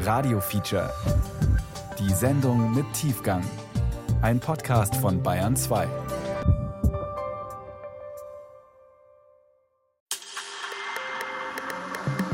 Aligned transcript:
Radio 0.00 0.40
Feature. 0.40 0.90
Die 1.98 2.12
Sendung 2.12 2.74
mit 2.74 2.84
Tiefgang. 2.92 3.42
Ein 4.22 4.38
Podcast 4.38 4.94
von 4.96 5.22
Bayern 5.22 5.56
2. 5.56 5.88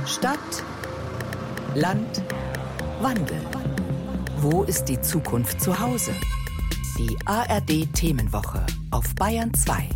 Stadt, 0.07 0.39
Land, 1.75 2.23
Wandel. 3.01 3.41
Wo 4.39 4.65
ist 4.65 4.85
die 4.85 5.01
Zukunft 5.01 5.61
zu 5.61 5.79
Hause? 5.79 6.13
Die 6.99 7.17
ARD 7.25 7.93
Themenwoche 7.95 8.65
auf 8.91 9.15
Bayern 9.15 9.53
2. 9.55 9.89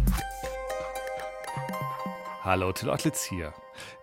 Hallo, 2.42 2.72
Till 2.72 2.88
Ottlitz 2.88 3.24
hier. 3.24 3.52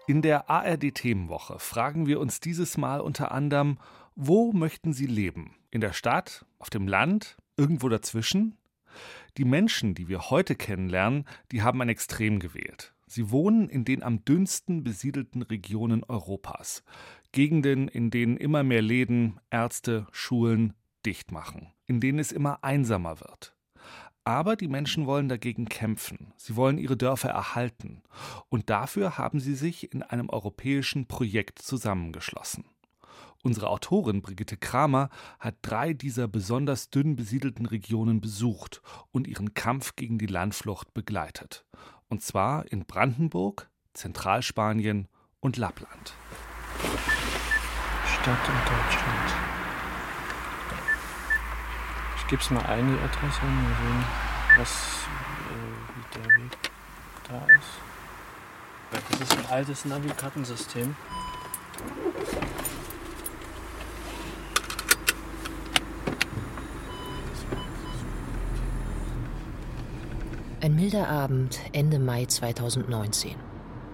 In 0.08 0.22
der 0.22 0.50
ARD 0.50 0.94
Themenwoche 0.94 1.60
fragen 1.60 2.06
wir 2.08 2.20
uns 2.20 2.40
dieses 2.40 2.78
Mal 2.78 3.02
unter 3.02 3.32
anderem, 3.32 3.78
wo 4.16 4.54
möchten 4.54 4.94
Sie 4.94 5.08
leben? 5.08 5.56
In 5.72 5.82
der 5.82 5.94
Stadt, 5.94 6.46
auf 6.60 6.70
dem 6.70 6.88
Land, 6.88 7.38
irgendwo 7.58 7.90
dazwischen? 7.90 8.58
Die 9.38 9.46
Menschen, 9.46 9.94
die 9.94 10.08
wir 10.08 10.30
heute 10.30 10.56
kennenlernen, 10.56 11.26
die 11.52 11.62
haben 11.62 11.82
ein 11.82 11.90
Extrem 11.90 12.40
gewählt. 12.40 12.94
Sie 13.08 13.30
wohnen 13.32 13.70
in 13.70 13.86
den 13.86 14.04
am 14.04 14.24
dünnsten 14.26 14.84
besiedelten 14.84 15.42
Regionen 15.42 16.04
Europas. 16.04 16.84
Gegenden, 17.32 17.88
in 17.88 18.10
denen 18.10 18.38
immer 18.38 18.64
mehr 18.64 18.82
Läden, 18.82 19.40
Ärzte, 19.50 20.08
Schulen 20.12 20.74
dicht 21.06 21.32
machen, 21.32 21.74
in 21.86 22.00
denen 22.00 22.20
es 22.20 22.32
immer 22.32 22.64
einsamer 22.64 23.20
wird. 23.20 23.55
Aber 24.26 24.56
die 24.56 24.68
Menschen 24.68 25.06
wollen 25.06 25.30
dagegen 25.30 25.70
kämpfen. 25.70 26.34
Sie 26.36 26.56
wollen 26.56 26.80
ihre 26.80 26.98
Dörfer 26.98 27.30
erhalten. 27.30 28.02
Und 28.50 28.72
dafür 28.72 29.20
haben 29.20 29.40
sie 29.40 29.54
sich 29.54 29.94
in 29.94 30.02
einem 30.02 30.30
europäischen 30.30 31.06
Projekt 31.06 31.60
zusammengeschlossen. 31.60 32.66
Unsere 33.44 33.70
Autorin 33.70 34.24
Brigitte 34.24 34.58
Kramer 34.58 35.10
hat 35.40 35.58
drei 35.62 35.94
dieser 35.94 36.28
besonders 36.28 36.90
dünn 36.90 37.16
besiedelten 37.16 37.68
Regionen 37.68 38.20
besucht 38.20 38.82
und 39.12 39.28
ihren 39.28 39.54
Kampf 39.54 39.96
gegen 39.96 40.18
die 40.18 40.26
Landflucht 40.26 40.96
begleitet. 40.96 41.64
Und 42.08 42.24
zwar 42.24 42.72
in 42.72 42.86
Brandenburg, 42.86 43.70
Zentralspanien 43.94 45.08
und 45.40 45.58
Lappland. 45.58 46.14
Stadt 48.08 48.48
in 48.48 48.56
Deutschland. 48.66 49.65
Ich 52.26 52.30
gebe 52.32 52.42
es 52.42 52.50
mal 52.50 52.66
ein, 52.66 52.88
die 52.88 53.04
Adresse, 53.04 53.46
mal 53.46 53.76
sehen, 53.84 54.06
was, 54.58 55.06
äh, 55.52 55.94
wie 55.94 56.18
der 56.18 56.26
Weg 56.38 56.58
da 57.30 57.38
ist. 57.54 57.70
Das 58.90 59.22
ist 59.22 59.38
ein 59.38 59.46
altes 59.52 59.86
Navigattensystem. 59.86 60.96
Ein 70.62 70.76
milder 70.76 71.08
Abend 71.08 71.60
Ende 71.74 72.00
Mai 72.00 72.26
2019, 72.26 73.36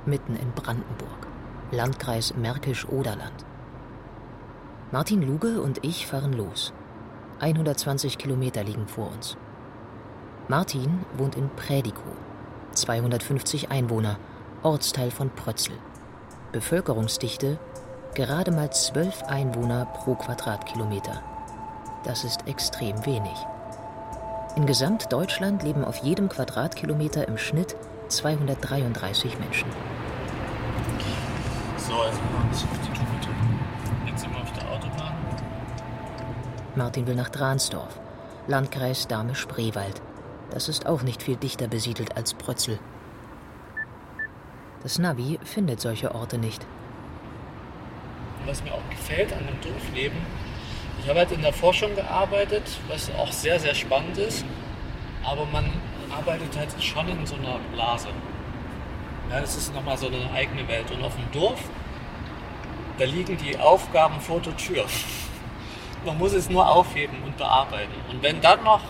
mitten 0.05 0.37
in 0.37 0.53
Brandenburg, 0.53 1.27
Landkreis 1.71 2.33
Märkisch-Oderland. 2.37 3.45
Martin 4.93 5.21
Luge 5.21 5.61
und 5.61 5.83
ich 5.83 6.07
fahren 6.07 6.31
los. 6.31 6.71
120 7.41 8.19
Kilometer 8.19 8.63
liegen 8.63 8.87
vor 8.87 9.11
uns. 9.11 9.35
Martin 10.47 11.05
wohnt 11.17 11.35
in 11.35 11.49
Prädikow, 11.55 12.13
250 12.73 13.71
Einwohner, 13.71 14.17
Ortsteil 14.61 15.09
von 15.09 15.31
Prötzel. 15.31 15.75
Bevölkerungsdichte 16.51 17.57
gerade 18.13 18.51
mal 18.51 18.71
12 18.71 19.23
Einwohner 19.23 19.85
pro 19.85 20.13
Quadratkilometer. 20.13 21.23
Das 22.03 22.23
ist 22.23 22.47
extrem 22.47 23.05
wenig. 23.07 23.35
In 24.55 24.67
Gesamtdeutschland 24.67 25.63
leben 25.63 25.83
auf 25.83 25.97
jedem 25.97 26.29
Quadratkilometer 26.29 27.27
im 27.27 27.39
Schnitt 27.39 27.75
233 28.09 29.39
Menschen. 29.39 29.69
So, 31.77 31.93
also 31.93 32.19
70 32.51 32.93
Kilometer. 32.93 33.00
Jetzt 33.00 33.00
Martin 36.75 37.05
will 37.05 37.15
nach 37.15 37.29
Dransdorf, 37.29 37.99
Landkreis 38.47 39.07
Dahme-Spreewald. 39.07 40.01
Das 40.51 40.69
ist 40.69 40.85
auch 40.85 41.01
nicht 41.01 41.21
viel 41.21 41.35
dichter 41.35 41.67
besiedelt 41.67 42.15
als 42.15 42.33
Prötzel. 42.33 42.79
Das 44.81 44.97
Navi 44.97 45.37
findet 45.43 45.81
solche 45.81 46.15
Orte 46.15 46.37
nicht. 46.37 46.65
Was 48.45 48.63
mir 48.63 48.73
auch 48.73 48.89
gefällt 48.89 49.33
an 49.33 49.45
dem 49.45 49.59
Dorfleben, 49.61 50.17
ich 51.01 51.09
habe 51.09 51.19
halt 51.19 51.31
in 51.31 51.41
der 51.41 51.51
Forschung 51.51 51.93
gearbeitet, 51.93 52.63
was 52.87 53.11
auch 53.15 53.31
sehr, 53.31 53.59
sehr 53.59 53.75
spannend 53.75 54.17
ist, 54.17 54.45
aber 55.23 55.45
man 55.45 55.65
arbeitet 56.09 56.55
halt 56.57 56.69
schon 56.81 57.07
in 57.09 57.25
so 57.25 57.35
einer 57.35 57.59
Blase. 57.73 58.07
Ja, 59.29 59.41
das 59.41 59.57
ist 59.57 59.73
nochmal 59.73 59.97
so 59.97 60.07
eine 60.07 60.31
eigene 60.33 60.65
Welt. 60.69 60.89
Und 60.91 61.03
auf 61.03 61.15
dem 61.15 61.29
Dorf, 61.31 61.59
da 62.97 63.05
liegen 63.05 63.37
die 63.37 63.57
Aufgaben 63.57 64.21
vor 64.21 64.39
der 64.39 64.55
Tür. 64.55 64.85
Man 66.05 66.17
muss 66.17 66.33
es 66.33 66.49
nur 66.49 66.67
aufheben 66.67 67.17
und 67.23 67.37
bearbeiten. 67.37 67.93
Und 68.09 68.23
wenn 68.23 68.41
dann 68.41 68.63
noch 68.63 68.81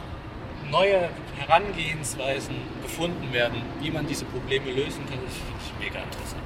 neue 0.70 1.10
Herangehensweisen 1.38 2.56
gefunden 2.82 3.34
werden, 3.34 3.62
wie 3.82 3.92
man 3.92 4.08
diese 4.08 4.26
Probleme 4.26 4.72
lösen 4.72 5.06
kann, 5.08 5.20
das 5.26 5.34
finde 5.34 5.60
ich 5.60 5.80
mega 5.80 6.00
interessant. 6.00 6.42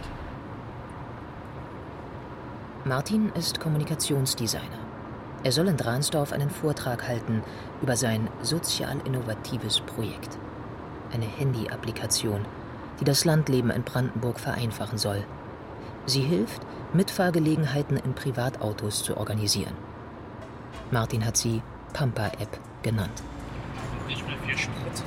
Martin 2.83 3.31
ist 3.35 3.59
Kommunikationsdesigner. 3.59 4.79
Er 5.43 5.51
soll 5.51 5.67
in 5.67 5.77
Dransdorf 5.77 6.33
einen 6.33 6.49
Vortrag 6.49 7.07
halten 7.07 7.43
über 7.81 7.95
sein 7.95 8.29
sozial 8.41 8.97
innovatives 9.05 9.81
Projekt. 9.81 10.39
Eine 11.13 11.25
Handy-Applikation, 11.25 12.45
die 12.99 13.03
das 13.03 13.25
Landleben 13.25 13.69
in 13.69 13.83
Brandenburg 13.83 14.39
vereinfachen 14.39 14.97
soll. 14.97 15.23
Sie 16.07 16.21
hilft, 16.21 16.61
Mitfahrgelegenheiten 16.93 17.97
in 17.97 18.13
Privatautos 18.13 19.03
zu 19.03 19.17
organisieren. 19.17 19.84
Martin 20.91 21.25
hat 21.25 21.37
sie 21.37 21.61
Pampa-App 21.93 22.59
genannt. 22.83 23.23
Nicht 24.07 24.25
mehr 24.27 24.37
viel 24.45 24.57
Sprit. 24.57 25.03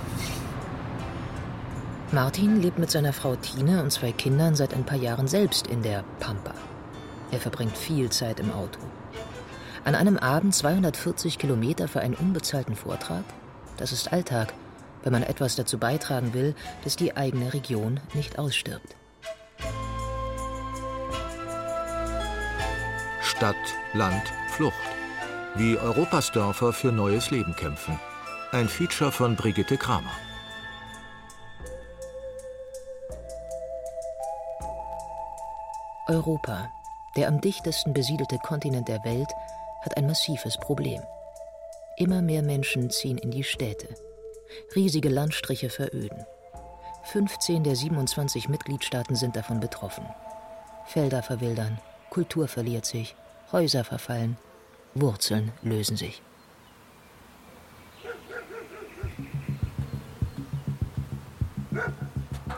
Martin 2.11 2.63
lebt 2.63 2.79
mit 2.79 2.91
seiner 2.91 3.13
Frau 3.13 3.37
Tine 3.37 3.83
und 3.83 3.91
zwei 3.91 4.13
Kindern 4.13 4.55
seit 4.55 4.75
ein 4.75 4.85
paar 4.85 4.97
Jahren 4.99 5.29
selbst 5.29 5.67
in 5.67 5.83
der 5.83 6.05
Pampa. 6.21 6.55
Er 7.31 7.39
verbringt 7.39 7.77
viel 7.77 8.11
Zeit 8.11 8.41
im 8.41 8.51
Auto. 8.51 8.81
An 9.85 9.95
einem 9.95 10.17
Abend 10.17 10.55
240 10.55 11.39
Kilometer 11.39 11.87
für 11.87 12.01
einen 12.01 12.15
unbezahlten 12.15 12.77
Vortrag? 12.77 13.25
Das 13.77 13.93
ist 13.93 14.13
Alltag, 14.13 14.55
wenn 15.03 15.13
man 15.13 15.23
etwas 15.23 15.57
dazu 15.57 15.79
beitragen 15.79 16.35
will, 16.35 16.55
dass 16.83 16.97
die 16.97 17.17
eigene 17.17 17.53
Region 17.53 18.01
nicht 18.15 18.39
ausstirbt. 18.39 18.97
Stadt, 23.23 23.55
Land, 23.93 24.33
Flucht. 24.49 24.98
Wie 25.55 25.79
Europas 25.79 26.31
Dörfer 26.31 26.73
für 26.73 26.93
neues 26.93 27.31
Leben 27.31 27.55
kämpfen. 27.57 27.99
Ein 28.53 28.69
Feature 28.69 29.11
von 29.11 29.35
Brigitte 29.35 29.77
Kramer. 29.77 30.13
Europa, 36.07 36.71
der 37.17 37.29
am 37.29 37.41
dichtesten 37.41 37.93
besiedelte 37.93 38.39
Kontinent 38.39 38.89
der 38.89 39.03
Welt, 39.05 39.29
hat 39.83 39.97
ein 39.97 40.07
massives 40.07 40.57
Problem. 40.59 41.03
Immer 41.97 42.23
mehr 42.23 42.43
Menschen 42.43 42.91
ziehen 42.91 43.19
in 43.19 43.31
die 43.31 43.45
Städte. 43.45 43.89
Riesige 44.77 45.09
Landstriche 45.09 45.71
veröden. 45.71 46.25
15 47.05 47.65
der 47.65 47.75
27 47.75 48.49
Mitgliedstaaten 48.49 49.17
sind 49.17 49.35
davon 49.35 49.61
betroffen. 49.61 50.07
Felder 50.85 51.23
verwildern, 51.23 51.79
Kultur 52.11 52.49
verliert 52.49 52.87
sich, 52.87 53.17
Häuser 53.51 53.83
verfallen, 53.83 54.37
Wurzeln 54.95 55.53
lösen 55.63 55.97
sich. 55.97 56.23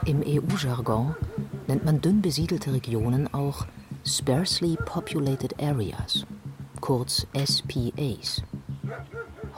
Im 0.06 0.22
EU-Jargon 0.26 1.14
nennt 1.66 1.84
man 1.84 2.00
dünn 2.00 2.22
besiedelte 2.22 2.72
Regionen 2.72 3.32
auch 3.32 3.66
Sparsely 4.04 4.76
Populated 4.86 5.62
Areas, 5.62 6.26
kurz 6.80 7.26
SPAs. 7.34 8.42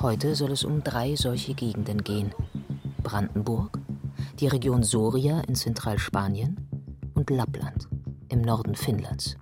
Heute 0.00 0.34
soll 0.34 0.50
es 0.50 0.64
um 0.64 0.82
drei 0.82 1.14
solche 1.14 1.54
Gegenden 1.54 2.02
gehen. 2.02 2.34
Brandenburg, 3.02 3.78
die 4.40 4.48
Region 4.48 4.82
Soria 4.82 5.40
in 5.42 5.54
Zentralspanien 5.54 6.66
und 7.14 7.30
Lappland 7.30 7.88
im 8.28 8.42
Norden 8.42 8.74
Finnlands. 8.74 9.36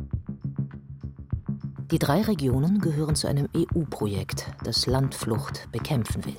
Die 1.91 1.99
drei 1.99 2.23
Regionen 2.23 2.79
gehören 2.79 3.17
zu 3.17 3.27
einem 3.27 3.49
EU-Projekt, 3.57 4.47
das 4.63 4.87
Landflucht 4.87 5.69
bekämpfen 5.73 6.25
will. 6.25 6.37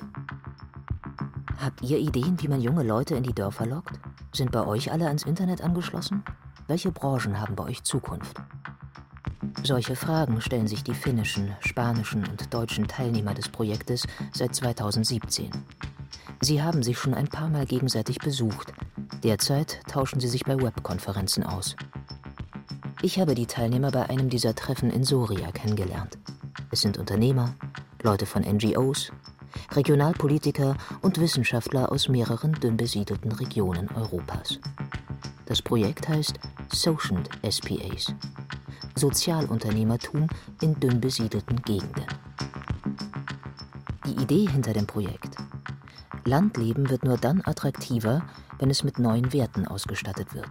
Habt 1.57 1.81
ihr 1.81 1.99
Ideen, 1.99 2.41
wie 2.41 2.47
man 2.47 2.61
junge 2.61 2.83
Leute 2.83 3.15
in 3.15 3.23
die 3.23 3.33
Dörfer 3.33 3.65
lockt? 3.65 3.99
Sind 4.33 4.53
bei 4.53 4.65
euch 4.65 4.93
alle 4.93 5.07
ans 5.07 5.23
Internet 5.23 5.61
angeschlossen? 5.61 6.23
Welche 6.67 6.93
Branchen 6.93 7.37
haben 7.37 7.57
bei 7.57 7.65
euch 7.65 7.83
Zukunft? 7.83 8.37
Solche 9.63 9.97
Fragen 9.97 10.39
stellen 10.39 10.67
sich 10.67 10.85
die 10.85 10.93
finnischen, 10.93 11.53
spanischen 11.59 12.25
und 12.25 12.53
deutschen 12.53 12.87
Teilnehmer 12.87 13.33
des 13.33 13.49
Projektes 13.49 14.07
seit 14.31 14.55
2017. 14.55 15.51
Sie 16.39 16.63
haben 16.63 16.81
sich 16.81 16.97
schon 16.97 17.13
ein 17.13 17.27
paar 17.27 17.49
Mal 17.49 17.65
gegenseitig 17.65 18.19
besucht. 18.19 18.71
Derzeit 19.21 19.81
tauschen 19.87 20.21
sie 20.21 20.29
sich 20.29 20.45
bei 20.45 20.57
Webkonferenzen 20.57 21.43
aus. 21.43 21.75
Ich 23.03 23.19
habe 23.19 23.33
die 23.33 23.47
Teilnehmer 23.47 23.89
bei 23.89 24.07
einem 24.11 24.29
dieser 24.29 24.53
Treffen 24.53 24.91
in 24.91 25.03
Soria 25.03 25.51
kennengelernt. 25.51 26.19
Es 26.69 26.81
sind 26.81 26.99
Unternehmer, 26.99 27.55
Leute 28.03 28.27
von 28.27 28.43
NGOs, 28.43 29.11
Regionalpolitiker 29.71 30.77
und 31.01 31.19
Wissenschaftler 31.19 31.91
aus 31.91 32.09
mehreren 32.09 32.53
dünn 32.53 32.77
besiedelten 32.77 33.31
Regionen 33.31 33.89
Europas. 33.95 34.59
Das 35.47 35.63
Projekt 35.63 36.09
heißt 36.09 36.39
Sociant 36.71 37.27
SPAs, 37.41 38.13
Sozialunternehmertum 38.95 40.27
in 40.61 40.79
dünn 40.79 41.01
besiedelten 41.01 41.59
Gegenden. 41.63 42.05
Die 44.05 44.21
Idee 44.21 44.47
hinter 44.47 44.73
dem 44.73 44.85
Projekt. 44.85 45.37
Landleben 46.23 46.91
wird 46.91 47.03
nur 47.03 47.17
dann 47.17 47.41
attraktiver, 47.45 48.21
wenn 48.59 48.69
es 48.69 48.83
mit 48.83 48.99
neuen 48.99 49.33
Werten 49.33 49.65
ausgestattet 49.65 50.35
wird. 50.35 50.49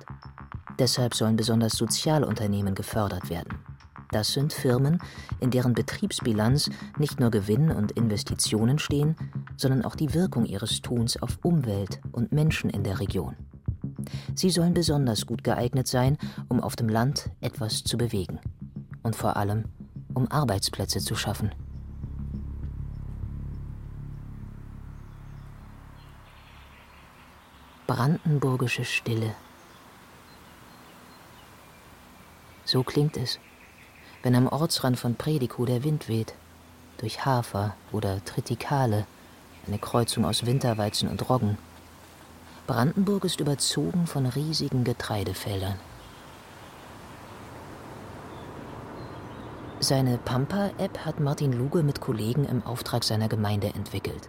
Deshalb 0.80 1.14
sollen 1.14 1.36
besonders 1.36 1.74
Sozialunternehmen 1.74 2.74
gefördert 2.74 3.28
werden. 3.28 3.58
Das 4.12 4.32
sind 4.32 4.54
Firmen, 4.54 4.98
in 5.38 5.50
deren 5.50 5.74
Betriebsbilanz 5.74 6.70
nicht 6.98 7.20
nur 7.20 7.30
Gewinn 7.30 7.70
und 7.70 7.92
Investitionen 7.92 8.78
stehen, 8.78 9.14
sondern 9.58 9.84
auch 9.84 9.94
die 9.94 10.14
Wirkung 10.14 10.46
ihres 10.46 10.80
Tuns 10.80 11.20
auf 11.22 11.38
Umwelt 11.42 12.00
und 12.12 12.32
Menschen 12.32 12.70
in 12.70 12.82
der 12.82 12.98
Region. 12.98 13.36
Sie 14.34 14.48
sollen 14.48 14.72
besonders 14.72 15.26
gut 15.26 15.44
geeignet 15.44 15.86
sein, 15.86 16.16
um 16.48 16.60
auf 16.62 16.76
dem 16.76 16.88
Land 16.88 17.30
etwas 17.42 17.84
zu 17.84 17.98
bewegen 17.98 18.40
und 19.02 19.14
vor 19.14 19.36
allem, 19.36 19.66
um 20.14 20.28
Arbeitsplätze 20.30 21.00
zu 21.00 21.14
schaffen. 21.14 21.52
Brandenburgische 27.86 28.86
Stille. 28.86 29.34
So 32.72 32.84
klingt 32.84 33.16
es, 33.16 33.40
wenn 34.22 34.36
am 34.36 34.46
Ortsrand 34.46 34.96
von 34.96 35.16
Predikow 35.16 35.66
der 35.66 35.82
Wind 35.82 36.08
weht, 36.08 36.34
durch 36.98 37.24
Hafer 37.24 37.74
oder 37.90 38.24
Tritikale, 38.24 39.06
eine 39.66 39.80
Kreuzung 39.80 40.24
aus 40.24 40.46
Winterweizen 40.46 41.08
und 41.08 41.28
Roggen. 41.28 41.58
Brandenburg 42.68 43.24
ist 43.24 43.40
überzogen 43.40 44.06
von 44.06 44.24
riesigen 44.24 44.84
Getreidefeldern. 44.84 45.74
Seine 49.80 50.18
Pampa-App 50.18 51.04
hat 51.04 51.18
Martin 51.18 51.52
Luge 51.52 51.82
mit 51.82 52.00
Kollegen 52.00 52.44
im 52.44 52.64
Auftrag 52.64 53.02
seiner 53.02 53.26
Gemeinde 53.26 53.74
entwickelt. 53.74 54.28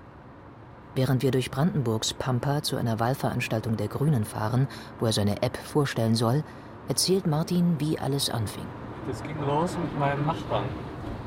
Während 0.95 1.21
wir 1.21 1.29
durch 1.29 1.51
Brandenburgs 1.51 2.15
Pampa 2.15 2.63
zu 2.63 2.75
einer 2.77 2.99
Wahlveranstaltung 2.99 3.77
der 3.77 3.87
Grünen 3.87 4.25
fahren, 4.25 4.67
wo 4.99 5.05
er 5.05 5.13
seine 5.13 5.43
App 5.43 5.57
vorstellen 5.57 6.15
soll, 6.15 6.43
erzählt 6.87 7.27
Martin, 7.27 7.75
wie 7.79 7.97
alles 7.99 8.29
anfing. 8.29 8.65
Das 9.07 9.21
ging 9.23 9.39
los 9.45 9.77
mit 9.77 9.99
meinen 9.99 10.25
Nachbarn. 10.25 10.65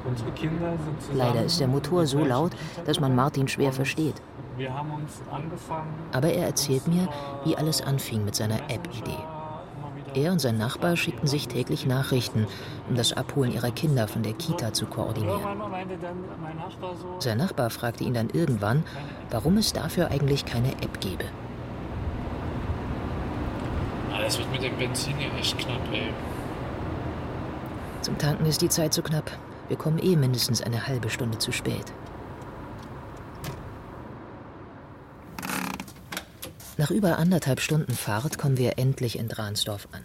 Unsere 0.06 0.31
Kinder 0.33 0.73
sind 0.85 1.01
zusammen. 1.01 1.19
Leider 1.19 1.45
ist 1.45 1.61
der 1.61 1.69
Motor 1.69 2.06
so 2.06 2.25
laut, 2.25 2.53
dass 2.85 3.01
man 3.01 3.15
Martin 3.15 3.49
schwer 3.49 3.73
versteht. 3.73 4.21
Wir 4.56 4.73
haben 4.73 4.93
uns 4.93 5.21
angefangen. 5.33 5.93
Aber 6.12 6.29
er 6.29 6.47
erzählt 6.47 6.87
mir, 6.87 7.09
wie 7.45 7.56
alles 7.56 7.83
anfing 7.83 8.25
mit 8.25 8.35
seiner 8.35 8.71
App-Idee. 8.71 9.19
Er 10.15 10.31
und 10.31 10.41
sein 10.41 10.59
Nachbar 10.59 10.97
schickten 10.97 11.27
sich 11.27 11.49
täglich 11.49 11.87
Nachrichten, 11.87 12.47
um 12.89 12.95
das 12.95 13.12
Abholen 13.15 13.53
ihrer 13.53 13.73
Kinder 13.73 14.06
von 14.06 14.23
der 14.23 14.35
Kita 14.35 14.73
zu 14.73 14.87
koordinieren. 14.87 15.41
Sein 17.19 17.39
Nachbar 17.39 17.71
fragte 17.71 18.05
ihn 18.05 18.15
dann 18.15 18.31
irgendwann, 18.31 18.85
warum 19.31 19.56
es 19.56 19.73
dafür 19.73 20.11
eigentlich 20.12 20.45
keine 20.45 20.73
App 20.83 21.01
gebe. 21.01 21.25
Alles 24.14 24.38
wird 24.38 24.50
mit 24.52 24.62
dem 24.62 24.76
Benzin 24.78 25.16
hier 25.16 25.34
echt 25.34 25.58
knapp, 25.58 25.81
ey. 25.93 26.12
Zum 28.00 28.16
Tanken 28.16 28.46
ist 28.46 28.62
die 28.62 28.69
Zeit 28.69 28.94
zu 28.94 29.02
knapp. 29.02 29.31
Wir 29.66 29.76
kommen 29.76 29.99
eh 29.99 30.14
mindestens 30.14 30.62
eine 30.62 30.87
halbe 30.87 31.11
Stunde 31.11 31.38
zu 31.38 31.50
spät. 31.50 31.93
Nach 36.76 36.90
über 36.90 37.19
anderthalb 37.19 37.61
Stunden 37.61 37.93
Fahrt 37.93 38.38
kommen 38.38 38.56
wir 38.56 38.78
endlich 38.78 39.19
in 39.19 39.28
Dransdorf 39.28 39.88
an. 39.90 40.05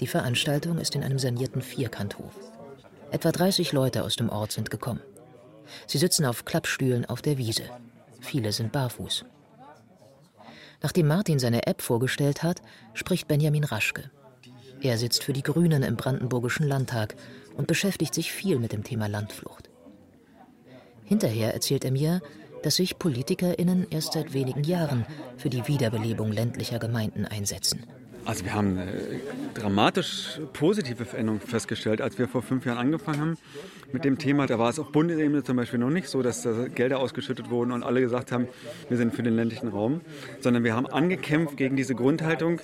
Die 0.00 0.06
Veranstaltung 0.06 0.78
ist 0.78 0.94
in 0.94 1.02
einem 1.02 1.18
sanierten 1.18 1.60
Vierkanthof. 1.60 2.32
Etwa 3.10 3.30
30 3.30 3.72
Leute 3.72 4.04
aus 4.04 4.16
dem 4.16 4.30
Ort 4.30 4.52
sind 4.52 4.70
gekommen. 4.70 5.00
Sie 5.86 5.98
sitzen 5.98 6.24
auf 6.24 6.44
Klappstühlen 6.44 7.04
auf 7.04 7.20
der 7.20 7.36
Wiese. 7.36 7.64
Viele 8.20 8.52
sind 8.52 8.72
barfuß. 8.72 9.24
Nachdem 10.84 11.06
Martin 11.06 11.38
seine 11.38 11.66
App 11.66 11.80
vorgestellt 11.80 12.42
hat, 12.42 12.60
spricht 12.92 13.26
Benjamin 13.26 13.64
Raschke. 13.64 14.10
Er 14.82 14.98
sitzt 14.98 15.24
für 15.24 15.32
die 15.32 15.42
Grünen 15.42 15.82
im 15.82 15.96
Brandenburgischen 15.96 16.68
Landtag 16.68 17.16
und 17.56 17.66
beschäftigt 17.66 18.12
sich 18.12 18.30
viel 18.30 18.58
mit 18.58 18.72
dem 18.72 18.84
Thema 18.84 19.06
Landflucht. 19.06 19.70
Hinterher 21.02 21.54
erzählt 21.54 21.86
er 21.86 21.90
mir, 21.90 22.20
dass 22.62 22.76
sich 22.76 22.98
PolitikerInnen 22.98 23.86
erst 23.88 24.12
seit 24.12 24.34
wenigen 24.34 24.62
Jahren 24.62 25.06
für 25.38 25.48
die 25.48 25.66
Wiederbelebung 25.66 26.30
ländlicher 26.30 26.78
Gemeinden 26.78 27.24
einsetzen. 27.24 27.86
Also 28.26 28.44
wir 28.44 28.54
haben 28.54 28.78
eine 28.78 29.20
dramatisch 29.52 30.40
positive 30.54 31.04
Veränderung 31.04 31.40
festgestellt, 31.40 32.00
als 32.00 32.18
wir 32.18 32.26
vor 32.26 32.42
fünf 32.42 32.64
Jahren 32.64 32.78
angefangen 32.78 33.20
haben 33.20 33.38
mit 33.92 34.04
dem 34.04 34.16
Thema. 34.18 34.46
Da 34.46 34.58
war 34.58 34.70
es 34.70 34.78
auf 34.78 34.92
Bundesebene 34.92 35.44
zum 35.44 35.56
Beispiel 35.56 35.78
noch 35.78 35.90
nicht 35.90 36.08
so, 36.08 36.22
dass 36.22 36.42
da 36.42 36.68
Gelder 36.68 37.00
ausgeschüttet 37.00 37.50
wurden 37.50 37.70
und 37.70 37.82
alle 37.82 38.00
gesagt 38.00 38.32
haben, 38.32 38.48
wir 38.88 38.96
sind 38.96 39.14
für 39.14 39.22
den 39.22 39.36
ländlichen 39.36 39.68
Raum, 39.68 40.00
sondern 40.40 40.64
wir 40.64 40.74
haben 40.74 40.86
angekämpft 40.86 41.58
gegen 41.58 41.76
diese 41.76 41.94
Grundhaltung, 41.94 42.60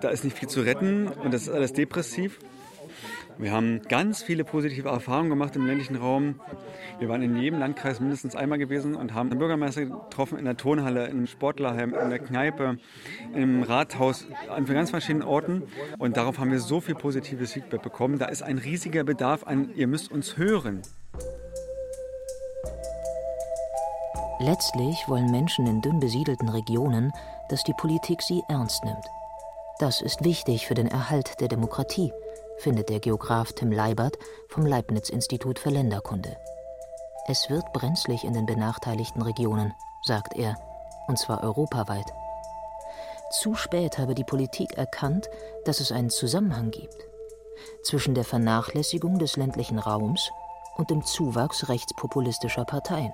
da 0.00 0.08
ist 0.08 0.24
nicht 0.24 0.38
viel 0.38 0.48
zu 0.48 0.62
retten 0.62 1.06
und 1.06 1.34
das 1.34 1.42
ist 1.42 1.50
alles 1.50 1.74
depressiv. 1.74 2.38
Wir 3.38 3.52
haben 3.52 3.82
ganz 3.88 4.22
viele 4.22 4.44
positive 4.44 4.88
Erfahrungen 4.88 5.30
gemacht 5.30 5.56
im 5.56 5.66
ländlichen 5.66 5.96
Raum. 5.96 6.40
Wir 6.98 7.08
waren 7.08 7.22
in 7.22 7.36
jedem 7.36 7.58
Landkreis 7.58 7.98
mindestens 8.00 8.36
einmal 8.36 8.58
gewesen 8.58 8.94
und 8.94 9.14
haben 9.14 9.30
den 9.30 9.38
Bürgermeister 9.38 9.86
getroffen 9.86 10.38
in 10.38 10.44
der 10.44 10.56
Turnhalle, 10.56 11.06
im 11.06 11.26
Sportlerheim, 11.26 11.94
in 11.94 12.10
der 12.10 12.18
Kneipe, 12.18 12.78
im 13.34 13.62
Rathaus, 13.62 14.26
an 14.48 14.66
ganz 14.66 14.90
verschiedenen 14.90 15.26
Orten. 15.26 15.62
Und 15.98 16.16
darauf 16.16 16.38
haben 16.38 16.50
wir 16.50 16.60
so 16.60 16.80
viel 16.80 16.94
positives 16.94 17.52
Feedback 17.52 17.82
bekommen. 17.82 18.18
Da 18.18 18.26
ist 18.26 18.42
ein 18.42 18.58
riesiger 18.58 19.04
Bedarf 19.04 19.44
an, 19.44 19.70
ihr 19.74 19.86
müsst 19.86 20.12
uns 20.12 20.36
hören. 20.36 20.82
Letztlich 24.40 24.96
wollen 25.06 25.30
Menschen 25.30 25.66
in 25.66 25.80
dünn 25.80 26.00
besiedelten 26.00 26.48
Regionen, 26.48 27.12
dass 27.48 27.62
die 27.62 27.74
Politik 27.74 28.22
sie 28.22 28.42
ernst 28.48 28.84
nimmt. 28.84 29.06
Das 29.78 30.00
ist 30.00 30.24
wichtig 30.24 30.66
für 30.66 30.74
den 30.74 30.88
Erhalt 30.88 31.40
der 31.40 31.48
Demokratie 31.48 32.12
findet 32.62 32.88
der 32.88 33.00
Geograf 33.00 33.52
Tim 33.52 33.72
Leibert 33.72 34.16
vom 34.48 34.64
Leibniz-Institut 34.64 35.58
für 35.58 35.70
Länderkunde. 35.70 36.36
Es 37.26 37.50
wird 37.50 37.72
brenzlig 37.72 38.24
in 38.24 38.34
den 38.34 38.46
benachteiligten 38.46 39.20
Regionen, 39.22 39.74
sagt 40.02 40.36
er, 40.36 40.56
und 41.08 41.18
zwar 41.18 41.42
europaweit. 41.42 42.06
Zu 43.32 43.54
spät 43.54 43.98
habe 43.98 44.14
die 44.14 44.24
Politik 44.24 44.78
erkannt, 44.78 45.28
dass 45.64 45.80
es 45.80 45.90
einen 45.90 46.10
Zusammenhang 46.10 46.70
gibt 46.70 46.96
zwischen 47.82 48.14
der 48.14 48.24
Vernachlässigung 48.24 49.18
des 49.18 49.36
ländlichen 49.36 49.78
Raums 49.78 50.30
und 50.76 50.90
dem 50.90 51.04
Zuwachs 51.04 51.68
rechtspopulistischer 51.68 52.64
Parteien. 52.64 53.12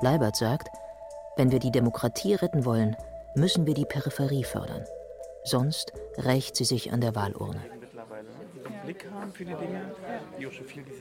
Leibert 0.00 0.36
sagt, 0.36 0.68
wenn 1.36 1.50
wir 1.50 1.58
die 1.58 1.70
Demokratie 1.70 2.34
retten 2.34 2.64
wollen, 2.64 2.96
müssen 3.34 3.66
wir 3.66 3.74
die 3.74 3.86
Peripherie 3.86 4.44
fördern. 4.44 4.84
Sonst 5.44 5.92
rächt 6.16 6.56
sie 6.56 6.64
sich 6.64 6.92
an 6.92 7.00
der 7.00 7.14
Wahlurne. 7.14 7.81
Blick 8.84 9.06
haben 9.14 9.32
für 9.32 9.44
die 9.44 9.54
Dinge. 9.54 9.92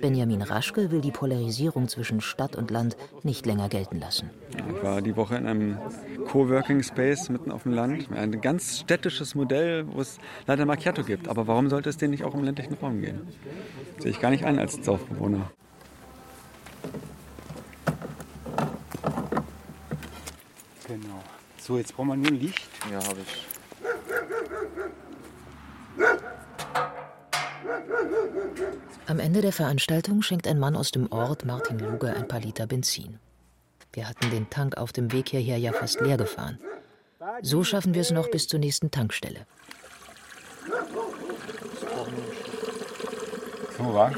Benjamin 0.02 0.42
Raschke 0.42 0.92
will 0.92 1.02
die 1.02 1.12
Polarisierung 1.12 1.88
zwischen 1.88 2.22
Stadt 2.22 2.56
und 2.56 2.72
Land 2.72 2.96
nicht 3.24 3.46
länger 3.46 3.70
gelten 3.70 4.00
lassen. 4.00 4.30
Ich 4.52 4.84
war 4.84 5.02
die 5.02 5.16
Woche 5.16 5.36
in 5.36 5.48
einem 5.48 5.78
Coworking 6.28 6.84
Space 6.84 7.30
mitten 7.30 7.52
auf 7.52 7.64
dem 7.64 7.74
Land. 7.74 8.12
Ein 8.12 8.40
ganz 8.42 8.80
städtisches 8.80 9.36
Modell, 9.36 9.86
wo 9.88 10.02
es 10.02 10.20
leider 10.48 10.66
Macchiato 10.66 11.04
gibt. 11.04 11.28
Aber 11.28 11.48
warum 11.48 11.70
sollte 11.70 11.90
es 11.90 11.98
denn 11.98 12.12
nicht 12.12 12.24
auch 12.24 12.34
im 12.34 12.44
ländlichen 12.44 12.76
Raum 12.76 13.02
gehen? 13.02 13.28
Sehe 14.00 14.12
ich 14.12 14.20
gar 14.20 14.30
nicht 14.30 14.46
ein 14.46 14.60
als 14.60 14.80
Dorfbewohner. 14.82 15.52
Genau. 20.88 21.24
So, 21.58 21.78
jetzt 21.78 21.96
brauchen 21.96 22.10
wir 22.10 22.18
nur 22.18 22.32
Licht. 22.32 22.70
Ja, 22.92 22.98
habe 22.98 23.20
ich. 23.22 23.48
Am 29.08 29.20
Ende 29.20 29.42
der 29.42 29.52
Veranstaltung 29.52 30.22
schenkt 30.22 30.48
ein 30.48 30.60
Mann 30.60 30.76
aus 30.76 30.92
dem 30.92 31.12
Ort 31.12 31.46
Martin 31.46 31.80
Luger 31.80 32.16
ein 32.16 32.28
paar 32.28 32.40
Liter 32.40 32.68
Benzin. 32.68 33.20
Wir 33.94 34.08
hatten 34.08 34.30
den 34.30 34.50
Tank 34.50 34.78
auf 34.78 34.94
dem 34.94 35.12
Weg 35.12 35.30
hierher 35.30 35.58
ja 35.58 35.74
fast 35.74 36.00
leer 36.00 36.18
gefahren. 36.18 36.60
So 37.42 37.64
schaffen 37.64 37.94
wir 37.94 38.02
es 38.02 38.12
noch 38.12 38.30
bis 38.32 38.48
zur 38.48 38.60
nächsten 38.60 38.90
Tankstelle. 38.90 39.46
So 43.78 43.94
war. 43.94 44.12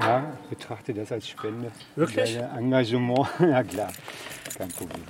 Ja, 0.00 0.32
betrachte 0.50 0.92
das 0.92 1.12
als 1.12 1.28
Spende. 1.28 1.70
Wirklich? 1.94 2.36
Engagement, 2.36 3.28
ja 3.40 3.62
klar, 3.62 3.92
kein 4.56 4.68
Problem. 4.68 5.02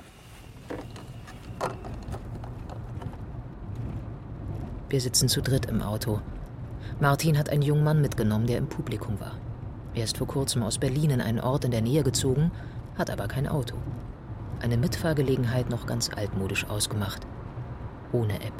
Wir 4.93 5.01
sitzen 5.01 5.27
zu 5.27 5.41
dritt 5.41 5.65
im 5.65 5.81
Auto. 5.81 6.21
Martin 6.99 7.35
hat 7.39 7.49
einen 7.49 7.63
jungen 7.63 7.83
Mann 7.83 7.99
mitgenommen, 7.99 8.45
der 8.45 8.59
im 8.59 8.67
Publikum 8.67 9.19
war. 9.19 9.39
Er 9.95 10.03
ist 10.03 10.19
vor 10.19 10.27
kurzem 10.27 10.61
aus 10.61 10.77
Berlin 10.77 11.09
in 11.09 11.19
einen 11.19 11.39
Ort 11.39 11.65
in 11.65 11.71
der 11.71 11.81
Nähe 11.81 12.03
gezogen, 12.03 12.51
hat 12.95 13.09
aber 13.09 13.27
kein 13.27 13.47
Auto. 13.47 13.75
Eine 14.61 14.77
Mitfahrgelegenheit 14.77 15.71
noch 15.71 15.87
ganz 15.87 16.11
altmodisch 16.15 16.67
ausgemacht. 16.69 17.25
Ohne 18.11 18.35
App. 18.35 18.53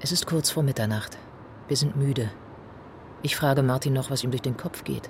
Es 0.00 0.12
ist 0.12 0.26
kurz 0.26 0.50
vor 0.50 0.62
Mitternacht. 0.62 1.16
Wir 1.68 1.78
sind 1.78 1.96
müde. 1.96 2.30
Ich 3.22 3.34
frage 3.34 3.62
Martin 3.62 3.94
noch, 3.94 4.10
was 4.10 4.24
ihm 4.24 4.30
durch 4.30 4.42
den 4.42 4.58
Kopf 4.58 4.84
geht. 4.84 5.08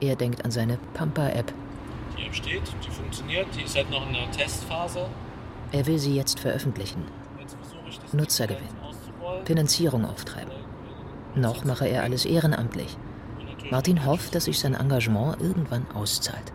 Er 0.00 0.16
denkt 0.16 0.44
an 0.44 0.50
seine 0.50 0.76
Pampa-App. 0.94 1.52
Die 2.18 2.26
App 2.26 2.34
steht, 2.34 2.62
die 2.84 2.90
funktioniert, 2.90 3.46
die 3.56 3.62
ist 3.62 3.76
halt 3.76 3.92
noch 3.92 4.04
in 4.08 4.14
der 4.14 4.28
Testphase. 4.32 5.06
Er 5.70 5.86
will 5.86 6.00
sie 6.00 6.16
jetzt 6.16 6.40
veröffentlichen. 6.40 7.04
Jetzt 7.48 7.56
versuche 7.62 7.88
ich 7.88 7.97
das 7.97 7.97
Nutzergewinn. 8.12 8.78
auszurollen. 8.82 9.46
Finanzierung 9.46 10.04
auftreiben. 10.04 10.52
Noch 11.34 11.64
mache 11.64 11.86
er 11.86 12.02
alles 12.02 12.24
ehrenamtlich. 12.24 12.96
Martin 13.70 14.04
hofft, 14.04 14.34
dass 14.34 14.44
sich 14.44 14.58
sein 14.58 14.74
Engagement 14.74 15.40
irgendwann 15.40 15.90
auszahlt. 15.92 16.52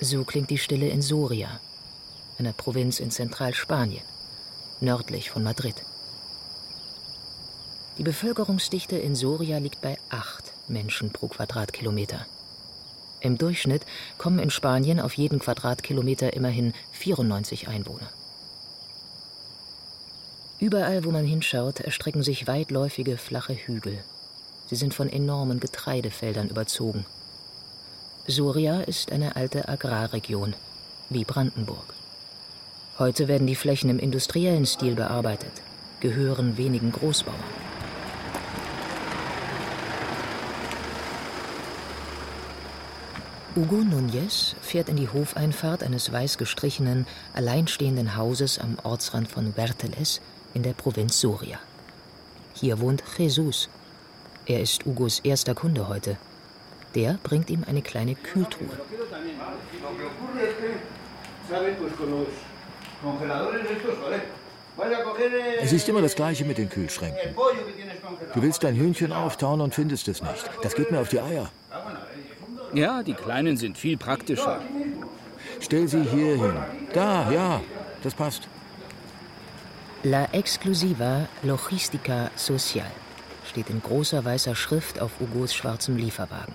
So 0.00 0.24
klingt 0.24 0.50
die 0.50 0.58
Stille 0.58 0.88
in 0.88 1.00
Soria, 1.00 1.60
einer 2.38 2.52
Provinz 2.52 2.98
in 2.98 3.12
Zentralspanien, 3.12 4.02
nördlich 4.80 5.30
von 5.30 5.44
Madrid. 5.44 5.76
Die 7.98 8.04
Bevölkerungsdichte 8.04 8.96
in 8.96 9.14
Soria 9.14 9.58
liegt 9.58 9.82
bei 9.82 9.98
acht 10.08 10.52
Menschen 10.66 11.10
pro 11.10 11.28
Quadratkilometer. 11.28 12.24
Im 13.20 13.36
Durchschnitt 13.36 13.82
kommen 14.16 14.38
in 14.38 14.50
Spanien 14.50 14.98
auf 14.98 15.12
jeden 15.14 15.38
Quadratkilometer 15.38 16.32
immerhin 16.32 16.72
94 16.92 17.68
Einwohner. 17.68 18.08
Überall, 20.58 21.04
wo 21.04 21.10
man 21.10 21.26
hinschaut, 21.26 21.80
erstrecken 21.80 22.22
sich 22.22 22.46
weitläufige, 22.46 23.18
flache 23.18 23.54
Hügel. 23.54 23.98
Sie 24.68 24.76
sind 24.76 24.94
von 24.94 25.10
enormen 25.10 25.60
Getreidefeldern 25.60 26.48
überzogen. 26.48 27.04
Soria 28.26 28.80
ist 28.80 29.12
eine 29.12 29.36
alte 29.36 29.68
Agrarregion, 29.68 30.54
wie 31.10 31.24
Brandenburg. 31.24 31.94
Heute 32.98 33.28
werden 33.28 33.46
die 33.46 33.56
Flächen 33.56 33.90
im 33.90 33.98
industriellen 33.98 34.64
Stil 34.64 34.94
bearbeitet, 34.94 35.52
gehören 36.00 36.56
wenigen 36.56 36.90
Großbauern. 36.92 37.71
Hugo 43.54 43.82
Núñez 43.82 44.54
fährt 44.62 44.88
in 44.88 44.96
die 44.96 45.10
Hofeinfahrt 45.10 45.82
eines 45.82 46.10
weiß 46.10 46.38
gestrichenen, 46.38 47.06
alleinstehenden 47.34 48.16
Hauses 48.16 48.58
am 48.58 48.78
Ortsrand 48.82 49.30
von 49.30 49.52
Berteles 49.52 50.22
in 50.54 50.62
der 50.62 50.72
Provinz 50.72 51.20
Soria. 51.20 51.58
Hier 52.54 52.80
wohnt 52.80 53.02
Jesus. 53.18 53.68
Er 54.46 54.62
ist 54.62 54.86
Hugos 54.86 55.20
erster 55.20 55.54
Kunde 55.54 55.86
heute. 55.88 56.16
Der 56.94 57.18
bringt 57.22 57.50
ihm 57.50 57.62
eine 57.68 57.82
kleine 57.82 58.14
Kühltruhe. 58.14 58.78
Es 65.60 65.72
ist 65.72 65.88
immer 65.90 66.00
das 66.00 66.14
Gleiche 66.14 66.46
mit 66.46 66.56
den 66.56 66.70
Kühlschränken. 66.70 67.34
Du 68.32 68.40
willst 68.40 68.64
dein 68.64 68.76
Hühnchen 68.76 69.12
auftauen 69.12 69.60
und 69.60 69.74
findest 69.74 70.08
es 70.08 70.22
nicht. 70.22 70.50
Das 70.62 70.74
geht 70.74 70.90
mir 70.90 71.00
auf 71.00 71.10
die 71.10 71.20
Eier. 71.20 71.50
Ja, 72.74 73.02
die 73.02 73.14
kleinen 73.14 73.56
sind 73.56 73.76
viel 73.76 73.96
praktischer. 73.96 74.60
Stell 75.60 75.88
sie 75.88 76.02
hier 76.02 76.36
hin. 76.36 76.54
Da, 76.94 77.30
ja, 77.30 77.60
das 78.02 78.14
passt. 78.14 78.48
La 80.02 80.24
Exclusiva 80.32 81.28
Logistica 81.42 82.30
Social 82.34 82.90
steht 83.48 83.68
in 83.70 83.82
großer 83.82 84.24
weißer 84.24 84.54
Schrift 84.54 85.00
auf 85.00 85.20
Hugos 85.20 85.54
schwarzem 85.54 85.96
Lieferwagen. 85.96 86.54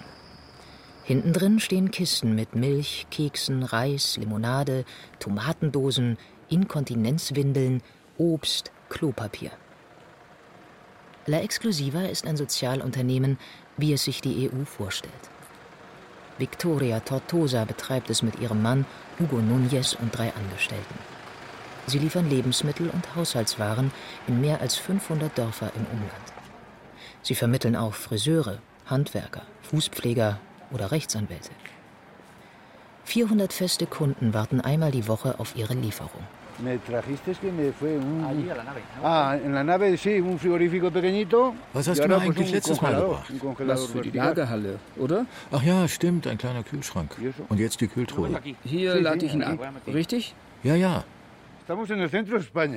Hinten 1.04 1.32
drin 1.32 1.60
stehen 1.60 1.92
Kisten 1.92 2.36
mit 2.36 2.56
Milch, 2.56 3.08
Keksen, 3.12 3.64
Reis, 3.64 4.18
Limonade, 4.18 4.84
Tomatendosen, 5.20 6.18
Inkontinenzwindeln, 6.50 7.82
Obst, 8.18 8.72
Klopapier. 8.90 9.52
La 11.28 11.40
Exclusiva 11.40 12.02
ist 12.02 12.26
ein 12.26 12.38
Sozialunternehmen, 12.38 13.38
wie 13.78 13.94
es 13.94 14.04
sich 14.04 14.20
die 14.20 14.50
EU 14.50 14.66
vorstellt. 14.66 15.14
Victoria 16.38 17.00
Tortosa 17.00 17.66
betreibt 17.66 18.10
es 18.10 18.22
mit 18.22 18.40
ihrem 18.40 18.62
Mann 18.62 18.86
Hugo 19.20 19.38
Núñez 19.38 19.96
und 19.98 20.16
drei 20.16 20.32
Angestellten. 20.34 21.00
Sie 21.88 22.00
liefern 22.00 22.30
Lebensmittel 22.30 22.90
und 22.90 23.16
Haushaltswaren 23.16 23.92
in 24.28 24.42
mehr 24.42 24.62
als 24.62 24.76
500 24.76 25.36
Dörfer 25.38 25.72
im 25.76 25.86
Umland. 25.86 26.34
Sie 27.24 27.34
vermitteln 27.34 27.76
auch 27.76 27.94
Friseure, 27.94 28.60
Handwerker, 28.86 29.44
Fußpfleger 29.64 30.40
oder 30.72 30.92
Rechtsanwälte. 30.92 31.52
400 33.06 33.54
feste 33.54 33.88
Kunden 33.88 34.34
warten 34.34 34.60
einmal 34.62 34.92
die 34.92 35.08
Woche 35.08 35.40
auf 35.40 35.56
ihre 35.56 35.74
Lieferung. 35.74 36.24
Me 36.60 36.80
trajiste 36.80 37.34
que 37.40 37.52
me 37.52 37.72
fue 37.72 37.98
un... 37.98 38.26
Ah, 39.04 39.38
en 39.38 39.54
la 39.54 39.64
nave 39.64 39.96
sí, 39.96 40.20
un 40.20 40.40
frigorífico 40.40 40.90
pequeñito. 40.90 41.54
Was 41.74 41.88
hast 41.88 42.04
du 42.04 42.08
mir 42.08 42.16
eigentlich 42.20 42.52
letztes 42.52 42.82
Mal 42.82 42.96
gebracht? 42.96 43.30
un 43.30 43.40
congelador 43.40 43.84
Was 43.84 43.92
für 43.92 44.02
die. 44.02 44.10
Lagerhalle, 44.12 44.80
oder? 44.98 45.26
Ach 45.52 45.62
ja, 45.62 45.88
stimmt, 45.88 46.26
ein 46.26 46.38
kleiner 46.40 46.64
Kühlschrank. 46.64 47.16
Und 47.50 47.60
jetzt 47.60 47.80
die 47.82 47.88
Kühltruhe. 47.88 48.30
Hier 48.64 49.00
lade 49.00 49.24
ich 49.26 49.34
ihn 49.36 49.44
ab, 49.44 49.60
richtig? 49.88 50.34
Ja, 50.64 50.76
ja. 50.76 51.04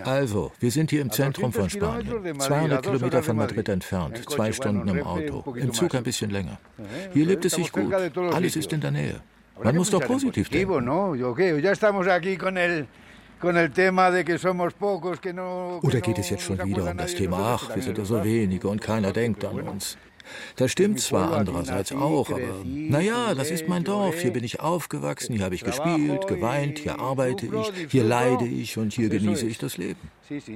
Also, 0.04 0.52
wir 0.58 0.70
sind 0.72 0.90
hier 0.90 1.00
im 1.00 1.10
Zentrum 1.10 1.52
von 1.52 1.70
200 1.70 2.02
Kilometer 2.02 2.02
Spanien. 2.02 2.24
de 2.24 2.32
Madrid, 2.32 2.42
200 2.42 2.72
a 2.72 2.82
dos 2.82 2.92
Kilometer 2.92 3.22
von 3.22 3.36
Madrid 3.36 3.68
entfernt. 3.68 4.28
Zwei 4.28 4.52
Stunden 4.52 4.88
im 4.88 5.06
Auto. 5.06 5.54
Im 5.54 5.72
Zug 5.72 5.94
ein 5.94 6.02
bisschen 6.02 6.30
länger. 6.30 6.58
Eh, 6.78 6.82
Hier 7.14 7.26
lebt 7.26 7.44
es 7.44 7.52
sich 7.52 7.70
gut. 7.70 7.94
Alles 7.94 8.56
ist 8.56 8.72
in 8.72 8.80
der 8.80 8.90
Nähe. 8.90 9.20
Man 9.62 9.76
muss 9.76 9.90
doch 9.90 10.04
positiv 10.04 10.48
denken. 10.48 10.84
Oder 13.42 13.68
geht 16.00 16.18
es 16.18 16.30
jetzt 16.30 16.42
schon 16.42 16.58
wieder 16.64 16.90
um 16.90 16.96
das 16.96 17.14
Thema, 17.14 17.54
ach, 17.54 17.74
wir 17.74 17.82
sind 17.82 17.96
ja 17.96 18.04
so 18.04 18.22
wenige 18.22 18.68
und 18.68 18.80
keiner 18.80 19.12
denkt 19.12 19.44
an 19.44 19.60
uns. 19.60 19.96
Das 20.56 20.70
stimmt 20.70 21.00
zwar 21.00 21.32
andererseits 21.32 21.92
auch, 21.92 22.30
aber 22.30 22.62
naja, 22.64 23.34
das 23.34 23.50
ist 23.50 23.66
mein 23.66 23.84
Dorf. 23.84 24.20
Hier 24.20 24.32
bin 24.32 24.44
ich 24.44 24.60
aufgewachsen, 24.60 25.34
hier 25.34 25.44
habe 25.44 25.54
ich 25.54 25.64
gespielt, 25.64 26.26
geweint, 26.26 26.78
hier 26.78 27.00
arbeite 27.00 27.46
ich, 27.46 27.72
hier 27.90 28.04
leide 28.04 28.44
ich 28.46 28.76
und 28.78 28.92
hier 28.92 29.08
genieße 29.08 29.46
ich 29.46 29.58
das 29.58 29.76
Leben. 29.76 30.10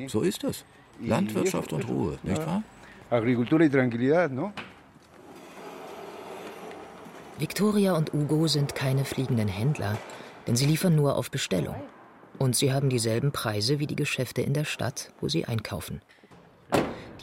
So 0.06 0.20
ist 0.20 0.44
es. 0.44 0.64
Landwirtschaft 1.00 1.72
und 1.72 1.88
Ruhe, 1.88 2.18
nicht 2.22 2.46
wahr? 2.46 2.62
Agricultura 3.10 3.64
y 3.64 3.70
tranquilidad, 3.70 4.32
¿no? 4.32 4.52
Victoria 7.38 7.94
und 7.94 8.12
Hugo 8.12 8.46
sind 8.46 8.74
keine 8.74 9.04
fliegenden 9.04 9.48
Händler, 9.48 9.98
denn 10.46 10.54
sie 10.56 10.66
liefern 10.66 10.94
nur 10.94 11.16
auf 11.16 11.30
Bestellung. 11.30 11.74
Und 12.38 12.56
sie 12.56 12.72
haben 12.72 12.88
dieselben 12.88 13.32
Preise 13.32 13.78
wie 13.78 13.86
die 13.86 13.96
Geschäfte 13.96 14.42
in 14.42 14.54
der 14.54 14.64
Stadt, 14.64 15.12
wo 15.20 15.28
sie 15.28 15.44
einkaufen. 15.44 16.00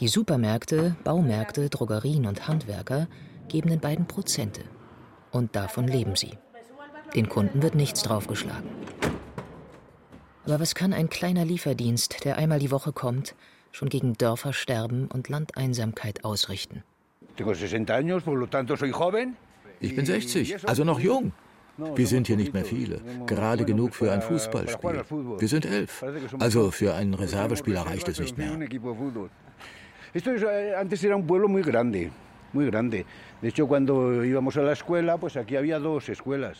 Die 0.00 0.08
Supermärkte, 0.08 0.96
Baumärkte, 1.04 1.68
Drogerien 1.68 2.26
und 2.26 2.48
Handwerker 2.48 3.08
geben 3.48 3.70
den 3.70 3.80
beiden 3.80 4.06
Prozente. 4.06 4.62
Und 5.30 5.54
davon 5.54 5.86
leben 5.86 6.16
sie. 6.16 6.38
Den 7.14 7.28
Kunden 7.28 7.62
wird 7.62 7.74
nichts 7.74 8.02
draufgeschlagen. 8.02 8.68
Aber 10.44 10.58
was 10.58 10.74
kann 10.74 10.92
ein 10.92 11.08
kleiner 11.08 11.44
Lieferdienst, 11.44 12.24
der 12.24 12.36
einmal 12.36 12.58
die 12.58 12.70
Woche 12.70 12.92
kommt, 12.92 13.34
schon 13.70 13.88
gegen 13.88 14.14
Dörfersterben 14.14 15.06
und 15.06 15.28
Landeinsamkeit 15.28 16.24
ausrichten? 16.24 16.82
Tengo 17.36 17.54
60 17.54 17.88
años, 17.90 18.24
por 18.24 18.36
lo 18.36 18.46
tanto 18.46 18.76
soy 18.76 18.90
joven. 18.90 19.36
Ich 19.80 19.96
bin 19.96 20.04
60, 20.04 20.68
also 20.68 20.84
noch 20.84 21.00
jung. 21.00 21.32
Wir 21.76 22.06
sind 22.06 22.26
hier 22.26 22.36
nicht 22.36 22.52
mehr 22.52 22.64
viele. 22.64 23.00
Gerade 23.26 23.64
genug 23.64 23.94
für 23.94 24.12
ein 24.12 24.22
Fußballspiel. 24.22 25.02
Wir 25.38 25.48
sind 25.48 25.64
elf. 25.66 26.04
Also 26.38 26.70
für 26.70 26.94
einen 26.94 27.14
Reservespieler 27.14 27.82
reicht 27.82 28.08
es 28.08 28.18
nicht 28.20 28.36
mehr. 28.38 28.52
Eh. 28.52 28.90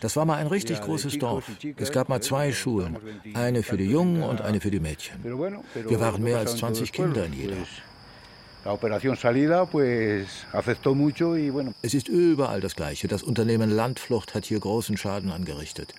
Das 0.00 0.16
war 0.16 0.25
mal 0.25 0.37
ein 0.37 0.47
richtig 0.47 0.81
großes 0.81 1.19
Dorf. 1.19 1.50
Es 1.76 1.92
gab 1.92 2.09
mal 2.09 2.23
zwei 2.23 2.52
Schulen. 2.52 2.97
Eine 3.35 3.62
für 3.62 3.76
die 3.76 3.90
Jungen 3.90 4.23
und 4.23 4.40
eine 4.40 4.61
für 4.61 4.71
die 4.71 4.81
Mädchen. 4.81 5.23
Wir 5.23 6.00
waren 6.00 6.23
mehr 6.23 6.38
als 6.38 6.54
en 6.54 6.61
todos 6.61 6.78
20 6.78 6.81
los 6.81 6.90
pueblos, 6.92 7.14
Kinder 7.14 7.26
in 7.26 7.33
jeder. 7.35 7.57
Pues, 9.66 10.47
Es 11.83 11.95
ist 11.95 12.09
überall 12.09 12.61
das 12.61 12.76
Gleiche. 12.76 13.09
Das 13.09 13.23
Unternehmen 13.25 13.71
Landflucht 13.71 14.35
hat 14.35 14.45
hier 14.45 14.61
großen 14.61 14.97
Schaden 14.97 15.33
angerichtet. 15.33 15.95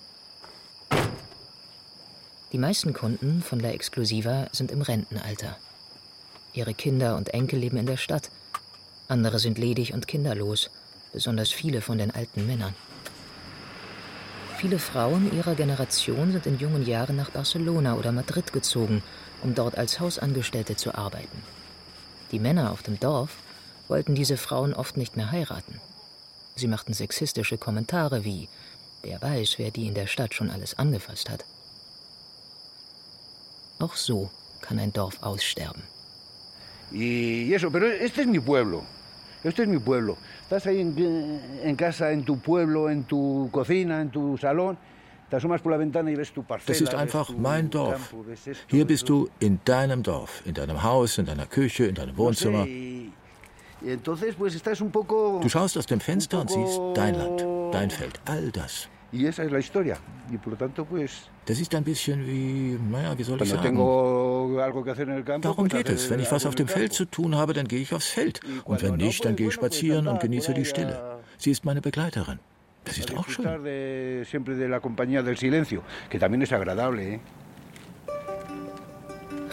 Die 2.52 2.58
meisten 2.58 2.94
Kunden 2.94 3.42
von 3.42 3.60
La 3.60 3.70
Exclusiva 3.70 4.46
sind 4.52 4.70
im 4.70 4.80
Rentenalter. 4.80 5.58
Ihre 6.54 6.72
Kinder 6.72 7.16
und 7.16 7.34
Enkel 7.34 7.58
leben 7.58 7.76
in 7.76 7.86
der 7.86 7.96
Stadt. 7.96 8.30
Andere 9.08 9.38
sind 9.40 9.58
ledig 9.58 9.92
und 9.92 10.06
kinderlos, 10.06 10.70
besonders 11.12 11.50
viele 11.50 11.82
von 11.82 11.98
den 11.98 12.12
alten 12.12 12.46
Männern. 12.46 12.74
Viele 14.56 14.78
Frauen 14.78 15.30
ihrer 15.36 15.54
Generation 15.54 16.32
sind 16.32 16.46
in 16.46 16.58
jungen 16.58 16.86
Jahren 16.86 17.16
nach 17.16 17.30
Barcelona 17.30 17.96
oder 17.96 18.12
Madrid 18.12 18.54
gezogen, 18.54 19.02
um 19.42 19.54
dort 19.54 19.76
als 19.76 20.00
Hausangestellte 20.00 20.76
zu 20.76 20.94
arbeiten. 20.94 21.53
Die 22.34 22.40
Männer 22.40 22.72
auf 22.72 22.82
dem 22.82 22.98
Dorf 22.98 23.30
wollten 23.86 24.16
diese 24.16 24.36
Frauen 24.36 24.74
oft 24.74 24.96
nicht 24.96 25.16
mehr 25.16 25.30
heiraten. 25.30 25.80
Sie 26.56 26.66
machten 26.66 26.92
sexistische 26.92 27.58
Kommentare 27.58 28.24
wie, 28.24 28.48
wer 29.02 29.22
weiß, 29.22 29.58
wer 29.58 29.70
die 29.70 29.86
in 29.86 29.94
der 29.94 30.08
Stadt 30.08 30.34
schon 30.34 30.50
alles 30.50 30.76
angefasst 30.76 31.30
hat. 31.30 31.44
Auch 33.78 33.94
so 33.94 34.30
kann 34.62 34.80
ein 34.80 34.92
Dorf 34.92 35.22
aussterben. 35.22 35.84
Y 36.90 37.54
eso, 37.54 37.70
pero 37.70 37.86
este 37.86 38.22
es 38.22 38.26
mi 38.26 38.40
pueblo. 38.40 38.82
Este 39.44 39.62
es 39.62 39.68
mi 39.68 39.78
pueblo. 39.78 40.16
Estás 40.42 40.66
ahí 40.66 40.80
en, 40.80 41.40
en 41.62 41.76
casa, 41.76 42.10
en 42.10 42.24
tu 42.24 42.36
pueblo, 42.38 42.90
en 42.90 43.04
tu 43.04 43.48
cocina, 43.52 44.00
en 44.00 44.10
tu 44.10 44.36
salón. 44.38 44.76
Das 45.30 46.80
ist 46.80 46.94
einfach 46.94 47.30
mein 47.36 47.70
Dorf. 47.70 48.14
Hier 48.68 48.84
bist 48.86 49.08
du 49.08 49.28
in 49.40 49.60
deinem 49.64 50.02
Dorf, 50.02 50.42
in 50.44 50.54
deinem 50.54 50.82
Haus, 50.82 51.18
in 51.18 51.26
deiner 51.26 51.46
Küche, 51.46 51.86
in 51.86 51.94
deinem 51.94 52.16
Wohnzimmer. 52.16 52.66
Du 55.40 55.48
schaust 55.48 55.76
aus 55.78 55.86
dem 55.86 56.00
Fenster 56.00 56.40
und 56.40 56.50
siehst 56.50 56.80
dein 56.94 57.14
Land, 57.14 57.44
dein 57.72 57.90
Feld, 57.90 58.20
all 58.24 58.50
das. 58.50 58.88
Das 61.46 61.60
ist 61.60 61.74
ein 61.74 61.84
bisschen 61.84 62.26
wie, 62.26 62.78
naja, 62.90 63.16
wie 63.16 63.22
soll 63.22 63.40
ich 63.42 63.50
sagen? 63.50 63.76
Darum 65.40 65.68
geht 65.68 65.88
es. 65.88 66.10
Wenn 66.10 66.20
ich 66.20 66.32
was 66.32 66.46
auf 66.46 66.54
dem 66.54 66.66
Feld 66.66 66.92
zu 66.92 67.04
tun 67.04 67.36
habe, 67.36 67.52
dann 67.52 67.68
gehe 67.68 67.80
ich 67.80 67.92
aufs 67.94 68.08
Feld. 68.08 68.40
Und 68.64 68.82
wenn 68.82 68.96
nicht, 68.96 69.24
dann 69.24 69.36
gehe 69.36 69.48
ich 69.48 69.54
spazieren 69.54 70.08
und 70.08 70.20
genieße 70.20 70.54
die 70.54 70.64
Stille. 70.64 71.18
Sie 71.38 71.50
ist 71.50 71.64
meine 71.64 71.80
Begleiterin. 71.80 72.40
Das 72.84 72.98
ist 72.98 73.16
auch 73.16 73.28
schön. 73.28 73.44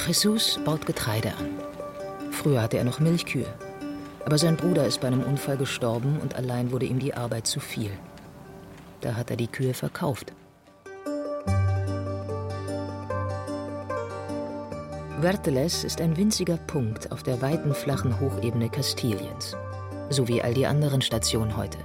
Jesus 0.07 0.59
baut 0.65 0.85
Getreide 0.85 1.33
an. 1.35 1.49
Früher 2.31 2.61
hatte 2.61 2.77
er 2.77 2.83
noch 2.83 2.99
Milchkühe. 2.99 3.45
Aber 4.25 4.37
sein 4.37 4.57
Bruder 4.57 4.85
ist 4.85 5.01
bei 5.01 5.07
einem 5.07 5.23
Unfall 5.23 5.57
gestorben 5.57 6.19
und 6.21 6.35
allein 6.35 6.71
wurde 6.71 6.85
ihm 6.85 6.99
die 6.99 7.13
Arbeit 7.13 7.47
zu 7.47 7.59
viel. 7.59 7.91
Da 9.01 9.15
hat 9.15 9.31
er 9.31 9.37
die 9.37 9.47
Kühe 9.47 9.73
verkauft. 9.73 10.33
Verteles 15.21 15.83
ist 15.83 16.01
ein 16.01 16.17
winziger 16.17 16.57
Punkt 16.57 17.11
auf 17.11 17.21
der 17.21 17.41
weiten 17.41 17.75
flachen 17.75 18.19
Hochebene 18.19 18.69
Kastiliens, 18.69 19.55
so 20.09 20.27
wie 20.27 20.41
all 20.41 20.53
die 20.53 20.65
anderen 20.65 21.01
Stationen 21.01 21.55
heute. 21.55 21.77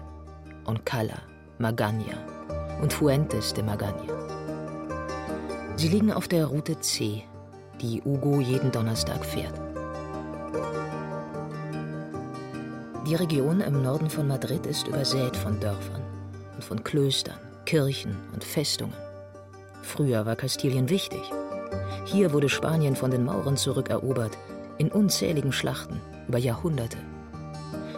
Oncala, 0.65 1.21
Magaña 1.59 2.19
und 2.83 2.93
Fuentes 2.93 3.55
de 3.55 3.65
Magaña. 3.65 4.13
Sie 5.77 5.89
liegen 5.89 6.13
auf 6.13 6.29
der 6.29 6.47
Route 6.47 6.79
C, 6.81 7.23
die 7.81 8.03
Ugo 8.05 8.41
jeden 8.41 8.71
Donnerstag 8.71 9.25
fährt. 9.25 9.59
Die 13.07 13.15
Region 13.15 13.63
im 13.63 13.83
Norden 13.83 14.11
von 14.11 14.29
Madrid 14.29 14.67
ist 14.67 14.87
übersät 14.87 15.35
von 15.35 15.59
Dörfern 15.59 16.02
und 16.57 16.65
von 16.65 16.85
Klöstern, 16.85 17.39
Kirchen 17.65 18.17
und 18.35 18.45
Festungen. 18.45 18.95
Früher 19.83 20.26
war 20.26 20.37
Kastilien 20.37 20.91
wichtig. 20.91 21.23
Hier 22.04 22.35
wurde 22.35 22.50
Spanien 22.50 22.97
von 22.97 23.11
den 23.11 23.25
Mauren 23.25 23.57
zurückerobert, 23.57 24.37
in 24.76 24.93
unzähligen 24.93 25.52
Schlachten 25.52 26.02
über 26.28 26.39
Jahrhunderte. 26.39 26.99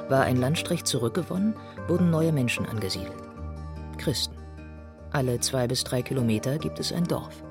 War 0.08 0.22
ein 0.22 0.36
Landstrich 0.36 0.84
zurückgewonnen, 0.84 1.54
wurden 1.88 2.10
neue 2.10 2.32
Menschen 2.32 2.64
angesiedelt. 2.66 3.27
Christen. 4.08 4.38
Alle 5.10 5.38
zwei 5.38 5.66
bis 5.66 5.84
drei 5.84 6.00
Kilometer 6.00 6.56
gibt 6.56 6.80
es 6.80 6.94
ein 6.94 7.04
Dorf. 7.04 7.42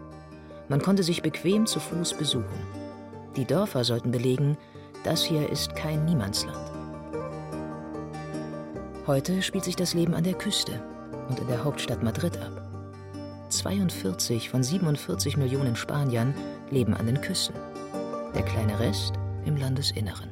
Man 0.70 0.82
konnte 0.82 1.04
sich 1.04 1.22
bequem 1.22 1.68
zu 1.68 1.80
Fuß 1.80 2.16
besuchen. 2.16 2.66
Die 3.36 3.46
Dörfer 3.46 3.84
sollten 3.84 4.10
belegen, 4.10 4.58
das 5.04 5.24
hier 5.24 5.48
ist 5.52 5.76
kein 5.76 6.04
Niemandsland. 6.06 6.58
Heute 9.06 9.44
spielt 9.44 9.66
sich 9.66 9.76
das 9.76 9.94
Leben 9.94 10.16
an 10.16 10.24
der 10.24 10.34
Küste, 10.34 10.82
und 11.30 11.38
in 11.40 11.46
der 11.46 11.64
Hauptstadt 11.64 12.02
Madrid 12.02 12.36
ab. 12.40 12.60
42 13.50 14.50
von 14.50 14.64
47 14.64 15.38
Millionen 15.38 15.76
Spaniern 15.76 16.34
leben 16.72 16.96
an 16.96 17.06
den 17.06 17.22
Küsten. 17.22 17.56
Der 18.34 18.42
kleine 18.42 18.80
Rest 18.80 19.14
im 19.46 19.58
Landesinneren. 19.58 20.32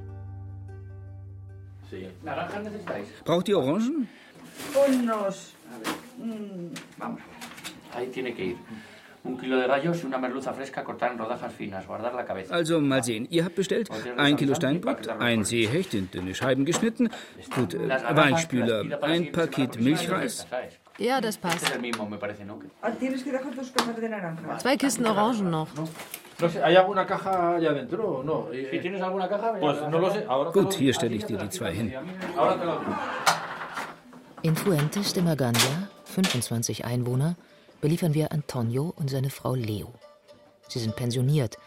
Braucht 3.23 3.47
ihr 3.47 3.59
Orangen? 3.59 4.09
Unos. 4.73 5.55
Mm. 6.25 6.73
Vamos. 6.97 7.21
Ahí 7.93 8.07
tiene 8.07 8.33
que 8.33 8.45
ir. 8.45 8.57
Also 12.49 12.79
mal 12.79 13.03
sehen, 13.03 13.27
ihr 13.31 13.43
habt 13.43 13.55
bestellt 13.55 13.89
ein 14.17 14.35
Kilo 14.35 14.53
Steinbutt, 14.53 15.07
ein 15.19 15.43
Seehecht 15.43 15.95
in 15.95 16.11
dünne 16.11 16.35
Scheiben 16.35 16.63
geschnitten, 16.63 17.09
gut, 17.55 17.75
Weinspüler, 17.75 19.01
ein 19.01 19.31
Paket 19.31 19.81
Milchreis, 19.81 20.45
ja, 20.99 21.19
das 21.21 21.38
passt. 21.38 21.65
Zwei 24.59 24.77
Kisten 24.77 25.07
Orangen 25.07 25.49
noch. 25.49 25.67
Gut, 30.53 30.73
hier 30.73 30.93
stelle 30.93 31.15
ich 31.15 31.25
dir 31.25 31.38
die 31.38 31.49
zwei 31.49 31.71
hin. 31.73 31.93
In 34.45 34.55
Fuentes 34.55 35.12
de 35.13 35.23
Magana, 35.23 35.89
25 36.03 36.86
Einwohner, 36.86 37.36
beliefern 37.81 38.13
wir 38.13 38.31
Antonio 38.31 38.93
und 38.95 39.10
seine 39.10 39.31
Frau 39.31 39.55
Leo. 39.55 39.91
Sie 40.67 40.77
sind 40.77 40.95
pensioniert, 40.95 41.58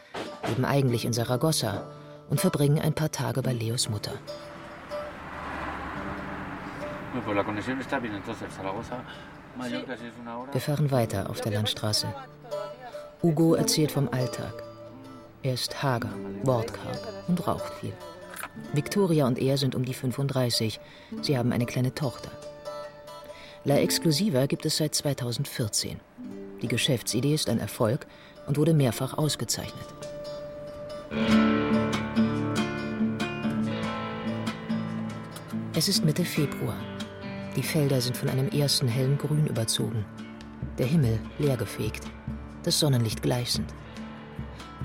leben 0.47 0.65
eigentlich 0.65 1.05
in 1.05 1.13
Saragossa 1.13 1.91
und 2.31 2.41
verbringen 2.41 2.79
ein 2.79 2.93
paar 2.93 3.11
Tage 3.11 3.43
bei 3.43 3.53
Leos 3.53 3.89
Mutter. 3.89 4.13
Wir 10.53 10.61
fahren 10.61 10.91
weiter 10.93 11.31
auf 11.31 11.41
der 11.41 11.51
Landstraße. 11.51 12.15
Hugo 13.25 13.55
erzählt 13.55 13.91
vom 13.91 14.09
Alltag. 14.09 14.55
Er 15.43 15.55
ist 15.55 15.83
hager, 15.83 16.15
wortkarg 16.45 17.01
und 17.27 17.45
raucht 17.45 17.75
viel. 17.81 17.95
Victoria 18.73 19.27
und 19.27 19.41
er 19.41 19.59
sind 19.59 19.75
um 19.75 19.85
die 19.85 19.95
35. 19.95 20.79
Sie 21.23 21.37
haben 21.37 21.51
eine 21.51 21.67
kleine 21.67 21.93
Tochter. 21.93 22.31
La 23.69 23.77
Exclusiva 23.81 24.47
gibt 24.47 24.65
es 24.65 24.79
seit 24.79 24.95
2014. 24.95 26.01
Die 26.63 26.69
Geschäftsidee 26.69 27.35
ist 27.35 27.51
ein 27.51 27.59
Erfolg 27.59 28.07
und 28.47 28.57
wurde 28.57 28.73
mehrfach 28.73 29.19
ausgezeichnet. 29.19 29.85
Es 35.77 35.87
ist 35.87 36.03
Mitte 36.03 36.25
Februar. 36.25 36.79
Die 37.57 37.63
Felder 37.63 38.01
sind 38.01 38.17
von 38.17 38.31
einem 38.31 38.49
ersten 38.49 38.89
hellen 38.89 39.19
Grün 39.19 39.47
überzogen. 39.47 40.07
Der 40.79 40.87
Himmel 40.87 41.21
leergefegt, 41.39 42.07
das 42.63 42.81
Sonnenlicht 42.81 43.21
gleißend. 43.21 43.75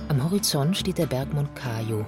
Am 0.09 0.21
Horizont 0.21 0.75
steht 0.75 0.97
der 0.97 1.05
Berg 1.05 1.33
Moncayo, 1.33 2.05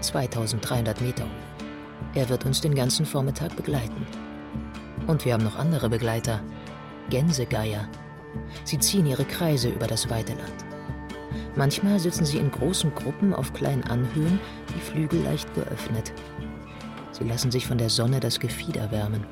2300 0.00 1.02
Meter 1.02 1.24
hoch. 1.24 2.14
Er 2.14 2.30
wird 2.30 2.46
uns 2.46 2.62
den 2.62 2.74
ganzen 2.74 3.04
Vormittag 3.04 3.54
begleiten. 3.56 4.06
Und 5.06 5.24
wir 5.24 5.34
haben 5.34 5.44
noch 5.44 5.56
andere 5.58 5.88
Begleiter. 5.88 6.40
Gänsegeier. 7.10 7.88
Sie 8.64 8.78
ziehen 8.78 9.06
ihre 9.06 9.24
Kreise 9.24 9.68
über 9.68 9.86
das 9.86 10.08
weite 10.08 10.32
Land. 10.32 10.64
Manchmal 11.56 12.00
sitzen 12.00 12.24
sie 12.24 12.38
in 12.38 12.50
großen 12.50 12.94
Gruppen 12.94 13.32
auf 13.32 13.52
kleinen 13.52 13.84
Anhöhen, 13.84 14.40
die 14.74 14.80
Flügel 14.80 15.22
leicht 15.22 15.52
geöffnet. 15.54 16.12
Sie 17.12 17.24
lassen 17.24 17.50
sich 17.50 17.66
von 17.66 17.78
der 17.78 17.90
Sonne 17.90 18.18
das 18.18 18.40
Gefieder 18.40 18.90
wärmen. 18.90 19.24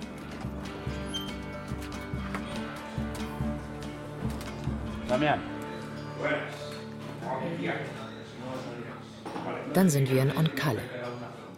Dann 9.73 9.89
sind 9.89 10.11
wir 10.11 10.23
in 10.23 10.37
Oncalle, 10.37 10.83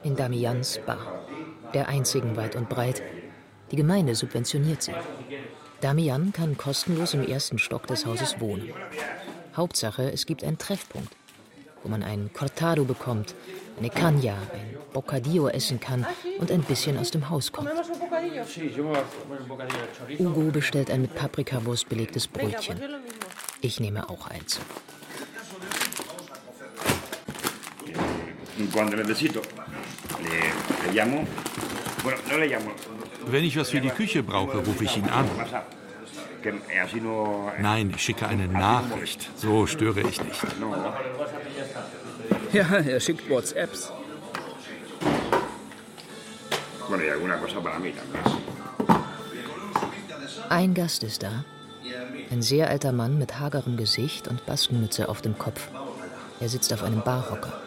in 0.03 0.17
Damians 0.17 0.81
Bar, 0.87 1.27
der 1.75 1.89
einzigen 1.89 2.37
weit 2.37 2.57
und 2.57 2.69
breit. 2.69 3.03
Die 3.75 3.83
Gemeinde 3.83 4.15
subventioniert 4.15 4.85
sie. 4.85 4.95
Damian 5.81 6.33
kann 6.33 6.57
kostenlos 6.57 7.13
im 7.13 7.27
ersten 7.27 7.59
Stock 7.59 7.89
des 7.89 8.07
Hauses 8.07 8.39
wohnen. 8.39 8.73
Hauptsache, 9.57 10.13
es 10.13 10.27
gibt 10.27 10.45
einen 10.45 10.59
Treffpunkt. 10.59 11.13
wo 11.83 11.89
man 11.89 12.05
ein 12.05 12.31
Cortado 12.33 12.85
bekommt, 12.85 13.35
eine 13.79 13.89
Caña, 13.89 14.37
ein 14.53 14.79
Bocadillo 14.93 15.49
essen 15.49 15.81
kann 15.81 16.07
und 16.39 16.53
ein 16.53 16.63
bisschen 16.63 16.97
aus 16.97 17.11
dem 17.11 17.29
Haus 17.29 17.51
kommt. 17.51 17.69
Hugo 20.19 20.51
bestellt 20.53 20.89
ein 20.91 21.03
mit 21.03 21.15
Paprikawurst 21.17 21.89
belegtes 21.89 22.29
Brötchen. 22.29 22.81
Ich 23.61 23.81
nehme 23.81 24.09
auch 24.09 24.29
eins. 24.29 24.61
Wenn 33.27 33.45
ich 33.45 33.57
was 33.59 33.71
für 33.71 33.81
die 33.81 33.91
Küche 33.91 34.23
brauche, 34.23 34.59
rufe 34.59 34.85
ich 34.85 34.97
ihn 34.97 35.09
an. 35.09 35.29
Nein, 37.61 37.93
ich 37.95 38.03
schicke 38.03 38.27
eine 38.27 38.49
Nachricht. 38.49 39.31
So 39.37 39.67
störe 39.67 40.01
ich 40.01 40.23
nicht. 40.23 40.41
Ja, 42.53 42.67
er 42.77 43.01
schickt 43.01 43.29
WhatsApps. 43.31 43.93
Ein 50.51 50.75
Gast 50.75 51.03
ist 51.03 51.23
da. 51.23 51.45
Ein 52.31 52.43
sehr 52.43 52.69
alter 52.69 52.93
Mann 52.93 53.19
mit 53.19 53.41
hagerem 53.41 53.77
Gesicht 53.77 54.29
und 54.29 54.45
Baskenmütze 54.45 55.09
auf 55.09 55.23
dem 55.23 55.39
Kopf. 55.39 55.69
Er 56.41 56.49
sitzt 56.49 56.73
auf 56.73 56.83
einem 56.83 57.01
Barhocker. 57.03 57.61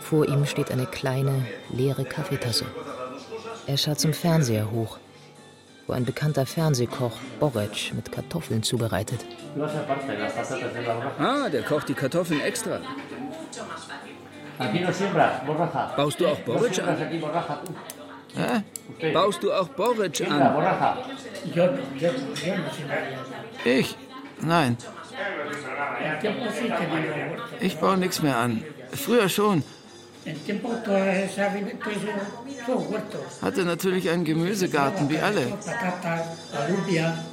Vor 0.00 0.26
ihm 0.26 0.46
steht 0.46 0.70
eine 0.70 0.86
kleine, 0.86 1.46
leere 1.70 2.04
Kaffeetasse. 2.04 2.64
Er 3.68 3.76
schaut 3.76 4.00
zum 4.00 4.14
Fernseher 4.14 4.70
hoch, 4.70 4.96
wo 5.86 5.92
ein 5.92 6.06
bekannter 6.06 6.46
Fernsehkoch 6.46 7.12
Boric 7.38 7.92
mit 7.94 8.10
Kartoffeln 8.10 8.62
zubereitet. 8.62 9.26
Ah, 11.18 11.50
der 11.50 11.62
kocht 11.62 11.86
die 11.90 11.92
Kartoffeln 11.92 12.40
extra. 12.40 12.80
Baust 15.96 16.18
du 16.18 16.28
auch 16.28 16.38
Boric 16.38 16.78
an? 16.82 16.96
Hä? 18.34 19.12
Baust 19.12 19.42
du 19.42 19.52
auch 19.52 19.68
Boric 19.68 20.22
an? 20.30 20.56
Ich? 23.66 23.96
Nein. 24.40 24.78
Ich 27.60 27.76
baue 27.76 27.98
nichts 27.98 28.22
mehr 28.22 28.38
an. 28.38 28.64
Früher 28.92 29.28
schon. 29.28 29.62
Hatte 33.42 33.64
natürlich 33.64 34.10
einen 34.10 34.24
Gemüsegarten, 34.24 35.08
wie 35.08 35.18
alle. 35.18 35.52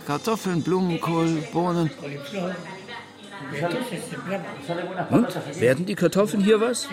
Kartoffeln, 0.08 0.62
Blumenkohl, 0.62 1.44
Bohnen. 1.52 1.90
Und? 5.10 5.62
Werden 5.62 5.86
die 5.86 5.96
Kartoffeln 5.96 6.44
hier 6.44 6.60
was? 6.62 6.88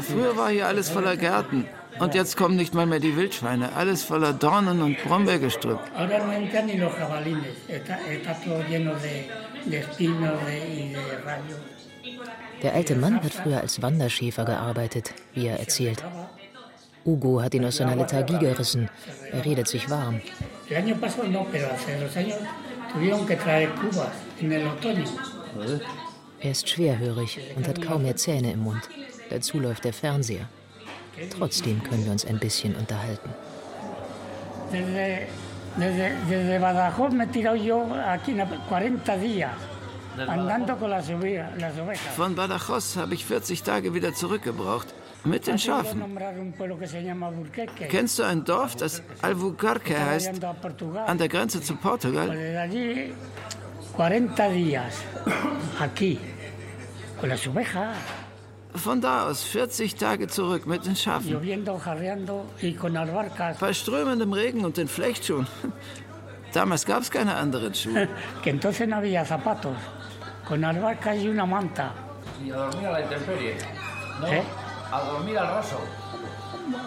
Früher 0.00 0.36
war 0.36 0.50
hier 0.50 0.66
alles 0.66 0.90
voller 0.90 1.16
Gärten. 1.16 1.66
Und 1.98 2.14
jetzt 2.14 2.36
kommen 2.36 2.56
nicht 2.56 2.74
mal 2.74 2.86
mehr 2.86 3.00
die 3.00 3.16
Wildschweine. 3.16 3.72
Alles 3.74 4.02
voller 4.02 4.32
Dornen 4.32 4.80
und 4.82 4.96
Brombeergestrüpp. 5.04 5.80
Der 12.62 12.74
alte 12.74 12.96
Mann 12.96 13.22
hat 13.22 13.32
früher 13.32 13.60
als 13.60 13.82
Wanderschäfer 13.82 14.44
gearbeitet, 14.44 15.14
wie 15.34 15.46
er 15.46 15.58
erzählt. 15.58 16.04
Hugo 17.04 17.42
hat 17.42 17.54
ihn 17.54 17.64
aus 17.64 17.76
seiner 17.76 17.96
Lethargie 17.96 18.38
gerissen. 18.38 18.90
Er 19.32 19.44
redet 19.44 19.68
sich 19.68 19.88
warm. 19.88 20.20
Er 26.40 26.50
ist 26.50 26.68
schwerhörig 26.68 27.38
und 27.56 27.68
hat 27.68 27.82
kaum 27.82 28.02
mehr 28.02 28.16
Zähne 28.16 28.52
im 28.52 28.60
Mund. 28.60 28.88
Dazu 29.30 29.58
läuft 29.58 29.84
der 29.84 29.92
Fernseher. 29.92 30.48
Trotzdem 31.36 31.82
können 31.82 32.04
wir 32.04 32.12
uns 32.12 32.24
ein 32.24 32.38
bisschen 32.38 32.74
unterhalten. 32.76 33.30
Desde 35.78 36.58
Badajoz 36.60 37.12
me 37.12 37.24
he 37.24 37.28
tirado 37.28 37.56
yo 37.56 37.86
aquí 38.06 38.34
40 38.68 39.16
días. 39.18 39.50
Andando 40.26 40.76
con 40.76 40.90
las 40.90 41.08
ovejas. 41.08 41.52
Von 42.16 42.34
Badajoz 42.34 42.96
habe 42.96 43.14
ich 43.14 43.24
40 43.24 43.62
Tage 43.62 43.94
wieder 43.94 44.12
zurückgebraucht. 44.14 44.88
Mit 45.24 45.46
den 45.46 45.58
Schafen. 45.58 46.02
Kennst 47.90 48.18
du 48.18 48.22
ein 48.22 48.44
Dorf, 48.44 48.74
das 48.76 49.02
Albuquerque 49.20 49.98
heißt, 49.98 50.32
an 51.06 51.18
der 51.18 51.28
Grenze 51.28 51.60
zu 51.60 51.76
Portugal? 51.76 52.36
40 53.96 54.52
días 54.52 54.94
aquí 55.78 56.18
con 57.20 57.28
las 57.28 57.46
ovejas. 57.46 57.96
Von 58.74 59.00
da 59.00 59.26
aus 59.26 59.42
40 59.42 59.96
Tage 59.96 60.28
zurück 60.28 60.66
mit 60.66 60.86
den 60.86 60.94
Schafen. 60.96 61.40
Bei 63.60 63.72
strömendem 63.72 64.32
Regen 64.32 64.64
und 64.64 64.76
den 64.76 64.88
Flechtschuhen. 64.88 65.46
Damals 66.52 66.84
gab 66.84 67.02
es 67.02 67.10
keine 67.10 67.34
anderen 67.34 67.74
Schuhe. 67.74 68.08
que 68.42 68.50
entonces 68.50 68.88
no 68.88 68.96
había 68.96 69.24
zapatos, 69.24 69.76
con 70.46 70.64
albarcas 70.64 71.16
y 71.16 71.28
una 71.28 71.46
manta. 71.46 71.92
Y 72.44 72.50
a 72.50 72.56
dormir 72.56 72.86
a 72.86 72.92
la 72.92 73.00
intemperie. 73.02 73.54
No, 74.20 74.26
¿Eh? 74.26 74.42
a 74.90 75.00
dormir 75.04 75.38
al 75.38 75.46
raso. 75.46 75.78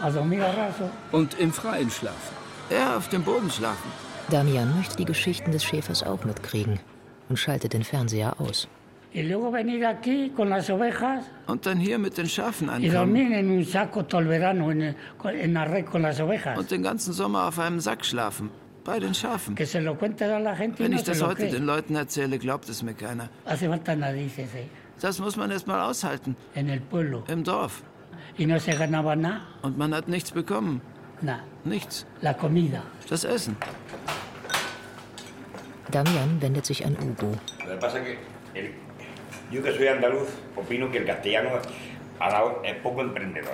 A 0.01 0.09
dormir 0.09 0.43
al 0.43 0.55
raso. 0.55 0.89
Und 1.11 1.39
im 1.39 1.53
Freien 1.53 1.89
schlafen. 1.89 2.35
Ja, 2.69 2.97
auf 2.97 3.07
dem 3.09 3.23
Boden 3.23 3.49
schlafen. 3.49 3.91
Damian 4.29 4.75
möchte 4.75 4.95
die 4.97 5.05
Geschichten 5.05 5.51
des 5.51 5.63
Schäfers 5.63 6.03
auch 6.03 6.23
mitkriegen 6.23 6.79
und 7.29 7.37
schaltet 7.37 7.73
den 7.73 7.83
Fernseher 7.83 8.39
aus. 8.39 8.67
Y 9.15 9.21
luego 9.23 9.51
venir 9.51 9.85
aquí 9.85 10.31
con 10.35 10.49
las 10.49 10.69
ovejas 10.71 11.25
Und 11.45 11.65
dann 11.67 11.77
hier 11.79 11.99
mit 11.99 12.17
den 12.17 12.27
Schafen 12.27 12.67
y 12.67 12.71
ankommen. 12.71 12.93
dormir 12.93 13.31
en 13.33 13.51
un 13.51 13.63
saco 13.65 14.05
todo 14.05 14.21
el 14.21 14.27
verano 14.27 14.71
en, 14.71 14.81
el- 14.81 14.95
en 15.39 15.53
la 15.53 15.65
red 15.65 15.85
con 15.85 16.01
las 16.01 16.19
ovejas. 16.19 16.57
Und 16.57 16.71
den 16.71 16.81
ganzen 16.81 17.13
Sommer 17.13 17.47
auf 17.47 17.59
einem 17.59 17.79
Sack 17.79 18.03
schlafen. 18.05 18.49
Bei 18.83 18.99
den 18.99 19.13
Schafen. 19.13 19.55
Wenn 19.57 20.93
ich 20.93 21.03
das 21.03 21.21
heute 21.21 21.47
den 21.47 21.65
Leuten 21.65 21.95
erzähle, 21.95 22.37
glaubt 22.37 22.67
es 22.67 22.83
mir 22.83 22.93
keiner. 22.93 23.29
Eh, 23.45 23.69
Das 24.99 25.19
muss 25.19 25.37
man 25.37 25.51
erst 25.51 25.67
mal 25.67 25.81
aushalten. 25.89 26.35
Im 26.55 27.43
Dorf. 27.45 27.83
Und 29.61 29.77
man 29.77 29.93
hat 29.95 30.07
nichts 30.09 30.31
bekommen. 30.31 30.81
Nichts. 31.63 32.05
Das 33.09 33.23
Essen. 33.23 33.55
Damian 35.91 36.41
wendet 36.41 36.65
sich 36.65 36.85
an 36.85 36.97
Hugo. 36.99 37.31
Yo 39.53 39.61
que 39.61 39.71
soy 39.71 39.87
andaluz 39.87 40.29
opino 40.55 40.91
que 40.91 40.97
el 40.97 41.05
castellano. 41.05 41.59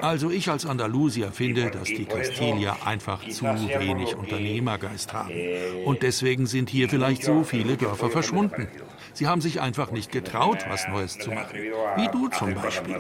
Also 0.02 0.30
ich 0.30 0.48
als 0.50 0.66
Andalusier 0.66 1.32
finde, 1.32 1.72
dass 1.72 1.86
die 1.86 2.06
Castilier 2.06 2.76
einfach 2.86 3.28
zu 3.28 3.46
wenig 3.46 4.16
Unternehmergeist 4.16 5.12
haben. 5.12 5.32
Und 5.86 6.04
deswegen 6.04 6.46
sind 6.46 6.70
hier 6.70 6.88
vielleicht 6.88 7.24
so 7.24 7.44
viele 7.44 7.78
Dörfer 7.78 8.10
verschwunden. 8.12 8.68
Sie 9.14 9.28
haben 9.28 9.42
sich 9.42 9.60
einfach 9.60 9.92
nicht 9.92 10.12
getraut, 10.12 10.66
was 10.70 10.88
Neues 10.88 11.18
zu 11.18 11.32
machen. 11.32 11.58
Wie 11.96 12.08
du 12.10 12.28
zum 12.28 12.54
Beispiel. 12.54 12.98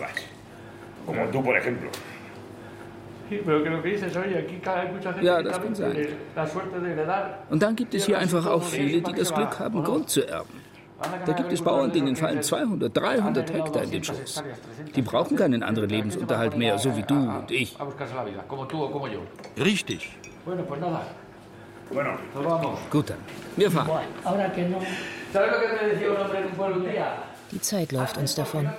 Ja, 5.21 5.43
das 5.43 5.61
kann 5.61 5.75
sein. 5.75 6.07
Und 7.49 7.61
dann 7.61 7.75
gibt 7.75 7.93
es 7.93 8.05
hier 8.07 8.17
einfach 8.17 8.45
auch 8.47 8.63
viele, 8.63 9.01
die 9.01 9.13
das 9.13 9.31
Glück 9.31 9.59
haben, 9.59 9.83
Grund 9.83 10.09
zu 10.09 10.27
erben. 10.27 10.68
Da 11.25 11.33
gibt 11.33 11.51
es 11.51 11.61
Bauern, 11.61 11.91
denen 11.91 12.15
fallen 12.15 12.41
200, 12.41 12.95
300 12.95 13.53
Hektar 13.53 13.83
in 13.83 13.91
den 13.91 14.03
Schoß. 14.03 14.43
Die 14.95 15.01
brauchen 15.01 15.37
keinen 15.37 15.63
anderen 15.63 15.89
Lebensunterhalt 15.89 16.57
mehr, 16.57 16.77
so 16.77 16.95
wie 16.95 17.03
du 17.03 17.15
und 17.15 17.51
ich. 17.51 17.77
Richtig. 19.57 20.11
Gut 22.91 23.09
dann. 23.09 23.17
Wir 23.55 23.71
fahren. 23.71 23.89
Die 27.51 27.61
Zeit 27.61 27.91
läuft 27.91 28.17
uns 28.17 28.35
davon. 28.35 28.69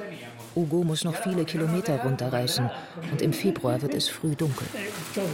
Hugo 0.54 0.82
muss 0.82 1.04
noch 1.04 1.14
viele 1.14 1.44
Kilometer 1.44 2.02
runterreißen 2.02 2.70
und 3.10 3.22
im 3.22 3.32
Februar 3.32 3.80
wird 3.82 3.94
es 3.94 4.08
früh 4.08 4.34
dunkel. 4.34 4.66
Todo. 5.14 5.24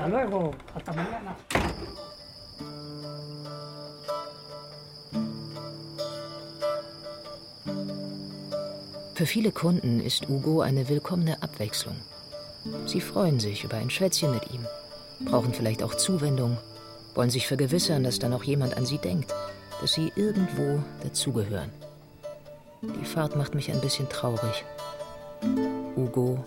Hasta 0.00 0.06
luego. 0.06 0.54
Hasta 0.74 0.92
mañana. 0.92 1.36
Für 9.20 9.26
viele 9.26 9.52
Kunden 9.52 10.00
ist 10.00 10.28
Hugo 10.28 10.62
eine 10.62 10.88
willkommene 10.88 11.42
Abwechslung. 11.42 11.94
Sie 12.86 13.02
freuen 13.02 13.38
sich 13.38 13.64
über 13.64 13.76
ein 13.76 13.90
Schwätzchen 13.90 14.30
mit 14.30 14.50
ihm, 14.50 14.64
brauchen 15.26 15.52
vielleicht 15.52 15.82
auch 15.82 15.94
Zuwendung, 15.94 16.56
wollen 17.14 17.28
sich 17.28 17.46
vergewissern, 17.46 18.02
dass 18.02 18.18
da 18.18 18.30
noch 18.30 18.44
jemand 18.44 18.78
an 18.78 18.86
sie 18.86 18.96
denkt, 18.96 19.34
dass 19.82 19.92
sie 19.92 20.10
irgendwo 20.16 20.82
dazugehören. 21.02 21.68
Die 22.80 23.04
Fahrt 23.04 23.36
macht 23.36 23.54
mich 23.54 23.70
ein 23.70 23.82
bisschen 23.82 24.08
traurig. 24.08 24.64
Hugo, 25.96 26.42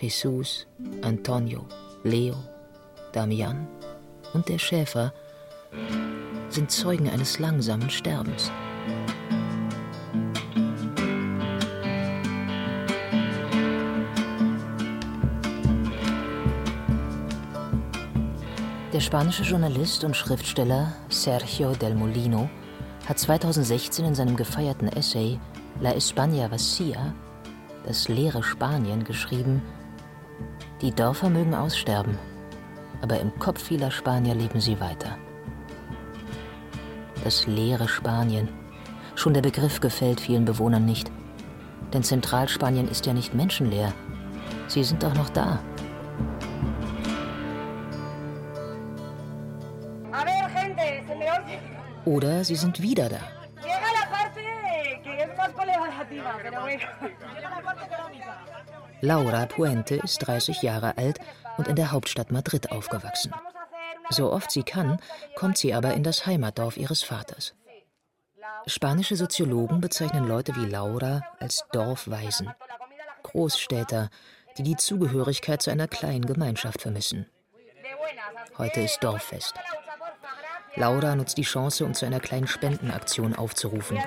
Jesus, 0.00 0.66
Antonio, 1.02 1.64
Leo, 2.02 2.34
Damian 3.12 3.68
und 4.34 4.48
der 4.48 4.58
Schäfer 4.58 5.12
sind 6.48 6.72
Zeugen 6.72 7.08
eines 7.08 7.38
langsamen 7.38 7.88
Sterbens. 7.88 8.50
Der 19.00 19.06
spanische 19.06 19.44
Journalist 19.44 20.04
und 20.04 20.14
Schriftsteller 20.14 20.92
Sergio 21.08 21.72
del 21.72 21.94
Molino 21.94 22.50
hat 23.08 23.18
2016 23.18 24.04
in 24.04 24.14
seinem 24.14 24.36
gefeierten 24.36 24.88
Essay 24.88 25.40
La 25.80 25.92
España 25.92 26.50
Vacía, 26.50 27.14
das 27.86 28.08
leere 28.08 28.42
Spanien, 28.42 29.02
geschrieben, 29.02 29.62
die 30.82 30.94
Dörfer 30.94 31.30
mögen 31.30 31.54
aussterben, 31.54 32.18
aber 33.00 33.18
im 33.20 33.32
Kopf 33.38 33.62
vieler 33.62 33.90
Spanier 33.90 34.34
leben 34.34 34.60
sie 34.60 34.78
weiter. 34.80 35.16
Das 37.24 37.46
leere 37.46 37.88
Spanien. 37.88 38.50
Schon 39.14 39.32
der 39.32 39.40
Begriff 39.40 39.80
gefällt 39.80 40.20
vielen 40.20 40.44
Bewohnern 40.44 40.84
nicht. 40.84 41.10
Denn 41.94 42.02
Zentralspanien 42.02 42.86
ist 42.86 43.06
ja 43.06 43.14
nicht 43.14 43.32
menschenleer. 43.32 43.94
Sie 44.68 44.84
sind 44.84 45.02
doch 45.02 45.14
noch 45.14 45.30
da. 45.30 45.58
Oder 52.10 52.42
sie 52.42 52.56
sind 52.56 52.82
wieder 52.82 53.08
da. 53.08 53.20
Laura 59.00 59.46
Puente 59.46 59.94
ist 59.94 60.18
30 60.18 60.60
Jahre 60.62 60.98
alt 60.98 61.20
und 61.56 61.68
in 61.68 61.76
der 61.76 61.92
Hauptstadt 61.92 62.32
Madrid 62.32 62.72
aufgewachsen. 62.72 63.32
So 64.08 64.32
oft 64.32 64.50
sie 64.50 64.64
kann, 64.64 64.98
kommt 65.36 65.56
sie 65.56 65.72
aber 65.72 65.94
in 65.94 66.02
das 66.02 66.26
Heimatdorf 66.26 66.76
ihres 66.76 67.04
Vaters. 67.04 67.54
Spanische 68.66 69.14
Soziologen 69.14 69.80
bezeichnen 69.80 70.26
Leute 70.26 70.56
wie 70.56 70.66
Laura 70.66 71.22
als 71.38 71.64
Dorfweisen. 71.70 72.52
Großstädter, 73.22 74.10
die 74.58 74.64
die 74.64 74.76
Zugehörigkeit 74.76 75.62
zu 75.62 75.70
einer 75.70 75.86
kleinen 75.86 76.26
Gemeinschaft 76.26 76.82
vermissen. 76.82 77.26
Heute 78.58 78.80
ist 78.80 78.98
Dorffest. 79.04 79.54
Laura 80.76 81.16
nutzt 81.16 81.36
die 81.36 81.42
Chance, 81.42 81.84
um 81.84 81.94
zu 81.94 82.06
einer 82.06 82.20
kleinen 82.20 82.46
Spendenaktion 82.46 83.34
aufzurufen. 83.34 83.98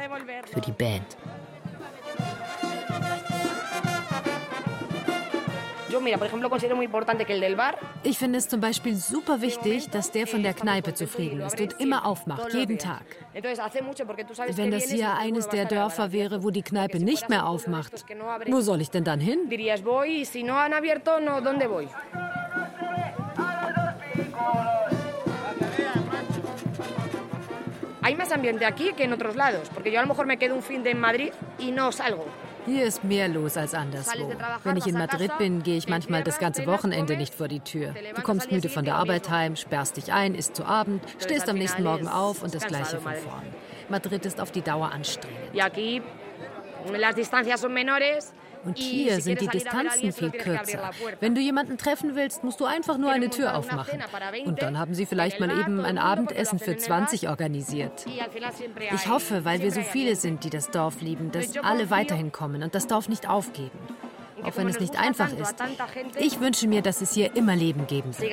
Für 0.51 0.61
die 0.61 0.71
Band. 0.71 1.17
Ich 8.03 8.17
finde 8.17 8.39
es 8.39 8.49
zum 8.49 8.59
Beispiel 8.59 8.95
super 8.95 9.41
wichtig, 9.41 9.89
dass 9.89 10.11
der 10.11 10.25
von 10.25 10.41
der 10.41 10.53
Kneipe 10.53 10.93
zufrieden 10.93 11.41
ist 11.41 11.59
und 11.59 11.79
immer 11.79 12.05
aufmacht, 12.05 12.53
jeden 12.53 12.79
Tag. 12.79 13.03
Wenn 13.33 14.71
das 14.71 14.89
hier 14.89 15.13
eines 15.13 15.49
der 15.49 15.65
Dörfer 15.65 16.11
wäre, 16.11 16.43
wo 16.43 16.49
die 16.49 16.63
Kneipe 16.63 16.99
nicht 16.99 17.29
mehr 17.29 17.45
aufmacht, 17.45 18.05
wo 18.47 18.61
soll 18.61 18.81
ich 18.81 18.89
denn 18.89 19.03
dann 19.03 19.19
hin? 19.19 19.39
Hay 28.03 28.15
más 28.15 28.31
ambiente 28.33 28.65
aquí 28.65 28.91
que 28.93 29.05
en 29.05 29.13
otros 29.13 29.35
lados, 29.37 29.69
porque 29.73 29.89
yo 29.89 29.99
a 29.99 30.01
lo 30.01 30.09
mejor 30.09 30.25
me 30.25 30.37
quedo 30.37 30.55
un 30.55 30.61
fin 30.61 30.83
de 30.83 30.91
en 30.91 30.99
Madrid 30.99 31.31
y 31.57 31.71
no 31.71 31.91
salgo. 31.91 32.25
Hier 32.65 32.85
ist 32.85 33.03
mehr 33.03 33.29
los 33.29 33.57
als 33.57 33.73
anderswo. 33.73 34.29
Wenn 34.63 34.77
ich 34.77 34.87
in 34.87 34.97
Madrid 34.97 35.31
bin, 35.37 35.63
gehe 35.63 35.77
ich 35.77 35.87
manchmal 35.87 36.23
das 36.23 36.39
ganze 36.39 36.65
Wochenende 36.65 37.17
nicht 37.17 37.33
vor 37.33 37.47
die 37.47 37.59
Tür. 37.59 37.93
Du 38.15 38.21
kommst 38.21 38.51
müde 38.51 38.69
von 38.69 38.85
der 38.85 38.95
Arbeit 38.95 39.29
heim, 39.29 39.55
sperrst 39.55 39.97
dich 39.97 40.13
ein, 40.13 40.35
isst 40.35 40.55
zu 40.55 40.65
Abend, 40.65 41.03
stehst 41.19 41.49
am 41.49 41.57
nächsten 41.57 41.83
Morgen 41.83 42.07
auf 42.07 42.41
und 42.41 42.53
das 42.55 42.65
Gleiche 42.65 42.99
von 42.99 43.15
vorn. 43.15 43.43
Madrid 43.89 44.25
ist 44.25 44.39
auf 44.39 44.51
die 44.51 44.61
Dauer 44.61 44.91
anstrengend. 44.91 45.39
Und 48.65 48.77
hier 48.77 49.21
sind 49.21 49.41
die 49.41 49.47
Distanzen 49.47 50.11
viel 50.11 50.31
kürzer. 50.31 50.91
Wenn 51.19 51.35
du 51.35 51.41
jemanden 51.41 51.77
treffen 51.77 52.15
willst, 52.15 52.43
musst 52.43 52.59
du 52.59 52.65
einfach 52.65 52.97
nur 52.97 53.11
eine 53.11 53.29
Tür 53.29 53.55
aufmachen. 53.55 53.99
Und 54.45 54.61
dann 54.61 54.77
haben 54.77 54.93
sie 54.93 55.05
vielleicht 55.05 55.39
mal 55.39 55.51
eben 55.51 55.79
ein 55.81 55.97
Abendessen 55.97 56.59
für 56.59 56.75
20 56.77 57.29
organisiert. 57.29 58.05
Ich 58.93 59.07
hoffe, 59.07 59.45
weil 59.45 59.61
wir 59.61 59.71
so 59.71 59.81
viele 59.81 60.15
sind, 60.15 60.43
die 60.43 60.49
das 60.49 60.71
Dorf 60.71 61.01
lieben, 61.01 61.31
dass 61.31 61.57
alle 61.57 61.89
weiterhin 61.89 62.31
kommen 62.31 62.63
und 62.63 62.75
das 62.75 62.87
Dorf 62.87 63.09
nicht 63.09 63.29
aufgeben. 63.29 63.79
Auch 64.43 64.57
wenn 64.57 64.67
es 64.67 64.79
nicht 64.79 64.99
einfach 64.99 65.31
ist. 65.31 65.55
Ich 66.19 66.39
wünsche 66.39 66.67
mir, 66.67 66.81
dass 66.81 67.01
es 67.01 67.13
hier 67.13 67.35
immer 67.35 67.55
Leben 67.55 67.87
geben 67.87 68.11
wird. 68.17 68.29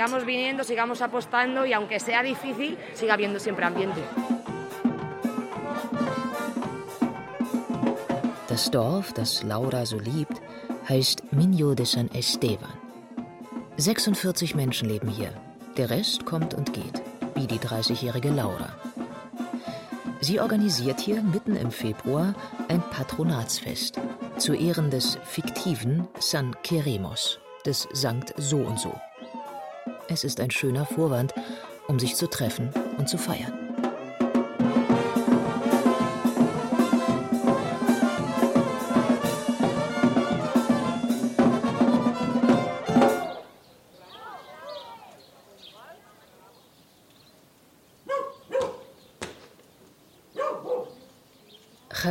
Das 8.61 8.71
Dorf, 8.71 9.15
das 9.15 9.43
Laura 9.43 9.87
so 9.87 9.99
liebt, 9.99 10.39
heißt 10.87 11.33
Minho 11.33 11.75
de 11.75 11.87
San 11.87 12.11
Esteban. 12.11 12.69
46 13.79 14.55
Menschen 14.55 14.87
leben 14.87 15.09
hier. 15.09 15.33
Der 15.79 15.89
Rest 15.89 16.27
kommt 16.27 16.53
und 16.53 16.75
geht, 16.75 17.01
wie 17.35 17.47
die 17.47 17.59
30-jährige 17.59 18.29
Laura. 18.29 18.69
Sie 20.21 20.41
organisiert 20.41 21.01
hier 21.01 21.23
mitten 21.23 21.57
im 21.57 21.71
Februar 21.71 22.35
ein 22.69 22.83
Patronatsfest 22.91 23.99
zu 24.37 24.53
Ehren 24.53 24.91
des 24.91 25.17
fiktiven 25.25 26.07
San 26.19 26.55
Queremos, 26.63 27.39
des 27.65 27.89
Sankt 27.95 28.35
So 28.37 28.59
und 28.59 28.79
so. 28.79 28.93
Es 30.09 30.23
ist 30.23 30.39
ein 30.39 30.51
schöner 30.51 30.85
Vorwand, 30.85 31.33
um 31.89 31.99
sich 31.99 32.15
zu 32.15 32.29
treffen 32.29 32.69
und 32.99 33.09
zu 33.09 33.17
feiern. 33.17 33.60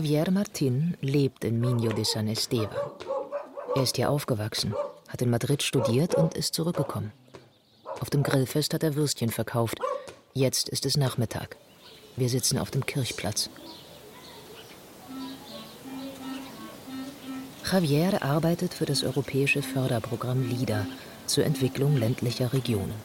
Javier 0.10 0.32
Martin 0.32 0.98
lebt 1.02 1.43
in 1.43 1.60
Minho 1.60 1.93
de 1.93 2.04
San 2.04 2.28
Esteban. 2.28 2.76
Er 3.76 3.84
ist 3.84 3.95
hier 3.95 4.10
aufgewachsen, 4.10 4.74
hat 5.08 5.22
in 5.22 5.30
Madrid 5.30 5.62
studiert 5.62 6.15
und 6.15 6.34
ist 6.34 6.56
zurückgekommen. 6.56 7.12
Auf 8.00 8.10
dem 8.10 8.24
Grillfest 8.24 8.74
hat 8.74 8.82
er 8.82 8.95
Würstchen 8.95 9.30
verkauft. 9.30 9.80
Jetzt 10.34 10.67
ist 10.69 10.88
es 10.88 10.98
Nachmittag. 10.98 11.58
Wir 12.15 12.28
sitzen 12.28 12.58
auf 12.58 12.72
dem 12.72 12.88
Kirchplatz. 12.88 13.52
Javier 17.72 18.24
arbeitet 18.24 18.74
für 18.74 18.88
das 18.88 19.04
europäische 19.04 19.62
Förderprogramm 19.62 20.41
LIDA 20.41 20.88
zur 21.28 21.45
Entwicklung 21.45 21.95
ländlicher 21.98 22.52
Regionen. 22.52 22.95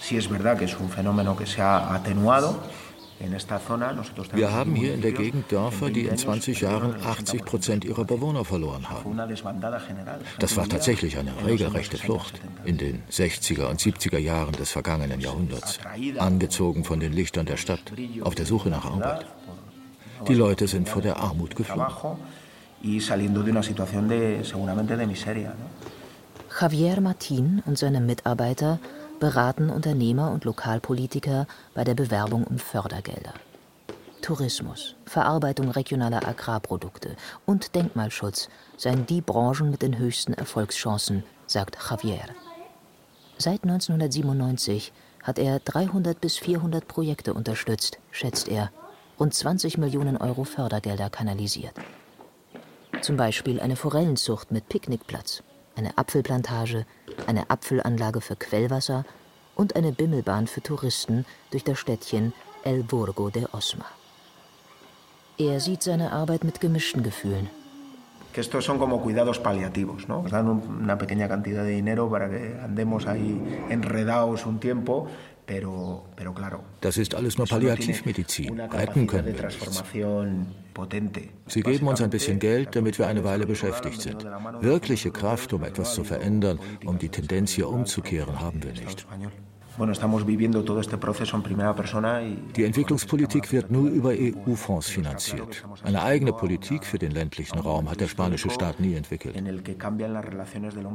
Sí 0.00 0.16
es 0.16 0.26
verdad 0.26 0.58
que 0.58 0.64
es 0.64 0.74
un 0.80 0.88
fenómeno 0.88 1.36
que 1.36 1.46
se 1.46 1.60
ha 1.60 1.94
atenuado, 1.94 2.56
wir 4.32 4.52
haben 4.52 4.74
hier 4.74 4.94
in 4.94 5.00
der 5.00 5.12
Gegend 5.12 5.50
Dörfer, 5.52 5.90
die 5.90 6.06
in 6.06 6.16
20 6.16 6.60
Jahren 6.60 6.94
80 7.04 7.44
Prozent 7.44 7.84
ihrer 7.84 8.04
Bewohner 8.04 8.44
verloren 8.44 8.88
haben. 8.88 9.16
Das 10.38 10.56
war 10.56 10.68
tatsächlich 10.68 11.18
eine 11.18 11.32
regelrechte 11.44 11.98
Flucht 11.98 12.40
in 12.64 12.78
den 12.78 13.02
60er 13.10 13.66
und 13.66 13.80
70er 13.80 14.18
Jahren 14.18 14.52
des 14.52 14.70
vergangenen 14.70 15.20
Jahrhunderts, 15.20 15.78
angezogen 16.18 16.84
von 16.84 17.00
den 17.00 17.12
Lichtern 17.12 17.46
der 17.46 17.56
Stadt, 17.56 17.92
auf 18.22 18.34
der 18.34 18.46
Suche 18.46 18.70
nach 18.70 18.84
Arbeit. 18.84 19.26
Die 20.28 20.34
Leute 20.34 20.68
sind 20.68 20.88
vor 20.88 21.02
der 21.02 21.18
Armut 21.18 21.56
geflohen. 21.56 21.86
Javier 26.60 27.00
Martin 27.00 27.62
und 27.64 27.78
seine 27.78 28.00
Mitarbeiter 28.00 28.78
beraten 29.22 29.70
Unternehmer 29.70 30.32
und 30.32 30.44
Lokalpolitiker 30.44 31.46
bei 31.74 31.84
der 31.84 31.94
Bewerbung 31.94 32.42
um 32.42 32.58
Fördergelder. 32.58 33.32
Tourismus, 34.20 34.96
Verarbeitung 35.06 35.70
regionaler 35.70 36.26
Agrarprodukte 36.26 37.14
und 37.46 37.76
Denkmalschutz 37.76 38.48
seien 38.76 39.06
die 39.06 39.20
Branchen 39.20 39.70
mit 39.70 39.80
den 39.80 39.96
höchsten 39.96 40.34
Erfolgschancen, 40.34 41.22
sagt 41.46 41.78
Javier. 41.88 42.18
Seit 43.38 43.62
1997 43.62 44.92
hat 45.22 45.38
er 45.38 45.60
300 45.60 46.20
bis 46.20 46.36
400 46.38 46.88
Projekte 46.88 47.32
unterstützt, 47.32 48.00
schätzt 48.10 48.48
er, 48.48 48.72
und 49.18 49.34
20 49.34 49.78
Millionen 49.78 50.16
Euro 50.16 50.42
Fördergelder 50.42 51.10
kanalisiert. 51.10 51.74
Zum 53.02 53.16
Beispiel 53.16 53.60
eine 53.60 53.76
Forellenzucht 53.76 54.50
mit 54.50 54.68
Picknickplatz 54.68 55.44
eine 55.76 55.96
Apfelplantage, 55.96 56.86
eine 57.26 57.50
Apfelanlage 57.50 58.20
für 58.20 58.36
Quellwasser 58.36 59.04
und 59.54 59.76
eine 59.76 59.92
Bimmelbahn 59.92 60.46
für 60.46 60.62
Touristen 60.62 61.24
durch 61.50 61.64
das 61.64 61.78
Städtchen 61.78 62.32
El 62.64 62.82
Burgo 62.82 63.30
de 63.30 63.46
Osma. 63.52 63.86
Er 65.38 65.60
sieht 65.60 65.82
seine 65.82 66.12
Arbeit 66.12 66.44
mit 66.44 66.60
gemischten 66.60 67.02
Gefühlen. 67.02 67.50
Que 68.32 68.40
estos 68.40 68.64
son 68.64 68.78
como 68.78 69.02
cuidados 69.02 69.38
paliativos, 69.38 70.08
¿no? 70.08 70.22
Nos 70.22 70.32
dan 70.32 70.48
una 70.48 70.96
pequeña 70.96 71.28
cantidad 71.28 71.64
de 71.64 71.82
un 74.46 74.58
Das 76.80 76.96
ist 76.96 77.14
alles 77.14 77.38
nur 77.38 77.46
Palliativmedizin. 77.46 78.60
Retten 78.60 79.06
können 79.06 79.36
wir 79.36 79.46
nichts. 79.46 79.84
Sie 81.46 81.62
geben 81.62 81.86
uns 81.88 82.00
ein 82.00 82.10
bisschen 82.10 82.38
Geld, 82.38 82.74
damit 82.74 82.98
wir 82.98 83.06
eine 83.06 83.24
Weile 83.24 83.46
beschäftigt 83.46 84.00
sind. 84.00 84.24
Wirkliche 84.60 85.10
Kraft, 85.10 85.52
um 85.52 85.64
etwas 85.64 85.94
zu 85.94 86.04
verändern, 86.04 86.58
um 86.84 86.98
die 86.98 87.08
Tendenz 87.08 87.52
hier 87.52 87.68
umzukehren, 87.68 88.40
haben 88.40 88.62
wir 88.62 88.72
nicht. 88.72 89.06
Die 92.56 92.64
Entwicklungspolitik 92.64 93.52
wird 93.52 93.70
nur 93.70 93.88
über 93.88 94.10
EU-Fonds 94.10 94.88
finanziert. 94.88 95.64
Eine 95.82 96.02
eigene 96.02 96.32
Politik 96.32 96.84
für 96.84 96.98
den 96.98 97.12
ländlichen 97.12 97.58
Raum 97.58 97.90
hat 97.90 98.00
der 98.00 98.08
spanische 98.08 98.50
Staat 98.50 98.80
nie 98.80 98.94
entwickelt. 98.94 99.34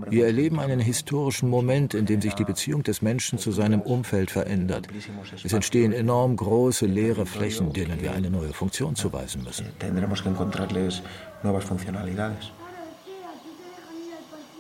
Wir 0.10 0.26
erleben 0.26 0.60
einen 0.60 0.80
historischen 0.80 1.50
Moment, 1.50 1.94
in 1.96 2.06
dem 2.06 2.22
sich 2.22 2.34
die 2.36 2.44
Beziehung 2.44 2.84
des 2.84 3.02
Menschen 3.02 3.40
zu 3.40 3.52
seinem 3.52 3.82
Umfeld 3.82 4.30
verändert. 4.30 4.88
Es 5.44 5.54
entstehen 5.54 5.92
enorm 5.92 6.36
große 6.36 6.86
leere 6.86 7.26
Flächen, 7.26 7.74
denen 7.74 8.02
wir 8.02 8.14
eine 8.14 8.30
neue 8.30 8.54
Funktion 8.54 8.96
zuweisen 8.96 9.44
müssen. 9.44 9.66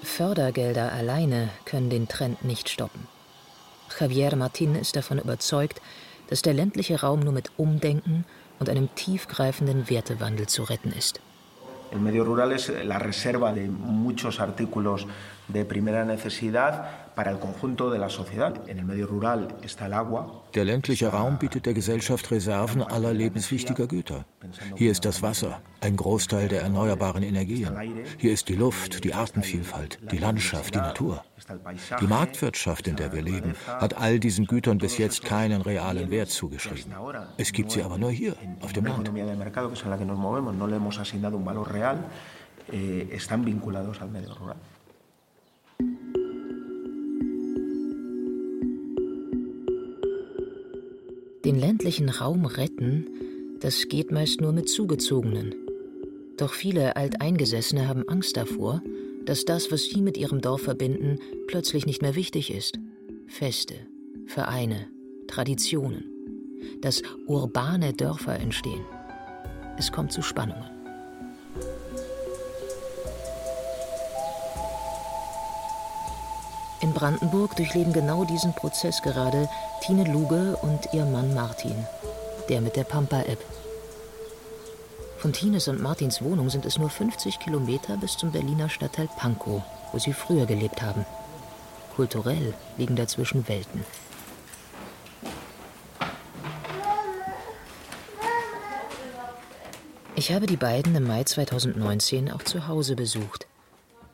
Fördergelder 0.04 0.92
alleine 0.94 1.50
können 1.66 1.90
den 1.90 2.08
Trend 2.08 2.44
nicht 2.44 2.70
stoppen. 2.70 3.17
Javier 4.00 4.36
Martin 4.36 4.76
ist 4.76 4.96
davon 4.96 5.20
überzeugt, 5.20 5.82
dass 6.30 6.42
der 6.42 6.54
ländliche 6.54 7.02
Raum 7.02 7.22
nur 7.22 7.34
mit 7.34 7.52
Umdenken 7.58 8.26
und 8.60 8.70
einem 8.70 8.94
tiefgreifenden 8.96 9.90
Wertewandel 9.90 10.48
zu 10.48 10.64
retten 10.64 10.92
ist. 10.92 11.22
El 11.92 12.00
medio 12.00 12.24
rural 12.26 12.52
es 12.52 12.70
la 12.84 12.98
reserva 12.98 13.54
de 13.54 13.68
muchos 13.68 14.40
artículos 14.40 15.08
de 15.48 15.66
primera 15.66 16.04
necesidad 16.06 16.90
para 17.16 17.32
el 17.32 17.40
conjunto 17.40 17.90
de 17.90 17.98
la 17.98 18.10
sociedad. 18.10 18.54
En 18.68 18.80
el 18.80 18.86
medio 18.86 19.08
rural 19.08 19.48
está 19.64 19.88
el 19.88 19.94
agua. 19.94 20.44
Der 20.54 20.66
ländliche 20.66 21.08
Raum 21.12 21.38
bietet 21.38 21.66
der 21.66 21.74
Gesellschaft 21.74 22.30
Reserven 22.32 22.82
aller 22.84 23.14
lebenswichtiger 23.14 23.88
Güter. 23.88 24.26
Hier 24.76 24.92
ist 24.92 25.04
das 25.06 25.22
Wasser, 25.22 25.62
ein 25.82 25.96
Großteil 25.96 26.48
der 26.48 26.62
erneuerbaren 26.62 27.24
Energien. 27.24 27.76
Hier 28.18 28.34
ist 28.34 28.50
die 28.50 28.56
Luft, 28.56 29.04
die 29.04 29.14
Artenvielfalt, 29.14 30.00
die 30.12 30.18
Landschaft, 30.18 30.76
die 30.76 30.80
Natur. 30.80 31.24
Die 32.02 32.08
Marktwirtschaft, 32.08 32.88
in 32.88 32.96
der 32.96 33.14
wir 33.14 33.22
leben, 33.22 33.56
hat 33.68 33.98
all 33.98 34.20
diesen 34.20 34.46
Gütern 34.46 34.78
bis 34.78 34.98
jetzt 34.98 35.24
keinen 35.24 35.62
realen 35.62 36.12
Wert 36.12 36.30
zugeschrieben. 36.30 36.94
Es 37.38 37.52
gibt 37.52 37.72
sie 37.72 37.84
aber 37.84 37.98
nur 37.98 38.12
hier, 38.12 38.36
auf 38.62 38.74
dem 38.74 38.86
Land. 38.86 39.10
están 43.12 43.46
vinculados 43.46 44.02
al 44.02 44.10
medio 44.10 44.34
rural. 44.34 44.58
Den 51.48 51.60
ländlichen 51.60 52.10
Raum 52.10 52.46
retten, 52.46 53.06
das 53.62 53.88
geht 53.88 54.12
meist 54.12 54.42
nur 54.42 54.52
mit 54.52 54.68
Zugezogenen. 54.68 55.56
Doch 56.36 56.52
viele 56.52 56.98
Alteingesessene 56.98 57.88
haben 57.88 58.08
Angst 58.10 58.36
davor, 58.36 58.82
dass 59.24 59.46
das, 59.46 59.72
was 59.72 59.86
sie 59.86 60.02
mit 60.02 60.18
ihrem 60.18 60.42
Dorf 60.42 60.64
verbinden, 60.64 61.20
plötzlich 61.48 61.86
nicht 61.86 62.02
mehr 62.02 62.16
wichtig 62.16 62.54
ist. 62.54 62.78
Feste, 63.28 63.76
Vereine, 64.26 64.90
Traditionen. 65.28 66.04
Dass 66.82 67.02
urbane 67.28 67.94
Dörfer 67.94 68.38
entstehen. 68.38 68.84
Es 69.78 69.92
kommt 69.92 70.12
zu 70.12 70.22
Spannungen. 70.22 70.77
In 76.80 76.94
Brandenburg 76.94 77.56
durchleben 77.56 77.92
genau 77.92 78.24
diesen 78.24 78.54
Prozess 78.54 79.02
gerade 79.02 79.50
Tine 79.82 80.04
Luge 80.04 80.58
und 80.62 80.94
ihr 80.94 81.06
Mann 81.06 81.34
Martin, 81.34 81.76
der 82.50 82.62
mit 82.62 82.76
der 82.76 82.84
Pampa-App. 82.84 83.44
Von 85.18 85.34
Tines 85.34 85.68
und 85.68 85.82
Martins 85.82 86.22
Wohnung 86.22 86.52
sind 86.52 86.66
es 86.68 86.78
nur 86.78 86.92
50 86.92 87.40
Kilometer 87.40 87.98
bis 87.98 88.16
zum 88.16 88.32
Berliner 88.32 88.70
Stadtteil 88.70 89.10
Pankow, 89.18 89.64
wo 89.92 89.98
sie 89.98 90.14
früher 90.14 90.46
gelebt 90.46 90.84
haben. 90.84 91.04
Kulturell 91.96 92.54
liegen 92.78 92.96
dazwischen 92.96 93.48
Welten. 93.48 93.84
Ich 100.16 100.32
habe 100.32 100.46
die 100.46 100.58
beiden 100.58 100.96
im 100.96 101.08
Mai 101.08 101.24
2019 101.24 102.32
auch 102.32 102.44
zu 102.44 102.68
Hause 102.68 102.96
besucht. 102.96 103.48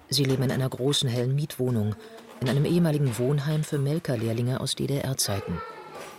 Sie 0.09 0.23
leben 0.23 0.43
in 0.43 0.51
einer 0.51 0.69
großen 0.69 1.09
hellen 1.09 1.35
Mietwohnung 1.35 1.95
in 2.43 2.49
einem 2.49 2.65
ehemaligen 2.65 3.17
Wohnheim 3.17 3.63
für 3.63 3.77
Melkerlehrlinge 3.77 4.59
aus 4.59 4.75
DDR-Zeiten. 4.75 5.61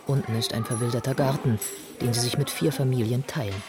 Unten 0.07 0.35
ist 0.37 0.55
ein 0.55 0.65
verwilderter 0.65 1.15
Garten, 1.15 1.59
den 2.01 2.15
sie 2.15 2.21
sich 2.21 2.39
mit 2.39 2.49
vier 2.49 2.73
Familien 2.73 3.27
teilen. 3.27 3.63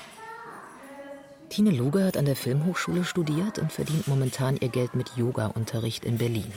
Tine 1.50 1.72
Luger 1.72 2.06
hat 2.06 2.16
an 2.16 2.24
der 2.24 2.38
Filmhochschule 2.38 3.04
studiert 3.04 3.60
und 3.60 3.74
verdient 3.74 4.08
momentan 4.08 4.56
ihr 4.56 4.70
Geld 4.70 4.96
mit 4.96 5.18
Yoga-Unterricht 5.18 6.06
in 6.06 6.18
Berlin. 6.18 6.50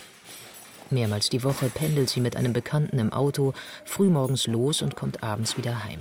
Mehrmals 0.91 1.31
die 1.31 1.43
Woche 1.43 1.69
pendelt 1.69 2.09
sie 2.09 2.21
mit 2.21 2.37
einem 2.37 2.53
Bekannten 2.53 3.01
im 3.01 3.13
Auto 3.13 3.53
frühmorgens 3.85 4.47
los 4.47 4.83
und 4.83 4.95
kommt 4.95 5.25
abends 5.25 5.57
wieder 5.57 5.83
heim. 5.83 5.99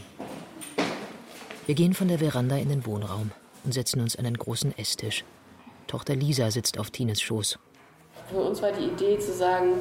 Wir 1.65 1.73
gehen 1.73 1.95
von 1.95 2.07
der 2.07 2.19
Veranda 2.19 2.55
in 2.55 2.69
den 2.69 2.85
Wohnraum 2.85 3.31
und 3.63 3.73
setzen 3.73 3.99
uns 3.99 4.15
an 4.15 4.27
einen 4.27 4.37
großen 4.37 4.77
Esstisch. 4.77 5.25
Tochter 5.87 6.15
Lisa 6.15 6.51
sitzt 6.51 6.77
auf 6.77 6.91
Tines 6.91 7.19
Schoß. 7.19 7.57
Für 8.29 8.39
uns 8.39 8.61
war 8.61 8.71
die 8.71 8.85
Idee 8.85 9.19
zu 9.19 9.31
sagen, 9.31 9.73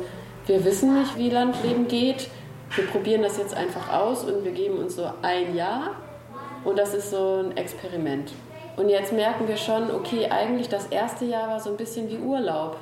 wir 0.47 0.65
wissen 0.65 0.99
nicht, 0.99 1.17
wie 1.17 1.31
Landleben 1.31 1.89
geht. 1.89 2.29
Wir 2.75 2.87
probieren 2.87 3.23
das 3.23 3.39
jetzt 3.39 3.55
einfach 3.55 3.93
aus 3.93 4.25
und 4.25 4.45
wir 4.45 4.53
geben 4.53 4.79
uns 4.79 4.97
so 4.97 5.11
ein 5.23 5.55
Jahr. 5.57 5.97
Und 6.65 6.79
das 6.79 6.95
ist 6.95 7.11
so 7.11 7.45
ein 7.45 7.57
Experiment. 7.57 8.33
Und 8.77 8.89
jetzt 8.89 9.13
merken 9.13 9.49
wir 9.49 9.57
schon, 9.57 9.91
okay, 9.91 10.29
eigentlich 10.31 10.69
das 10.69 10.87
erste 10.87 11.25
Jahr 11.25 11.49
war 11.49 11.61
so 11.61 11.71
ein 11.71 11.77
bisschen 11.77 12.09
wie 12.09 12.19
Urlaub. 12.19 12.77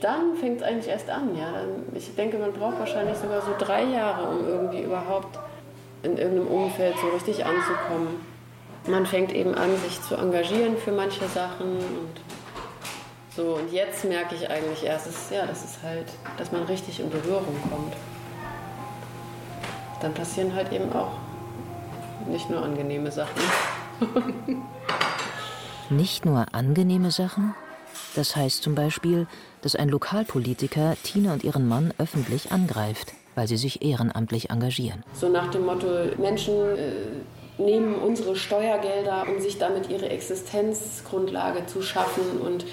Dann 0.00 0.34
fängt 0.36 0.58
es 0.58 0.62
eigentlich 0.62 0.88
erst 0.88 1.08
an. 1.08 1.36
Ja? 1.36 1.54
Ich 1.94 2.14
denke, 2.14 2.36
man 2.38 2.52
braucht 2.52 2.78
wahrscheinlich 2.78 3.16
sogar 3.16 3.40
so 3.40 3.52
drei 3.58 3.84
Jahre, 3.84 4.28
um 4.28 4.46
irgendwie 4.46 4.82
überhaupt 4.82 5.38
in 6.02 6.18
irgendeinem 6.18 6.48
Umfeld 6.48 6.94
so 7.00 7.08
richtig 7.08 7.44
anzukommen. 7.44 8.20
Man 8.86 9.06
fängt 9.06 9.34
eben 9.34 9.54
an, 9.54 9.74
sich 9.78 10.02
zu 10.02 10.16
engagieren 10.16 10.76
für 10.76 10.92
manche 10.92 11.26
Sachen 11.26 11.76
und 11.76 12.20
so, 13.36 13.56
und 13.56 13.70
jetzt 13.70 14.02
merke 14.06 14.34
ich 14.34 14.48
eigentlich 14.48 14.82
erst, 14.82 15.08
dass, 15.08 15.30
ja, 15.30 15.44
das 15.44 15.62
ist 15.62 15.82
halt, 15.82 16.06
dass 16.38 16.52
man 16.52 16.62
richtig 16.62 17.00
in 17.00 17.10
Berührung 17.10 17.54
kommt. 17.70 17.92
Dann 20.00 20.14
passieren 20.14 20.54
halt 20.54 20.72
eben 20.72 20.90
auch 20.92 21.12
nicht 22.26 22.48
nur 22.48 22.62
angenehme 22.62 23.12
Sachen. 23.12 23.42
nicht 25.90 26.24
nur 26.24 26.46
angenehme 26.52 27.10
Sachen? 27.10 27.54
Das 28.14 28.34
heißt 28.34 28.62
zum 28.62 28.74
Beispiel, 28.74 29.26
dass 29.60 29.76
ein 29.76 29.90
Lokalpolitiker 29.90 30.96
Tina 31.02 31.34
und 31.34 31.44
ihren 31.44 31.68
Mann 31.68 31.92
öffentlich 31.98 32.52
angreift, 32.52 33.12
weil 33.34 33.48
sie 33.48 33.58
sich 33.58 33.82
ehrenamtlich 33.82 34.48
engagieren. 34.48 35.04
So 35.12 35.28
nach 35.28 35.50
dem 35.50 35.66
Motto, 35.66 35.86
Menschen 36.16 36.54
äh, 36.54 37.62
nehmen 37.62 37.96
unsere 37.96 38.34
Steuergelder, 38.34 39.26
um 39.28 39.40
sich 39.40 39.58
damit 39.58 39.90
ihre 39.90 40.08
Existenzgrundlage 40.08 41.66
zu 41.66 41.82
schaffen 41.82 42.40
und 42.40 42.64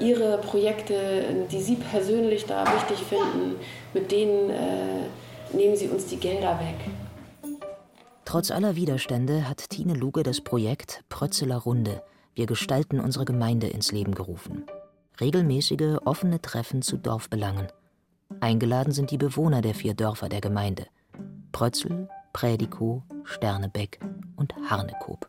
Ihre 0.00 0.38
Projekte, 0.38 1.46
die 1.50 1.60
Sie 1.60 1.76
persönlich 1.76 2.46
da 2.46 2.64
wichtig 2.64 2.98
finden, 3.06 3.56
mit 3.92 4.10
denen 4.10 4.50
äh, 4.50 5.56
nehmen 5.56 5.76
Sie 5.76 5.88
uns 5.88 6.06
die 6.06 6.16
Gelder 6.16 6.58
weg. 6.58 7.52
Trotz 8.24 8.50
aller 8.50 8.76
Widerstände 8.76 9.48
hat 9.48 9.70
Tine 9.70 9.94
Luge 9.94 10.22
das 10.22 10.40
Projekt 10.40 11.02
Prötzeler 11.08 11.56
Runde 11.56 12.02
Wir 12.34 12.46
gestalten 12.46 13.00
unsere 13.00 13.24
Gemeinde 13.24 13.66
ins 13.66 13.92
Leben 13.92 14.14
gerufen. 14.14 14.64
Regelmäßige, 15.20 15.98
offene 16.04 16.40
Treffen 16.40 16.80
zu 16.80 16.96
Dorfbelangen. 16.96 17.66
Eingeladen 18.38 18.92
sind 18.92 19.10
die 19.10 19.18
Bewohner 19.18 19.60
der 19.60 19.74
vier 19.74 19.94
Dörfer 19.94 20.28
der 20.28 20.40
Gemeinde. 20.40 20.86
Prötzel, 21.50 22.08
Prädikow, 22.32 23.02
Sternebeck 23.24 23.98
und 24.36 24.54
Harnekoop. 24.68 25.28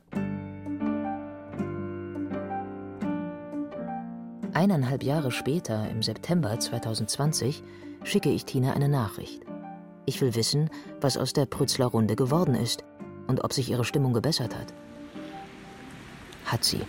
Eineinhalb 4.54 5.04
Jahre 5.04 5.32
später, 5.32 5.89
im 5.89 6.04
September 6.04 6.60
2020, 6.60 7.64
schicke 8.04 8.30
ich 8.30 8.43
Tina 8.43 8.74
eine 8.74 8.89
Nachricht. 8.89 9.41
Ich 10.06 10.20
will 10.20 10.36
wissen, 10.36 10.70
was 10.99 11.16
aus 11.16 11.32
der 11.32 11.45
Prützler 11.45 11.86
Runde 11.86 12.18
geworden 12.18 12.54
ist 12.54 12.84
und 13.28 13.45
ob 13.45 13.54
sich 13.54 13.70
ihre 13.70 13.86
Stimmung 13.86 14.12
gebessert 14.12 14.54
hat. 14.54 14.74
Hat 16.45 16.66
sie. 16.66 16.82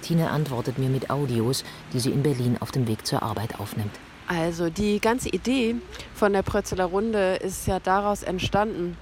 Tina 0.00 0.30
antwortet 0.30 0.78
mir 0.78 0.88
mit 0.88 1.10
Audios, 1.10 1.64
die 1.92 2.00
sie 2.00 2.12
in 2.12 2.22
Berlin 2.22 2.56
auf 2.60 2.70
dem 2.70 2.88
Weg 2.88 3.06
zur 3.06 3.22
Arbeit 3.22 3.60
aufnimmt. 3.60 3.92
Also 4.26 4.70
die 4.70 5.00
ganze 5.00 5.28
Idee 5.28 5.74
von 6.14 6.32
der 6.32 6.42
Prötzeler 6.42 6.86
Runde 6.86 7.36
ist 7.36 7.66
ja 7.66 7.78
daraus 7.78 8.22
entstanden, 8.22 8.96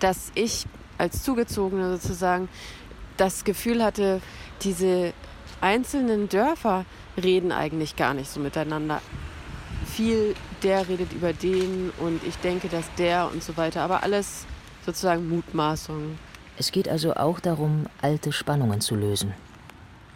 dass 0.00 0.32
ich 0.34 0.66
als 0.98 1.22
Zugezogene 1.22 1.96
sozusagen 1.96 2.48
das 3.18 3.44
Gefühl 3.44 3.84
hatte, 3.84 4.20
diese 4.62 5.12
einzelnen 5.62 6.28
Dörfer 6.28 6.84
reden 7.22 7.52
eigentlich 7.52 7.96
gar 7.96 8.12
nicht 8.12 8.30
so 8.30 8.40
miteinander. 8.40 9.00
viel, 9.86 10.34
der 10.62 10.88
redet 10.88 11.12
über 11.12 11.32
den 11.32 11.92
und 11.98 12.22
ich 12.24 12.36
denke, 12.38 12.68
dass 12.68 12.86
der 12.94 13.30
und 13.30 13.42
so 13.42 13.56
weiter. 13.56 13.82
Aber 13.82 14.02
alles 14.02 14.46
sozusagen 14.86 15.28
Mutmaßung. 15.28 16.18
Es 16.56 16.72
geht 16.72 16.88
also 16.88 17.14
auch 17.14 17.40
darum, 17.40 17.86
alte 18.00 18.32
Spannungen 18.32 18.80
zu 18.80 18.94
lösen. 18.94 19.34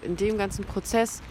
In 0.03 0.17
dem 0.17 0.39
ganzen 0.39 0.65
Prozess 0.65 1.23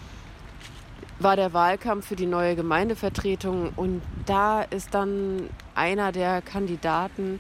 war 1.20 1.36
der 1.36 1.54
Wahlkampf 1.54 2.08
für 2.08 2.16
die 2.16 2.26
neue 2.26 2.56
Gemeindevertretung 2.56 3.72
und 3.76 4.02
da 4.26 4.62
ist 4.64 4.94
dann 4.94 5.50
einer 5.74 6.12
der 6.12 6.42
Kandidaten 6.42 7.40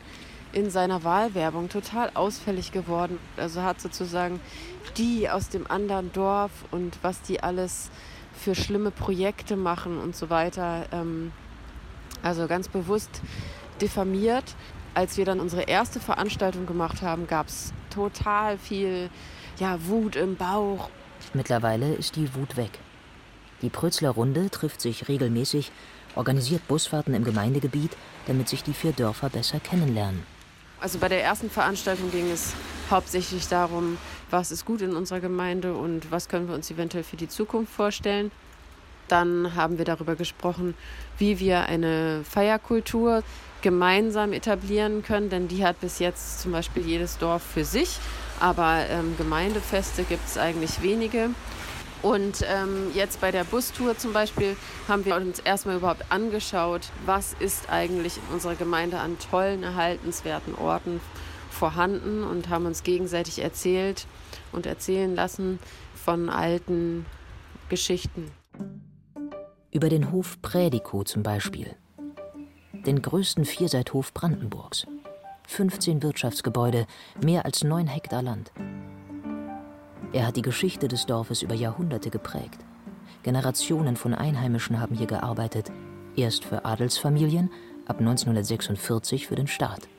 in 0.55 0.69
seiner 0.69 1.03
Wahlwerbung 1.03 1.69
total 1.69 2.09
ausfällig 2.13 2.71
geworden. 2.71 3.19
Also 3.35 3.61
hat 3.61 3.81
sozusagen 3.81 4.39
die 4.97 5.29
aus 5.29 5.49
dem 5.49 5.69
anderen 5.69 6.11
Dorf 6.13 6.51
und 6.71 6.97
was 7.01 7.21
die 7.21 7.43
alles 7.43 7.91
für 8.33 8.55
schlimme 8.55 8.91
Projekte 8.91 9.57
machen 9.57 9.99
und 9.99 10.15
so 10.15 10.29
weiter. 10.29 10.85
Ähm, 10.91 11.33
also 12.23 12.47
ganz 12.47 12.69
bewusst 12.69 13.21
diffamiert. 13.81 14.55
Als 14.93 15.17
wir 15.17 15.25
dann 15.25 15.41
unsere 15.41 15.63
erste 15.63 15.99
Veranstaltung 15.99 16.65
gemacht 16.65 17.01
haben, 17.01 17.27
gab 17.27 17.49
es 17.49 17.73
total 17.89 18.57
viel 18.57 19.09
ja, 19.59 19.77
Wut 19.87 20.15
im 20.15 20.37
Bauch. 20.37 20.89
Mittlerweile 21.33 21.93
ist 21.93 22.15
die 22.15 22.33
Wut 22.33 22.55
weg. 22.55 22.79
Die 23.61 23.69
Prötzler 23.69 24.11
Runde 24.11 24.49
trifft 24.49 24.79
sich 24.79 25.09
regelmäßig, 25.09 25.71
organisiert 26.15 26.65
Busfahrten 26.69 27.13
im 27.13 27.25
Gemeindegebiet, 27.25 27.91
damit 28.25 28.47
sich 28.47 28.63
die 28.63 28.73
vier 28.73 28.93
Dörfer 28.93 29.29
besser 29.29 29.59
kennenlernen. 29.59 30.34
Also 30.85 30.99
bei 30.99 31.09
der 31.09 31.23
ersten 31.23 31.49
Veranstaltung 31.49 32.11
ging 32.11 32.29
es 32.29 32.53
hauptsächlich 32.91 33.47
darum, 33.47 33.97
was 34.29 34.51
ist 34.51 34.65
gut 34.65 34.83
in 34.83 34.95
unserer 34.95 35.19
Gemeinde 35.19 35.73
und 35.73 36.11
was 36.11 36.29
können 36.29 36.47
wir 36.47 36.53
uns 36.53 36.69
eventuell 36.69 37.03
für 37.03 37.17
die 37.17 37.27
Zukunft 37.27 37.73
vorstellen. 37.73 38.29
Dann 39.07 39.55
haben 39.55 39.79
wir 39.79 39.85
darüber 39.85 40.15
gesprochen, 40.15 40.75
wie 41.17 41.39
wir 41.39 41.63
eine 41.63 42.23
Feierkultur 42.23 43.23
gemeinsam 43.63 44.31
etablieren 44.31 45.01
können, 45.01 45.31
denn 45.31 45.47
die 45.47 45.65
hat 45.65 45.81
bis 45.81 45.97
jetzt 45.97 46.41
zum 46.41 46.51
Beispiel 46.51 46.85
jedes 46.85 47.17
Dorf 47.17 47.41
für 47.41 47.65
sich, 47.65 47.97
aber 48.39 48.85
ähm, 48.87 49.15
Gemeindefeste 49.17 50.03
gibt 50.03 50.27
es 50.27 50.37
eigentlich 50.37 50.83
wenige. 50.83 51.31
Und 52.01 52.45
ähm, 52.47 52.91
jetzt 52.93 53.21
bei 53.21 53.31
der 53.31 53.43
Bustour 53.43 53.97
zum 53.97 54.13
Beispiel 54.13 54.55
haben 54.87 55.05
wir 55.05 55.15
uns 55.15 55.39
erstmal 55.39 55.77
überhaupt 55.77 56.11
angeschaut, 56.11 56.89
was 57.05 57.33
ist 57.39 57.69
eigentlich 57.69 58.17
in 58.17 58.33
unserer 58.33 58.55
Gemeinde 58.55 58.99
an 58.99 59.17
tollen, 59.19 59.63
erhaltenswerten 59.63 60.55
Orten 60.55 61.01
vorhanden 61.49 62.23
und 62.23 62.49
haben 62.49 62.65
uns 62.65 62.83
gegenseitig 62.83 63.39
erzählt 63.39 64.05
und 64.51 64.65
erzählen 64.65 65.15
lassen 65.15 65.59
von 65.95 66.29
alten 66.29 67.05
Geschichten. 67.69 68.31
Über 69.71 69.89
den 69.89 70.11
Hof 70.11 70.41
Prädikow 70.41 71.03
zum 71.05 71.23
Beispiel. 71.23 71.75
Den 72.85 73.01
größten 73.01 73.45
Vierseithof 73.45 74.13
Brandenburgs. 74.13 74.85
15 75.47 76.03
Wirtschaftsgebäude, 76.03 76.87
mehr 77.23 77.45
als 77.45 77.63
9 77.63 77.87
Hektar 77.87 78.21
Land. 78.21 78.51
Er 80.15 80.25
hat 80.25 80.37
die 80.37 80.41
Geschichte 80.41 80.87
des 80.87 81.05
Dorfes 81.05 81.41
über 81.41 81.55
Jahrhunderte 81.55 82.09
geprägt. 82.09 82.63
Generationen 83.23 83.97
von 83.97 84.13
Einheimischen 84.13 84.79
haben 84.79 84.95
hier 84.95 85.07
gearbeitet, 85.07 85.73
erst 86.15 86.45
für 86.45 86.63
Adelsfamilien, 86.63 87.51
ab 87.85 87.99
1946 87.99 89.27
für 89.27 89.35
den 89.35 89.47
Staat. 89.47 89.89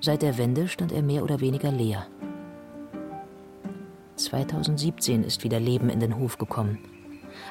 Seit 0.00 0.22
der 0.22 0.38
Wende 0.38 0.68
stand 0.68 0.92
er 0.92 1.02
mehr 1.02 1.24
oder 1.24 1.40
weniger 1.40 1.72
leer. 1.72 2.06
2017 4.14 5.24
ist 5.24 5.42
wieder 5.42 5.58
Leben 5.58 5.90
in 5.90 5.98
den 5.98 6.16
Hof 6.16 6.38
gekommen. 6.38 6.78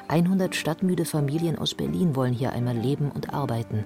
100 0.08 0.54
stadtmüde 0.54 1.04
Familien 1.04 1.58
aus 1.58 1.74
Berlin 1.74 2.16
wollen 2.16 2.32
hier 2.32 2.54
einmal 2.54 2.78
leben 2.78 3.10
und 3.10 3.34
arbeiten. 3.34 3.84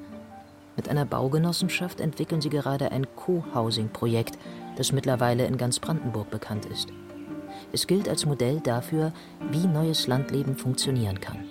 Mit 0.76 0.88
einer 0.88 1.04
Baugenossenschaft 1.04 1.98
entwickeln 1.98 2.40
sie 2.40 2.50
gerade 2.50 2.92
ein 2.92 3.08
Co-Housing-Projekt, 3.16 4.38
das 4.76 4.92
mittlerweile 4.92 5.46
in 5.46 5.56
ganz 5.56 5.80
Brandenburg 5.80 6.30
bekannt 6.30 6.66
ist. 6.66 6.92
Es 7.74 7.88
gilt 7.88 8.08
als 8.08 8.24
Modell 8.24 8.60
dafür, 8.60 9.12
wie 9.50 9.66
neues 9.66 10.06
Landleben 10.06 10.56
funktionieren 10.56 11.20
kann. 11.20 11.44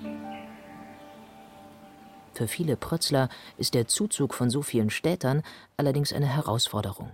Für 2.32 2.48
viele 2.48 2.78
Prötzler 2.78 3.28
ist 3.58 3.74
der 3.74 3.90
Zuzug 3.90 4.34
von 4.34 4.50
so 4.50 4.62
vielen 4.62 4.90
Städtern 4.90 5.44
allerdings 5.76 6.14
eine 6.14 6.28
Herausforderung. 6.28 7.12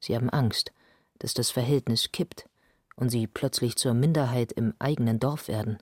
Sie 0.00 0.16
haben 0.16 0.30
Angst, 0.30 0.72
dass 1.18 1.34
das 1.34 1.50
Verhältnis 1.50 2.12
kippt 2.12 2.48
und 2.96 3.10
sie 3.10 3.26
plötzlich 3.26 3.76
zur 3.76 3.92
Minderheit 3.92 4.52
im 4.52 4.72
eigenen 4.78 5.20
Dorf 5.20 5.46
werden. 5.46 5.76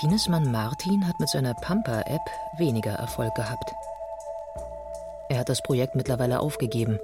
Tines 0.00 0.26
Mann 0.28 0.50
Martin 0.50 1.06
hat 1.06 1.20
mit 1.20 1.28
seiner 1.28 1.54
Pampa-App 1.54 2.28
weniger 2.58 2.94
Erfolg 2.94 3.36
gehabt. 3.36 3.72
Er 5.28 5.38
hat 5.38 5.48
das 5.48 5.62
Projekt 5.62 5.94
mittlerweile 5.94 6.40
aufgegeben 6.40 6.98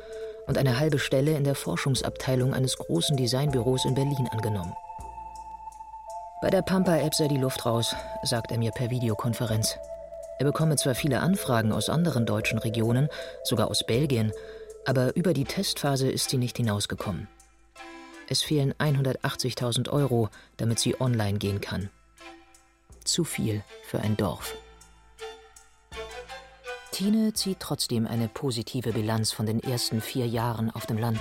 und 0.47 0.59
eine 0.59 0.79
halbe 0.79 0.99
Stelle 0.99 1.37
in 1.37 1.45
der 1.45 1.55
Forschungsabteilung 1.55 2.55
eines 2.55 2.77
großen 2.77 3.17
Designbüros 3.17 3.85
in 3.85 3.95
Berlin 3.95 4.29
angenommen. 4.31 4.75
Bei 6.43 6.51
der 6.51 6.63
Pampa-App 6.63 7.15
sei 7.15 7.29
die 7.29 7.39
Luft 7.39 7.65
raus, 7.67 7.95
sagt 8.23 8.53
er 8.53 8.59
mir 8.59 8.71
per 8.71 8.91
Videokonferenz. 8.91 9.79
Er 10.39 10.45
bekomme 10.45 10.77
zwar 10.77 10.95
viele 10.95 11.21
Anfragen 11.21 11.73
aus 11.73 11.89
anderen 11.89 12.27
deutschen 12.27 12.59
Regionen, 12.59 13.09
sogar 13.43 13.69
aus 13.69 13.85
Belgien, 13.87 14.33
aber 14.85 15.17
über 15.17 15.33
die 15.33 15.45
Testphase 15.45 16.11
ist 16.11 16.31
sie 16.31 16.39
nicht 16.39 16.59
hinausgekommen. 16.59 17.29
Es 18.29 18.43
fehlen 18.43 18.75
180.000 18.75 19.89
Euro, 19.91 20.29
damit 20.57 20.79
sie 20.79 21.01
online 21.01 21.39
gehen 21.39 21.61
kann. 21.61 21.91
Zu 23.05 23.25
viel 23.25 23.63
für 23.85 24.01
ein 24.01 24.17
Dorf. 24.17 24.57
Tine 26.97 27.35
zieht 27.35 27.61
trotzdem 27.61 28.07
eine 28.07 28.27
positive 28.27 28.95
Bilanz 28.95 29.31
von 29.31 29.45
den 29.45 29.63
ersten 29.63 30.01
vier 30.01 30.27
Jahren 30.27 30.71
auf 30.71 30.87
dem 30.87 30.97
Land. 30.97 31.19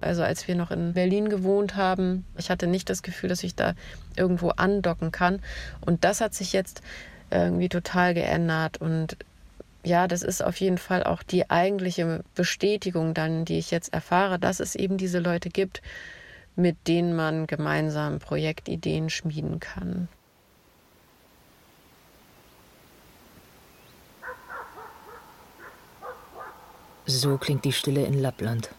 Also 0.00 0.24
als 0.24 0.48
wir 0.48 0.56
noch 0.56 0.72
in 0.72 0.94
Berlin 0.94 1.28
gewohnt 1.28 1.76
haben, 1.76 2.24
ich 2.36 2.50
hatte 2.50 2.66
nicht 2.66 2.90
das 2.90 3.04
Gefühl, 3.04 3.28
dass 3.28 3.44
ich 3.44 3.54
da 3.54 3.74
irgendwo 4.16 4.48
andocken 4.48 5.12
kann. 5.12 5.40
Und 5.80 6.02
das 6.02 6.20
hat 6.20 6.34
sich 6.34 6.52
jetzt 6.52 6.82
irgendwie 7.30 7.68
total 7.68 8.14
geändert. 8.14 8.78
Und 8.78 9.16
ja, 9.84 10.08
das 10.08 10.22
ist 10.22 10.42
auf 10.42 10.56
jeden 10.56 10.78
Fall 10.78 11.04
auch 11.04 11.22
die 11.22 11.48
eigentliche 11.48 12.24
Bestätigung 12.34 13.14
dann, 13.14 13.44
die 13.44 13.58
ich 13.58 13.70
jetzt 13.70 13.94
erfahre, 13.94 14.40
dass 14.40 14.58
es 14.58 14.74
eben 14.74 14.98
diese 14.98 15.20
Leute 15.20 15.50
gibt, 15.50 15.82
mit 16.56 16.88
denen 16.88 17.14
man 17.14 17.46
gemeinsam 17.46 18.18
Projektideen 18.18 19.08
schmieden 19.08 19.60
kann. 19.60 20.08
So 27.06 27.36
klingt 27.36 27.66
die 27.66 27.72
Stille 27.72 28.06
in 28.06 28.18
Lappland, 28.18 28.70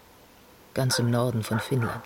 ganz 0.73 0.97
im 0.97 1.11
Norden 1.11 1.43
von 1.43 1.59
Finnland. 1.59 2.01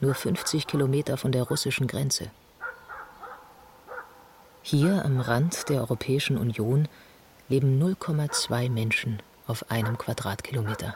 Nur 0.00 0.14
50 0.14 0.66
Kilometer 0.66 1.18
von 1.18 1.30
der 1.30 1.42
russischen 1.42 1.86
Grenze. 1.86 2.30
Hier 4.62 5.04
am 5.04 5.20
Rand 5.20 5.68
der 5.68 5.80
Europäischen 5.80 6.38
Union 6.38 6.88
leben 7.50 7.78
0,2 7.78 8.70
Menschen 8.70 9.22
auf 9.46 9.70
einem 9.70 9.98
Quadratkilometer. 9.98 10.94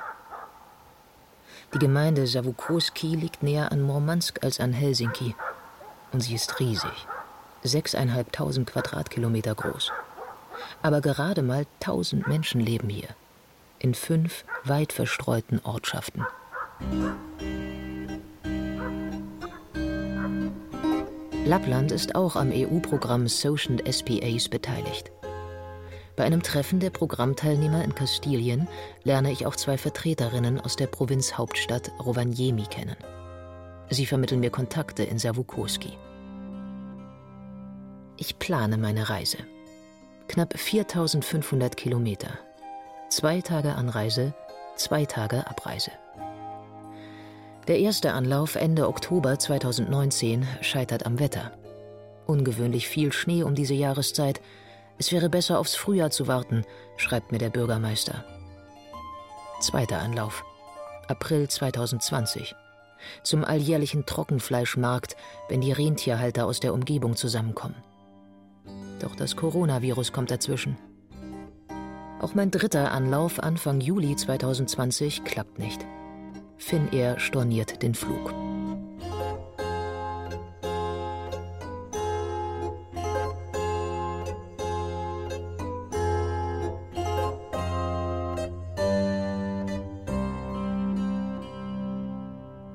Die 1.75 1.79
Gemeinde 1.79 2.27
Savukoski 2.27 3.15
liegt 3.15 3.43
näher 3.43 3.73
an 3.73 3.83
Murmansk 3.83 4.43
als 4.43 4.59
an 4.59 4.73
Helsinki 4.73 5.35
und 6.13 6.23
sie 6.23 6.35
ist 6.35 6.59
riesig, 6.61 7.07
sechseinhalbtausend 7.63 8.71
Quadratkilometer 8.71 9.55
groß. 9.55 9.93
Aber 10.83 11.01
gerade 11.01 11.43
mal 11.43 11.67
tausend 11.81 12.29
Menschen 12.29 12.61
leben 12.61 12.89
hier. 12.89 13.09
In 13.79 13.95
fünf 13.95 14.45
weit 14.65 14.93
verstreuten 14.93 15.61
Ortschaften. 15.65 16.27
Lappland 21.47 21.91
ist 21.91 22.15
auch 22.15 22.37
am 22.37 22.53
EU-Programm 22.53 23.27
Social 23.27 23.79
SPAs 23.91 24.49
beteiligt. 24.49 25.11
Bei 26.17 26.25
einem 26.25 26.43
Treffen 26.43 26.81
der 26.81 26.91
Programmteilnehmer 26.91 27.83
in 27.83 27.95
Kastilien 27.95 28.69
lerne 29.05 29.33
ich 29.33 29.47
auch 29.47 29.57
zwei 29.57 29.79
Vertreterinnen 29.79 30.61
aus 30.61 30.77
der 30.77 30.87
Provinzhauptstadt 30.87 31.91
Rovaniemi 31.99 32.65
kennen. 32.65 32.97
Sie 33.89 34.07
vermitteln 34.07 34.41
mir 34.41 34.51
Kontakte 34.51 35.03
in 35.03 35.19
Savukoski. 35.19 35.97
Ich 38.19 38.39
plane 38.39 38.77
meine 38.77 39.09
Reise 39.09 39.39
knapp 40.31 40.57
4500 40.57 41.77
Kilometer. 41.77 42.39
Zwei 43.09 43.41
Tage 43.41 43.75
Anreise, 43.75 44.33
zwei 44.77 45.05
Tage 45.05 45.45
Abreise. 45.49 45.91
Der 47.67 47.81
erste 47.81 48.13
Anlauf 48.13 48.55
Ende 48.55 48.87
Oktober 48.87 49.41
2019 49.41 50.47
scheitert 50.61 51.05
am 51.05 51.19
Wetter. 51.19 51.51
Ungewöhnlich 52.27 52.87
viel 52.87 53.13
Schnee 53.13 53.43
um 53.43 53.57
diese 53.57 53.75
Jahreszeit. 53.75 54.41
Es 54.99 55.11
wäre 55.11 55.29
besser, 55.29 55.59
aufs 55.59 55.75
Frühjahr 55.75 56.13
zu 56.13 56.29
warten, 56.29 56.65
schreibt 56.97 57.33
mir 57.33 57.39
der 57.39 57.51
Bürgermeister. 57.51 58.25
Zweiter 59.61 59.99
Anlauf. 59.99 60.45
April 61.09 61.49
2020. 61.49 62.55
zum 63.25 63.45
alljährlichen 63.45 64.07
Trockenfleischmarkt, 64.07 65.17
wenn 65.49 65.61
die 65.61 65.73
Rentierhalter 65.73 66.47
aus 66.47 66.61
der 66.61 66.73
Umgebung 66.73 67.17
zusammenkommen. 67.17 67.83
Doch 69.01 69.17
das 69.17 69.35
Coronavirus 69.35 70.13
kommt 70.13 70.31
dazwischen. 70.31 70.77
Auch 72.21 72.35
mein 72.35 72.51
dritter 72.51 72.93
Anlauf 72.93 73.43
Anfang 73.43 73.81
Juli 73.81 74.15
2020 74.15 75.25
klappt 75.25 75.59
nicht. 75.59 75.85
Finnair 76.59 77.19
storniert 77.19 77.83
den 77.83 77.95
Flug. 77.95 78.35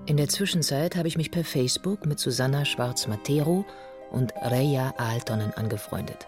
In 0.08 0.18
der 0.18 0.30
Zwischenzeit 0.30 0.96
habe 0.96 1.08
ich 1.08 1.18
mich 1.18 1.30
per 1.30 1.44
Facebook 1.44 2.06
mit 2.06 2.20
Susanna 2.20 2.64
Schwarz-Matero 2.64 3.66
und 4.12 4.34
Reja 4.42 4.94
Aaltonen 4.98 5.54
angefreundet. 5.54 6.28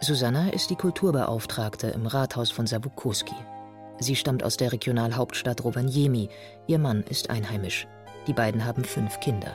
Susanna 0.00 0.50
ist 0.50 0.70
die 0.70 0.76
Kulturbeauftragte 0.76 1.88
im 1.88 2.06
Rathaus 2.06 2.50
von 2.50 2.66
Savukoski. 2.66 3.36
Sie 3.98 4.16
stammt 4.16 4.42
aus 4.42 4.56
der 4.56 4.72
Regionalhauptstadt 4.72 5.62
Rovaniemi. 5.62 6.28
Ihr 6.66 6.78
Mann 6.78 7.04
ist 7.08 7.30
einheimisch. 7.30 7.86
Die 8.26 8.32
beiden 8.32 8.64
haben 8.64 8.84
fünf 8.84 9.20
Kinder. 9.20 9.52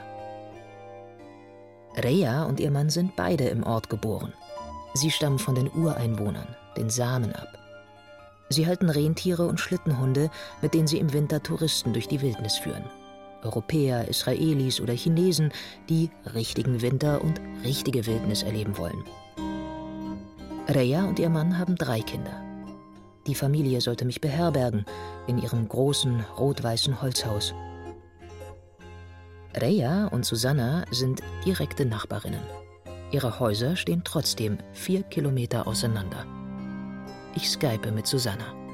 Reja 1.97 2.45
und 2.45 2.59
ihr 2.59 2.71
Mann 2.71 2.89
sind 2.89 3.15
beide 3.15 3.45
im 3.45 3.63
Ort 3.63 3.89
geboren. 3.89 4.33
Sie 4.93 5.11
stammen 5.11 5.39
von 5.39 5.55
den 5.55 5.69
Ureinwohnern, 5.69 6.55
den 6.77 6.89
Samen 6.89 7.33
ab. 7.33 7.57
Sie 8.49 8.67
halten 8.67 8.89
Rentiere 8.89 9.45
und 9.47 9.59
Schlittenhunde, 9.59 10.29
mit 10.61 10.73
denen 10.73 10.87
sie 10.87 10.99
im 10.99 11.11
Winter 11.11 11.43
Touristen 11.43 11.91
durch 11.91 12.07
die 12.07 12.21
Wildnis 12.21 12.57
führen. 12.57 12.85
Europäer, 13.43 14.07
Israelis 14.07 14.81
oder 14.81 14.93
Chinesen, 14.93 15.51
die 15.89 16.09
richtigen 16.33 16.81
Winter 16.81 17.21
und 17.21 17.39
richtige 17.63 18.05
Wildnis 18.05 18.43
erleben 18.43 18.77
wollen. 18.77 19.03
Reja 20.67 21.05
und 21.05 21.19
ihr 21.19 21.29
Mann 21.29 21.57
haben 21.57 21.75
drei 21.75 22.01
Kinder. 22.01 22.43
Die 23.25 23.35
Familie 23.35 23.81
sollte 23.81 24.05
mich 24.05 24.21
beherbergen 24.21 24.85
in 25.27 25.37
ihrem 25.37 25.67
großen 25.67 26.23
rot-weißen 26.37 27.01
Holzhaus. 27.01 27.53
Reja 29.55 30.07
und 30.07 30.25
Susanna 30.25 30.85
sind 30.91 31.21
direkte 31.45 31.85
Nachbarinnen. 31.85 32.43
Ihre 33.11 33.39
Häuser 33.39 33.75
stehen 33.75 34.01
trotzdem 34.03 34.57
vier 34.73 35.03
Kilometer 35.03 35.67
auseinander. 35.67 36.25
Ich 37.35 37.49
skype 37.49 37.91
mit 37.91 38.07
Susanna. 38.07 38.66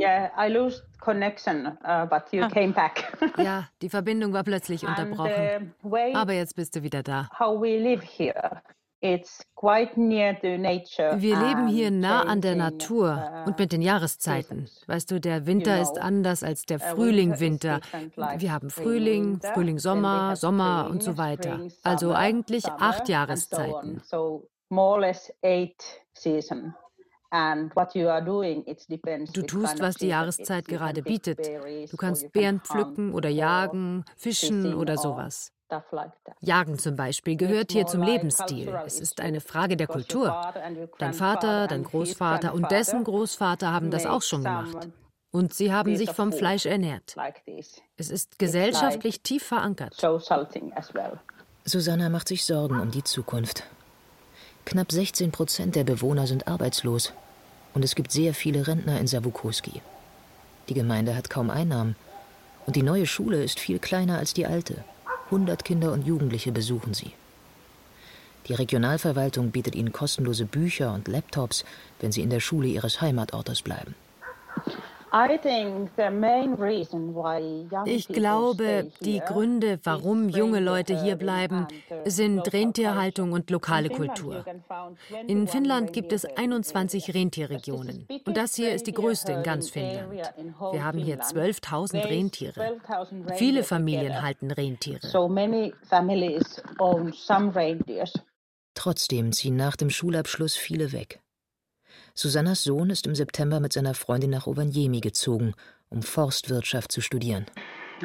Yeah, 0.00 0.30
I 0.38 0.48
lost 0.48 0.82
connection, 1.00 1.66
uh, 1.84 2.06
but 2.08 2.32
you 2.32 2.42
Ah. 2.44 2.48
came 2.48 2.72
back. 2.72 3.12
Ja, 3.36 3.68
die 3.82 3.88
Verbindung 3.90 4.32
war 4.32 4.44
plötzlich 4.44 4.86
And, 4.86 4.98
unterbrochen. 4.98 5.74
uh, 5.82 5.90
way 5.90 6.14
Aber 6.14 6.32
jetzt 6.32 6.56
bist 6.56 6.74
du 6.74 6.82
wieder 6.82 7.02
da. 7.02 7.28
how 7.38 7.60
we 7.60 7.78
live 7.78 8.02
here, 8.02 8.62
it's 9.02 9.42
quite 9.56 9.98
near 10.00 10.38
to 10.40 10.56
nature. 10.58 11.20
Wir 11.20 11.36
leben 11.38 11.68
hier 11.68 11.88
and 11.88 12.00
nah 12.00 12.22
an 12.22 12.40
der 12.40 12.54
Natur 12.56 13.30
uh, 13.44 13.48
und 13.48 13.58
mit 13.58 13.72
den 13.72 13.82
Jahreszeiten. 13.82 14.68
Weißt 14.86 15.10
du, 15.10 15.20
der 15.20 15.44
Winter 15.46 15.76
You 15.76 15.82
ist 15.82 15.98
anders 15.98 16.42
als 16.42 16.64
der 16.66 16.78
uh, 16.78 16.94
Frühling, 16.94 17.32
winter 17.32 17.34
is 17.34 17.40
Winter. 17.40 17.80
different, 17.80 18.16
like 18.16 18.40
Wir 18.40 18.52
haben 18.52 18.70
Frühling, 18.70 19.32
winter, 19.32 19.52
Frühling, 19.54 19.76
then 19.76 19.82
we 19.84 20.36
Sommer, 20.36 20.88
und 20.90 21.02
so 21.02 21.18
weiter. 21.18 21.60
Also 21.82 22.14
eigentlich 22.14 22.64
acht 22.66 23.00
and 23.00 23.08
Jahreszeiten. 23.08 24.02
Du 29.32 29.42
tust, 29.42 29.80
was 29.80 29.94
die. 29.96 30.08
Jahreszeit 30.08 30.66
gerade 30.66 31.02
bietet. 31.02 31.38
Du 31.90 31.96
kannst 31.96 32.32
Beeren 32.32 32.60
pflücken 32.60 33.14
oder 33.14 33.28
jagen, 33.28 34.04
fischen 34.16 34.74
oder 34.74 34.96
sowas. 34.96 35.52
Jagen 36.40 36.78
zum 36.78 36.96
Beispiel 36.96 37.36
gehört 37.36 37.70
hier 37.70 37.86
zum 37.86 38.02
Lebensstil. 38.02 38.76
Es 38.84 38.98
ist 38.98 39.20
eine 39.20 39.40
Frage 39.40 39.76
der 39.76 39.86
Kultur. 39.86 40.52
Dein 40.98 41.14
Vater, 41.14 41.68
dein 41.68 41.84
Großvater 41.84 42.52
und 42.52 42.70
dessen 42.70 43.04
Großvater 43.04 43.72
haben 43.72 43.90
das 43.90 44.06
auch 44.06 44.22
schon 44.22 44.42
gemacht. 44.42 44.88
Und 45.32 45.54
sie 45.54 45.72
haben 45.72 45.96
sich 45.96 46.10
vom 46.10 46.32
Fleisch 46.32 46.66
ernährt. 46.66 47.14
Es 47.96 48.10
ist 48.10 48.38
gesellschaftlich 48.38 49.22
tief 49.22 49.44
verankert. 49.44 49.94
Susanna 51.64 52.08
macht 52.08 52.28
sich 52.28 52.44
Sorgen 52.44 52.80
um 52.80 52.90
die 52.90 53.04
Zukunft. 53.04 53.64
Knapp 54.64 54.92
16 54.92 55.32
Prozent 55.32 55.74
der 55.74 55.84
Bewohner 55.84 56.26
sind 56.26 56.46
arbeitslos. 56.46 57.12
Und 57.74 57.84
es 57.84 57.94
gibt 57.94 58.12
sehr 58.12 58.34
viele 58.34 58.66
Rentner 58.66 59.00
in 59.00 59.06
Savukoski. 59.06 59.80
Die 60.68 60.74
Gemeinde 60.74 61.16
hat 61.16 61.30
kaum 61.30 61.50
Einnahmen. 61.50 61.96
Und 62.66 62.76
die 62.76 62.82
neue 62.82 63.06
Schule 63.06 63.42
ist 63.42 63.58
viel 63.58 63.78
kleiner 63.78 64.18
als 64.18 64.34
die 64.34 64.46
alte. 64.46 64.84
100 65.26 65.64
Kinder 65.64 65.92
und 65.92 66.06
Jugendliche 66.06 66.52
besuchen 66.52 66.94
sie. 66.94 67.12
Die 68.48 68.54
Regionalverwaltung 68.54 69.50
bietet 69.50 69.74
ihnen 69.74 69.92
kostenlose 69.92 70.44
Bücher 70.44 70.92
und 70.92 71.08
Laptops, 71.08 71.64
wenn 72.00 72.10
sie 72.12 72.22
in 72.22 72.30
der 72.30 72.40
Schule 72.40 72.68
ihres 72.68 73.00
Heimatortes 73.00 73.62
bleiben. 73.62 73.94
I 75.12 75.38
think 75.38 75.90
the 75.96 76.10
main 76.10 76.54
reason 76.54 77.14
why 77.14 77.66
young 77.70 77.86
Ich 77.86 78.06
people 78.06 78.22
glaube, 78.22 78.90
stay 78.94 79.04
die 79.04 79.12
here 79.14 79.24
Gründe, 79.26 79.80
warum 79.82 80.28
junge 80.28 80.60
Leute 80.60 81.02
hier 81.02 81.16
bleiben, 81.16 81.66
sind 82.04 82.36
local 82.36 82.52
Rentierhaltung 82.52 83.32
und 83.32 83.50
lokale 83.50 83.88
In 83.88 83.96
Finland 83.96 84.14
Kultur. 84.14 84.44
In 85.26 85.48
21 85.48 85.50
Finnland 85.50 85.92
gibt 85.92 86.12
es 86.12 86.24
reindeer 86.24 86.38
21 86.38 87.14
Rentierregionen. 87.14 88.06
Und 88.24 88.36
das 88.36 88.54
hier 88.54 88.72
ist 88.72 88.86
die 88.86 88.92
größte 88.92 89.32
in 89.32 89.42
ganz 89.42 89.70
Finnland. 89.70 90.12
Wir 90.72 90.84
haben 90.84 90.98
hier 90.98 91.18
12.000 91.18 92.04
Rentiere. 92.04 92.78
Viele 93.34 93.64
Familien 93.64 94.22
halten 94.22 94.50
Rentiere. 94.50 95.00
Trotzdem 98.74 99.32
ziehen 99.32 99.56
nach 99.56 99.76
dem 99.76 99.90
Schulabschluss 99.90 100.54
viele 100.54 100.92
weg. 100.92 101.20
Susannas 102.20 102.64
Sohn 102.64 102.90
ist 102.90 103.06
im 103.06 103.14
September 103.14 103.60
mit 103.60 103.72
seiner 103.72 103.94
Freundin 103.94 104.28
nach 104.28 104.46
Rovaniemi 104.46 105.00
gezogen, 105.00 105.54
um 105.88 106.02
Forstwirtschaft 106.02 106.92
zu 106.92 107.00
studieren. 107.00 107.46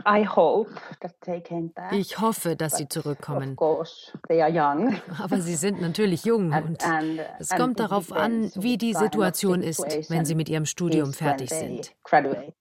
I 0.07 0.26
hope 0.26 0.72
that 1.01 1.11
they 1.26 1.41
came 1.41 1.68
back. 1.76 1.91
Ich 1.91 2.18
hoffe, 2.22 2.55
dass 2.55 2.78
sie 2.78 2.84
Of 2.84 2.89
zurückkommen. 2.91 3.57
course, 3.57 4.18
they 4.30 4.41
are 4.41 4.49
young. 4.49 4.95
Aber 5.22 5.41
sie 5.41 5.55
sind 5.55 5.82
natürlich 5.82 6.24
jung 6.24 6.53
und 6.53 6.82
And, 6.86 7.20
es 7.39 7.49
kommt 7.49 7.82
darauf 7.82 8.13
an, 8.13 8.53
wie 8.55 8.78
die 8.78 8.93
Situation 8.93 9.61
ist, 9.61 9.82
wenn 10.09 10.24
sie 10.24 10.36
mit 10.36 10.47
ihrem 10.47 10.66
Studium 10.66 11.11
fertig 11.11 11.49
sind. 11.49 11.93
Graduate. 12.05 12.55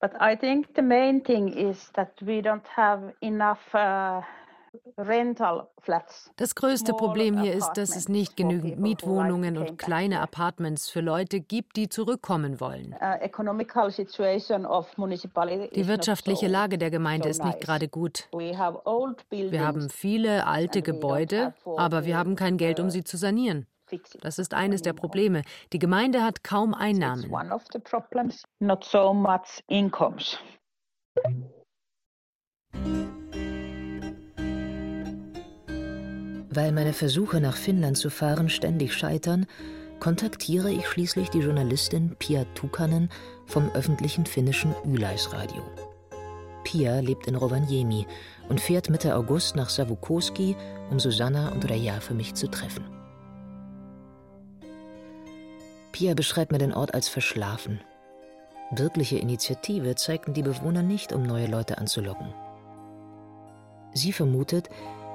But 0.00 0.10
I 0.20 0.36
think 0.36 0.70
the 0.74 0.82
main 0.82 1.22
thing 1.22 1.52
is 1.52 1.92
that 1.92 2.10
we 2.20 2.40
don't 2.40 2.66
have 2.74 3.14
enough 3.20 3.60
uh. 3.74 4.22
Das 6.36 6.54
größte 6.54 6.92
Problem 6.92 7.40
hier 7.40 7.54
ist, 7.54 7.72
dass 7.72 7.96
es 7.96 8.08
nicht 8.08 8.36
genügend 8.36 8.78
Mietwohnungen 8.78 9.58
und 9.58 9.78
kleine. 9.78 10.20
Apartments 10.20 10.88
für 10.88 11.00
Leute 11.00 11.40
gibt, 11.40 11.76
die 11.76 11.88
zurückkommen 11.88 12.60
wollen. 12.60 12.94
Die 15.74 15.88
wirtschaftliche 15.88 16.48
Lage 16.48 16.78
der 16.78 16.90
Gemeinde 16.90 17.28
ist 17.28 17.44
nicht 17.44 17.60
gerade 17.60 17.88
gut. 17.88 18.28
Wir 18.32 19.66
haben 19.66 19.90
viele 19.90 20.46
alte 20.46 20.82
Gebäude, 20.82 21.54
aber 21.76 22.04
wir 22.04 22.16
haben 22.16 22.36
kein 22.36 22.56
Geld, 22.56 22.78
um 22.80 22.86
uh, 22.86 22.90
sie 22.90 23.04
zu 23.04 23.16
sanieren. 23.16 23.66
Das 24.20 24.38
ist 24.38 24.54
eines 24.54 24.82
der. 24.82 24.92
Probleme. 24.92 25.42
Die 25.72 25.78
Gemeinde 25.78 26.22
hat 26.22 26.44
kaum 26.44 26.74
Einnahmen. 26.74 27.30
Weil 36.50 36.72
meine 36.72 36.92
Versuche 36.92 37.40
nach 37.40 37.56
Finnland 37.56 37.96
zu 37.96 38.10
fahren 38.10 38.48
ständig 38.48 38.92
scheitern, 38.92 39.46
kontaktiere 40.00 40.72
ich 40.72 40.86
schließlich 40.88 41.30
die 41.30 41.38
Journalistin 41.38 42.16
Pia 42.18 42.44
Tukanen 42.54 43.08
vom 43.46 43.70
öffentlichen 43.70 44.26
finnischen 44.26 44.74
Yleisradio. 44.84 45.62
Pia 46.64 46.98
lebt 46.98 47.28
in 47.28 47.36
Rovaniemi 47.36 48.06
und 48.48 48.60
fährt 48.60 48.90
Mitte 48.90 49.14
August 49.14 49.54
nach 49.54 49.68
Savukoski, 49.68 50.56
um 50.90 50.98
Susanna 50.98 51.50
und 51.52 51.68
Reja 51.70 52.00
für 52.00 52.14
mich 52.14 52.34
zu 52.34 52.48
treffen. 52.48 52.84
Pia 55.92 56.14
beschreibt 56.14 56.50
mir 56.50 56.58
den 56.58 56.74
Ort 56.74 56.94
als 56.94 57.08
verschlafen. 57.08 57.80
Wirkliche 58.72 59.18
Initiative 59.18 59.94
zeigten 59.94 60.32
die 60.32 60.42
Bewohner 60.42 60.82
nicht, 60.82 61.12
um 61.12 61.22
neue 61.22 61.46
Leute 61.46 61.78
anzulocken. 61.78 62.32
Sie 63.92 64.12
vermutet, 64.12 64.70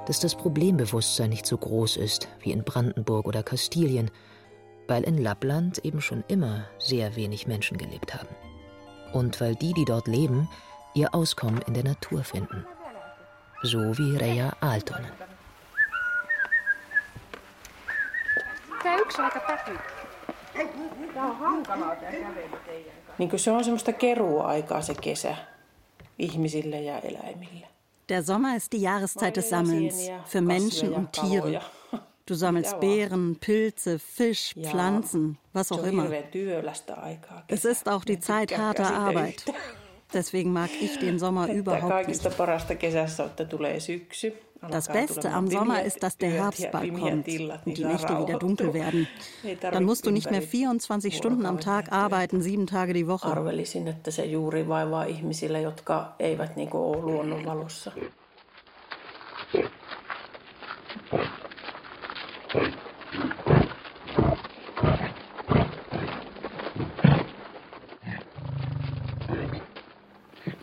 dass 0.06 0.20
das 0.20 0.34
Problembewusstsein 0.34 1.30
nicht 1.30 1.46
so 1.46 1.58
groß 1.58 1.96
ist 1.96 2.28
wie 2.40 2.52
in 2.52 2.64
Brandenburg 2.64 3.26
oder 3.26 3.42
Kastilien, 3.42 4.10
weil 4.88 5.02
in 5.02 5.18
Lappland 5.18 5.78
eben 5.84 6.00
schon 6.00 6.24
immer 6.28 6.64
sehr 6.78 7.16
wenig 7.16 7.46
Menschen 7.46 7.76
gelebt 7.76 8.14
haben. 8.14 8.28
Und 9.12 9.40
weil 9.40 9.56
die, 9.56 9.72
die 9.72 9.84
dort 9.84 10.06
leben, 10.06 10.48
ihr 10.94 11.14
Auskommen 11.14 11.60
in 11.66 11.74
der 11.74 11.84
Natur 11.84 12.24
finden. 12.24 12.64
So 13.62 13.78
wie 13.98 14.16
Reja 14.16 14.52
Aaltonen. 14.60 15.10
Niin 23.18 23.38
se 23.38 23.50
on 23.50 23.64
semmoista 23.64 23.92
keruaikaa 23.92 24.82
se 24.82 24.94
kesä 24.94 25.36
ihmisille 26.18 26.82
ja 26.82 26.98
eläimille. 26.98 27.75
Der 28.08 28.22
Sommer 28.22 28.56
ist 28.56 28.72
die 28.72 28.78
Jahreszeit 28.78 29.36
des 29.36 29.48
Sammelns 29.48 30.08
für 30.26 30.40
Menschen 30.40 30.92
und 30.92 31.12
Tiere. 31.12 31.60
Du 32.24 32.34
sammelst 32.34 32.80
Beeren, 32.80 33.36
Pilze, 33.36 33.98
Fisch, 33.98 34.54
Pflanzen, 34.60 35.38
was 35.52 35.70
auch 35.72 35.84
immer. 35.84 36.08
Es 37.48 37.64
ist 37.64 37.88
auch 37.88 38.04
die 38.04 38.18
Zeit 38.20 38.56
harter 38.56 38.92
Arbeit. 38.94 39.44
Deswegen 40.12 40.52
mag 40.52 40.70
ich 40.80 40.98
den 40.98 41.18
Sommer 41.18 41.48
überhaupt 41.48 42.08
nicht. 42.08 42.24
Das 44.70 44.88
Beste 44.88 45.30
am 45.30 45.48
Sommer 45.48 45.82
ist, 45.82 46.02
dass 46.02 46.16
der 46.16 46.30
Herbst 46.30 46.70
bald 46.70 46.94
kommt 46.94 47.12
und 47.12 47.76
die 47.76 47.84
Nächte 47.84 48.18
wieder 48.18 48.38
dunkel 48.38 48.74
werden. 48.74 49.06
Dann 49.60 49.84
musst 49.84 50.06
du 50.06 50.10
nicht 50.10 50.30
mehr 50.30 50.42
24 50.42 51.16
Stunden 51.16 51.46
am 51.46 51.60
Tag 51.60 51.92
arbeiten, 51.92 52.42
sieben 52.42 52.66
Tage 52.66 52.92
die 52.92 53.06
Woche. 53.06 53.28
Arvelisin, 53.28 53.88
että 53.88 54.10
se 54.10 54.24
juuri 54.24 54.68
vaivaa 54.68 55.04
ihmisille, 55.04 55.60
jotka 55.60 56.14
eivät 56.18 56.56
niin 56.56 56.70
ole 56.72 57.02
luonnonvalossa. 57.02 57.92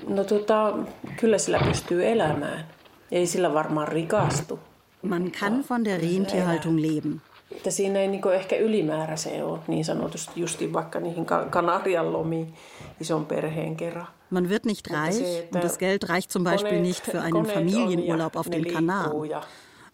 No 0.07 0.23
tota, 0.23 0.73
kyllä 1.19 1.37
sillä 1.37 1.59
pystyy 1.59 2.07
elämään. 2.07 2.72
Ei 3.13 3.27
sillä 3.27 3.53
varmaan 3.53 3.87
rikastu. 3.87 4.59
Man 5.01 5.31
kann 5.39 5.65
von 5.69 5.85
der 5.85 6.01
Rentierhaltung 6.01 6.81
leben. 6.81 7.21
Että 7.51 7.71
siinä 7.71 7.99
ei 7.99 8.07
niin 8.07 8.33
ehkä 8.33 8.55
ylimääräiseen 8.55 9.45
ole 9.45 9.59
niin 9.67 9.85
sanotusti 9.85 10.31
justi 10.35 10.73
vaikka 10.73 10.99
niihin 10.99 11.25
Kanarian 11.49 12.13
lomiin 12.13 12.53
ison 13.01 13.25
perheen 13.25 13.75
kerran. 13.75 14.07
Man 14.29 14.49
wird 14.49 14.65
nicht 14.65 14.91
reich 14.91 15.45
und 15.55 15.63
das 15.63 15.77
Geld 15.77 16.09
reicht 16.09 16.31
zum 16.31 16.43
Beispiel 16.43 16.81
nicht 16.81 17.11
für 17.11 17.21
einen 17.21 17.45
Familienurlaub 17.45 18.35
auf 18.35 18.49
den 18.49 18.65
Kanaren. 18.73 19.29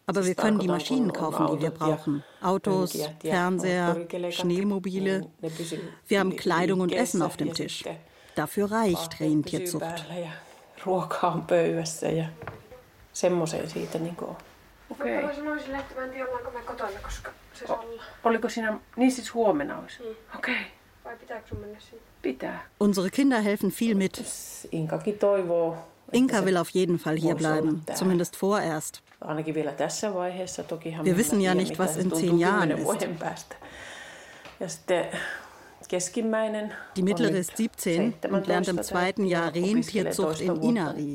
Aber 0.08 0.26
wir 0.26 0.36
können 0.36 0.60
die 0.60 0.68
Maschinen 0.68 1.14
kaufen, 1.14 1.48
die 1.52 1.62
wir 1.62 1.72
brauchen. 1.72 2.24
Autos, 2.42 3.10
Fernseher, 3.22 3.96
Schneemobile. 4.30 5.22
Wir 6.08 6.20
haben 6.20 6.36
Kleidung 6.36 6.80
und 6.80 6.94
Essen 6.94 7.22
auf 7.22 7.38
dem 7.38 7.54
Tisch. 7.54 7.84
Dafür 8.36 8.72
reicht 8.72 9.20
Rentierzucht. 9.20 10.06
Ruoka 10.86 11.28
on 11.28 11.48
pöydässä 11.48 12.10
ja 12.12 12.26
semmoiseen 13.20 13.70
siitä 13.70 13.98
niin 13.98 14.16
kuin 14.16 14.38
Okei. 14.90 15.18
Okay. 15.18 15.30
Mä 15.30 15.36
sanoisin, 15.36 15.76
että 15.76 15.96
mä 15.96 16.02
en 16.02 16.10
tiedä, 16.10 16.26
ollaanko 16.26 16.52
me 16.52 16.62
kotona, 16.62 17.00
koska 17.02 17.32
se 17.54 17.66
o, 17.70 17.86
Oliko 18.24 18.50
siinä, 18.50 18.80
niin 18.96 19.12
siis 19.12 19.34
huomenna 19.34 19.80
olisi? 19.80 20.00
Mm. 20.00 20.10
Okei. 20.36 20.54
Okay. 20.56 20.66
Vai 21.06 21.18
pitääkö 21.18 21.48
sun 21.48 21.58
mennä 21.60 21.80
sinne? 21.80 22.04
Pitää. 22.22 22.66
Unsere 22.80 23.10
Kinder 23.10 23.42
helfen 23.42 23.74
viel 23.82 23.98
mit. 23.98 24.24
Inkakin 24.72 25.18
toivoo. 25.18 25.78
Inka 26.14 26.42
will 26.42 26.58
auf 26.58 26.70
jeden 26.76 26.98
Fall 26.98 27.18
hier 27.22 27.36
bleiben, 27.36 27.82
zumindest 27.96 28.42
vorerst. 28.42 29.00
Ainakin 29.22 29.54
vielä 29.54 29.72
tässä 29.72 30.14
vaiheessa. 30.14 30.64
Tokihan 30.64 31.06
Wir 31.06 31.18
wissen 31.18 31.42
ja 31.42 31.56
nicht, 31.56 31.80
was 31.80 31.98
in 31.98 32.12
zehn 32.12 32.40
Jahren 32.40 32.72
ist. 32.72 33.20
Päästä. 33.20 33.56
Ja 34.60 34.70
sitten 34.70 35.06
keskimmäinen 35.88 36.74
Die 36.96 37.04
mittlere 37.04 37.38
ist 37.38 37.58
17 37.58 38.14
und 38.32 38.48
lernt 38.48 38.68
im 38.68 38.82
zweiten 38.82 39.26
Jahr 39.26 39.54
Rentierzucht 39.56 40.42
in 40.42 40.64
Inari. 40.64 41.14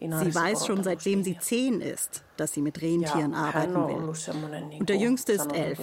Sie 0.00 0.34
weiß 0.34 0.66
schon, 0.66 0.82
seitdem 0.82 1.22
sie 1.22 1.38
zehn 1.38 1.82
ist, 1.82 2.24
dass 2.38 2.54
sie 2.54 2.62
mit 2.62 2.80
Rentieren 2.80 3.34
arbeiten 3.34 3.74
will. 3.74 4.78
Und 4.78 4.88
der 4.88 4.96
Jüngste 4.96 5.32
ist 5.32 5.52
elf. 5.52 5.78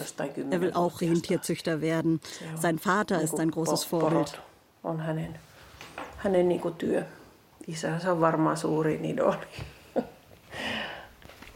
Er 0.50 0.62
will 0.62 0.74
auch 0.74 1.02
Rentierzüchter 1.02 1.82
werden. 1.82 2.20
Sein 2.60 2.80
Vater 2.80 3.22
ist 3.22 3.40
ein 3.40 3.52
großes 3.52 3.84
Vorbild. 3.84 4.42
On 4.84 5.00
hänen, 5.02 5.36
hänen 6.24 6.48
niinku 6.48 6.70
työ. 6.70 7.04
Isänsä 7.68 8.12
on 8.12 8.22
varmaan 8.22 8.58
suurin 8.58 9.06
idoli. 9.06 9.48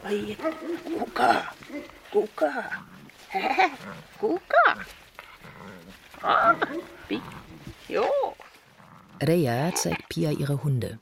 Ai, 0.04 0.36
kuka? 0.98 1.34
Kuka? 2.12 2.52
Kuka? 4.20 4.76
Ah, 6.22 6.54
jo. 7.88 8.34
Reja 9.22 9.72
zeigt 9.72 10.02
Pia 10.14 10.30
ihre 10.30 10.62
Hunde. 10.64 10.98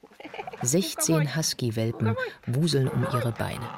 16 0.63 1.37
Husky-Welpen 1.37 2.17
wuseln 2.47 2.89
um 2.89 3.03
ihre 3.03 3.33
Beine. 3.33 3.69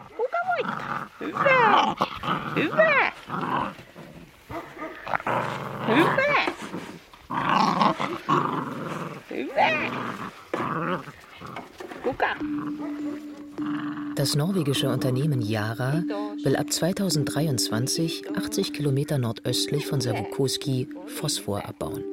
Das 14.15 14.37
norwegische 14.37 14.89
Unternehmen 14.89 15.41
Yara 15.41 16.05
will 16.45 16.57
ab 16.57 16.73
2023 16.73 18.25
80 18.37 18.73
Kilometer 18.73 19.19
nordöstlich 19.19 19.87
von 19.87 20.01
Savukoski 20.01 20.89
Phosphor 21.07 21.65
abbauen. 21.65 22.05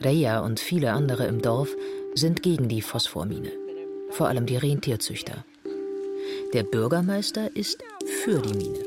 Reja 0.00 0.40
und 0.40 0.60
viele 0.60 0.92
andere 0.92 1.26
im 1.26 1.42
Dorf 1.42 1.74
sind 2.20 2.42
gegen 2.42 2.68
die 2.68 2.82
Phosphormine, 2.82 3.50
vor 4.10 4.28
allem 4.28 4.44
die 4.44 4.56
Rentierzüchter. 4.56 5.44
Der 6.52 6.62
Bürgermeister 6.62 7.56
ist 7.56 7.82
für 8.22 8.40
die 8.42 8.54
Mine. 8.54 8.78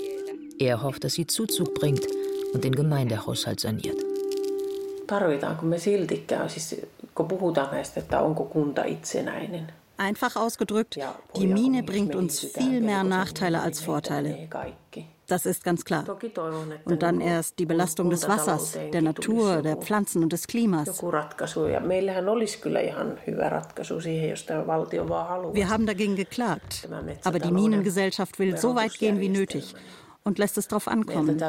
Er 0.60 0.84
hofft, 0.84 1.04
dass 1.04 1.14
sie 1.14 1.26
Zuzug 1.26 1.74
bringt 1.74 2.06
und 2.54 2.64
den 2.64 2.76
Gemeindehaushalt 2.76 3.60
saniert. 3.60 3.98
Einfach 9.98 10.36
ausgedrückt, 10.36 11.00
die 11.36 11.48
Mine 11.48 11.84
bringt 11.84 12.16
uns 12.16 12.40
viel 12.40 12.82
mehr 12.82 13.04
Nachteile 13.04 13.62
als 13.62 13.82
Vorteile. 13.82 14.48
Das 15.28 15.46
ist 15.46 15.64
ganz 15.64 15.86
klar. 15.86 16.06
Und 16.86 17.02
dann 17.02 17.22
erst 17.22 17.60
die 17.60 17.66
Belastung 17.66 18.10
des 18.10 18.28
Wassers, 18.28 18.78
der 18.92 19.02
Natur, 19.02 19.62
der 19.62 19.78
Pflanzen 19.78 20.24
und 20.24 20.34
des 20.34 20.48
Klimas. 20.48 21.02
Wir 25.54 25.70
haben 25.70 25.86
dagegen 25.86 26.16
geklagt. 26.16 26.90
Aber 27.24 27.40
die 27.40 27.52
Minengesellschaft 27.52 28.40
will 28.40 28.58
so 28.58 28.76
weit 28.76 28.94
gehen 29.00 29.20
wie 29.20 29.30
nötig 29.30 29.76
und 30.24 30.40
lässt 30.40 30.58
es 30.58 30.68
darauf 30.68 30.88
ankommen. 30.88 31.40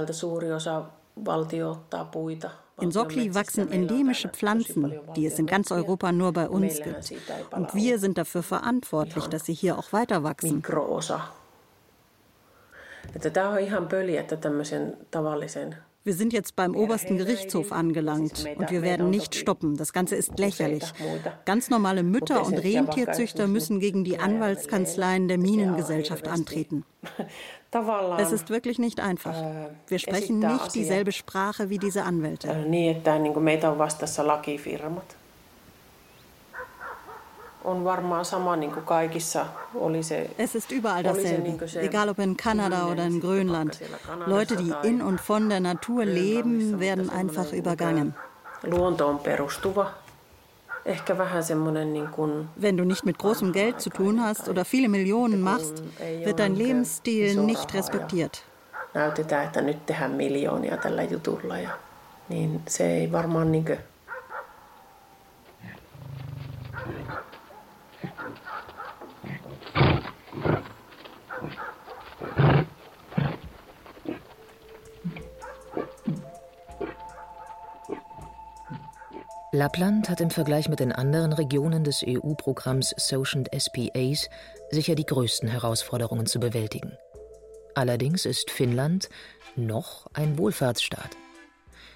In 2.81 2.91
Sokli 2.91 3.35
wachsen 3.35 3.71
endemische 3.71 4.29
Pflanzen, 4.29 4.93
die 5.15 5.27
es 5.27 5.39
in 5.39 5.47
ganz 5.47 5.71
Europa 5.71 6.11
nur 6.11 6.33
bei 6.33 6.49
uns 6.49 6.81
gibt. 6.83 7.13
Und 7.53 7.73
wir 7.75 8.01
sind 8.01 8.19
dafür 8.19 8.43
verantwortlich, 8.43 9.27
dass 9.27 9.45
sie 9.47 9.55
hier 9.55 9.79
auch 9.79 9.93
weiter 9.93 10.25
wachsen. 10.25 10.63
Wir 16.07 16.13
sind 16.13 16.35
jetzt 16.35 16.55
beim 16.55 16.77
obersten 16.77 17.17
Gerichtshof 17.17 17.73
angelangt 17.73 18.45
und 18.57 18.71
wir 18.71 18.83
werden 18.83 19.09
nicht 19.09 19.35
stoppen. 19.35 19.79
Das 19.79 19.95
Ganze 19.95 20.17
ist 20.17 20.39
lächerlich. 20.39 20.85
Ganz 21.47 21.71
normale 21.71 22.03
Mütter 22.03 22.47
und 22.47 22.59
Rentierzüchter 22.59 23.47
müssen 23.47 23.81
gegen 23.81 24.05
die 24.05 24.19
Anwaltskanzleien 24.19 25.29
der 25.29 25.39
Minengesellschaft 25.39 26.29
antreten. 26.29 26.85
Es 28.19 28.33
ist 28.33 28.51
wirklich 28.51 28.79
nicht 28.79 29.01
einfach. 29.01 29.35
Wir 29.89 29.99
sprechen 29.99 30.41
nicht 30.41 30.75
dieselbe 30.75 31.11
Sprache 31.11 31.71
wie 31.71 31.79
diese 31.79 32.03
Anwälte. 32.05 32.49
Es 40.39 40.55
ist 40.55 40.71
überall 40.71 41.03
dasselbe, 41.03 41.67
egal 41.81 42.09
ob 42.09 42.19
in 42.19 42.37
Kanada 42.37 42.87
oder 42.87 43.05
in 43.07 43.21
Grönland. 43.21 43.81
Leute, 44.27 44.57
die 44.57 44.73
in 44.83 45.01
und 45.03 45.21
von 45.21 45.49
der 45.49 45.61
Natur 45.61 46.05
leben, 46.05 46.79
werden 46.79 47.11
einfach 47.11 47.53
übergangen. 47.53 48.15
Wenn 52.57 52.77
du 52.77 52.85
nicht 52.85 53.05
mit 53.07 53.19
großem 53.19 53.53
Geld 53.53 53.81
zu 53.81 53.91
tun 53.91 54.23
hast 54.23 54.49
oder 54.49 54.65
viele 54.65 54.89
Millionen 54.89 55.41
machst, 55.41 55.83
wird 56.25 56.39
dein 56.39 56.57
Lebensstil 56.57 57.41
nicht 57.41 57.75
respektiert. 57.75 58.45
Näytetään, 58.95 59.45
että 59.45 59.61
nyt 59.61 59.87
tehdään 59.87 60.11
miljoonia 60.11 60.77
tällä 60.77 61.03
jutulla 61.03 61.59
ja 61.59 61.71
niin 62.29 62.63
se 62.69 62.87
ei 62.87 63.13
varmaan 63.13 63.53
niinkö 63.53 63.77
Lappland 79.55 80.11
hat 80.11 80.21
im 80.21 80.33
Vergleich 80.33 80.69
mit 80.69 80.81
den 80.81 80.91
anderen 80.91 81.33
Regionen 81.33 81.85
des 81.85 82.05
EU-Programms 82.05 82.93
Social 82.97 83.45
SPAs 83.57 84.29
sicher 84.73 84.97
die 84.97 85.07
größten 85.07 85.49
Herausforderungen 85.49 86.27
zu 86.27 86.41
bewältigen. 86.41 86.99
Allerdings 87.77 88.25
ist 88.25 88.51
Finnland 88.51 89.09
noch 89.55 90.09
ein 90.13 90.39
Wohlfahrtsstaat. 90.39 91.11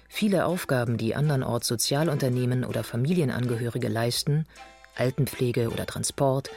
Viele 0.07 0.45
Aufgaben, 0.45 0.95
die 0.95 1.15
andernorts 1.15 1.67
Sozialunternehmen 1.67 2.63
oder 2.63 2.85
Familienangehörige 2.85 3.89
leisten, 3.89 4.45
Altenpflege 4.95 5.69
oder 5.69 5.85
Transport, 5.85 6.51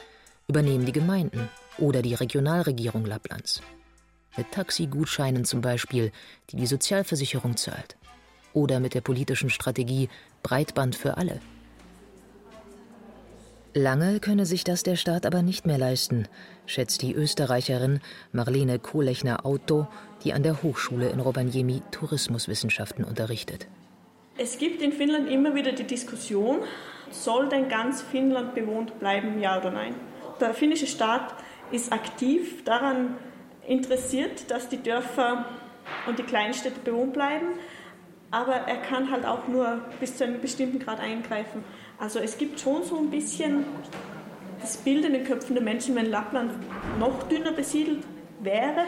übernehmen 0.47 0.85
die 0.85 0.93
Gemeinden 0.93 1.49
oder 1.79 2.01
die 2.01 2.13
Regionalregierung 2.13 3.05
Lapplands. 3.05 3.61
Mit 4.37 4.53
Taxigutscheinen 4.53 5.43
zum 5.43 5.59
Beispiel, 5.59 6.13
die 6.49 6.55
die 6.55 6.65
Sozialversicherung 6.65 7.57
zahlt. 7.57 7.97
Oder 8.53 8.79
mit 8.79 8.93
der 8.93 9.01
politischen 9.01 9.49
Strategie 9.49 10.09
Breitband 10.43 10.95
für 10.95 11.17
alle. 11.17 11.39
Lange 13.75 14.19
könne 14.19 14.45
sich 14.45 14.63
das 14.63 14.83
der 14.83 14.95
Staat 14.95 15.25
aber 15.25 15.41
nicht 15.41 15.65
mehr 15.65 15.79
leisten, 15.79 16.27
schätzt 16.67 17.01
die 17.01 17.13
Österreicherin 17.13 18.01
Marlene 18.31 18.77
Kohlechner-Auto, 18.77 19.87
die 20.23 20.33
an 20.33 20.43
der 20.43 20.61
Hochschule 20.61 21.09
in 21.09 21.19
Rovaniemi 21.19 21.81
Tourismuswissenschaften 21.89 23.03
unterrichtet. 23.03 23.67
Es 24.37 24.59
gibt 24.59 24.83
in 24.83 24.91
Finnland 24.91 25.27
immer 25.27 25.55
wieder 25.55 25.71
die 25.71 25.85
Diskussion, 25.85 26.59
soll 27.09 27.49
denn 27.49 27.67
ganz 27.67 28.03
Finnland 28.03 28.53
bewohnt 28.53 28.99
bleiben, 28.99 29.39
ja 29.39 29.57
oder 29.59 29.71
nein? 29.71 29.95
Der 30.39 30.53
finnische 30.53 30.87
Staat 30.87 31.33
ist 31.71 31.91
aktiv 31.91 32.63
daran 32.63 33.15
interessiert, 33.67 34.51
dass 34.51 34.69
die 34.69 34.81
Dörfer 34.81 35.45
und 36.07 36.19
die 36.19 36.23
Kleinstädte 36.23 36.79
bewohnt 36.79 37.13
bleiben, 37.13 37.47
aber 38.33 38.55
er 38.55 38.77
kann 38.77 39.11
halt 39.11 39.25
auch 39.25 39.47
nur 39.47 39.79
bis 39.99 40.17
zu 40.17 40.23
einem 40.23 40.41
bestimmten 40.41 40.79
Grad 40.79 40.99
eingreifen. 40.99 41.63
Also 41.99 42.17
es 42.17 42.39
gibt 42.39 42.59
schon 42.59 42.83
so 42.83 42.97
ein 42.97 43.11
bisschen 43.11 43.63
das 44.59 44.77
Bild 44.77 45.05
in 45.05 45.13
den 45.13 45.23
Köpfen 45.23 45.53
der 45.53 45.63
Menschen, 45.63 45.93
wenn 45.95 46.09
Lappland 46.09 46.51
noch 46.99 47.21
dünner 47.29 47.51
besiedelt 47.51 48.03
wäre, 48.41 48.85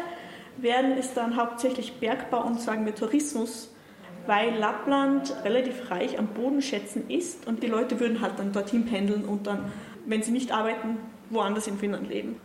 wären 0.57 0.93
es 0.93 1.13
dann 1.13 1.35
hauptsächlich 1.35 1.99
Bergbau 1.99 2.43
und 2.43 2.59
sagen 2.59 2.87
wir 2.87 2.95
Tourismus, 2.95 3.69
weil 4.25 4.55
Lappland 4.55 5.35
relativ 5.43 5.91
reich 5.91 6.17
an 6.17 6.25
Bodenschätzen 6.27 7.07
ist 7.11 7.45
und 7.45 7.61
die 7.61 7.67
Leute 7.67 7.99
würden 7.99 8.21
halt 8.21 8.39
dann 8.39 8.51
dorthin 8.51 8.87
pendeln 8.87 9.25
und 9.25 9.45
dann, 9.45 9.71
wenn 10.07 10.23
sie 10.23 10.31
nicht 10.31 10.51
arbeiten, 10.51 10.97
woanders 11.29 11.67
in 11.67 11.77
Finnland 11.77 12.09
leben. 12.09 12.41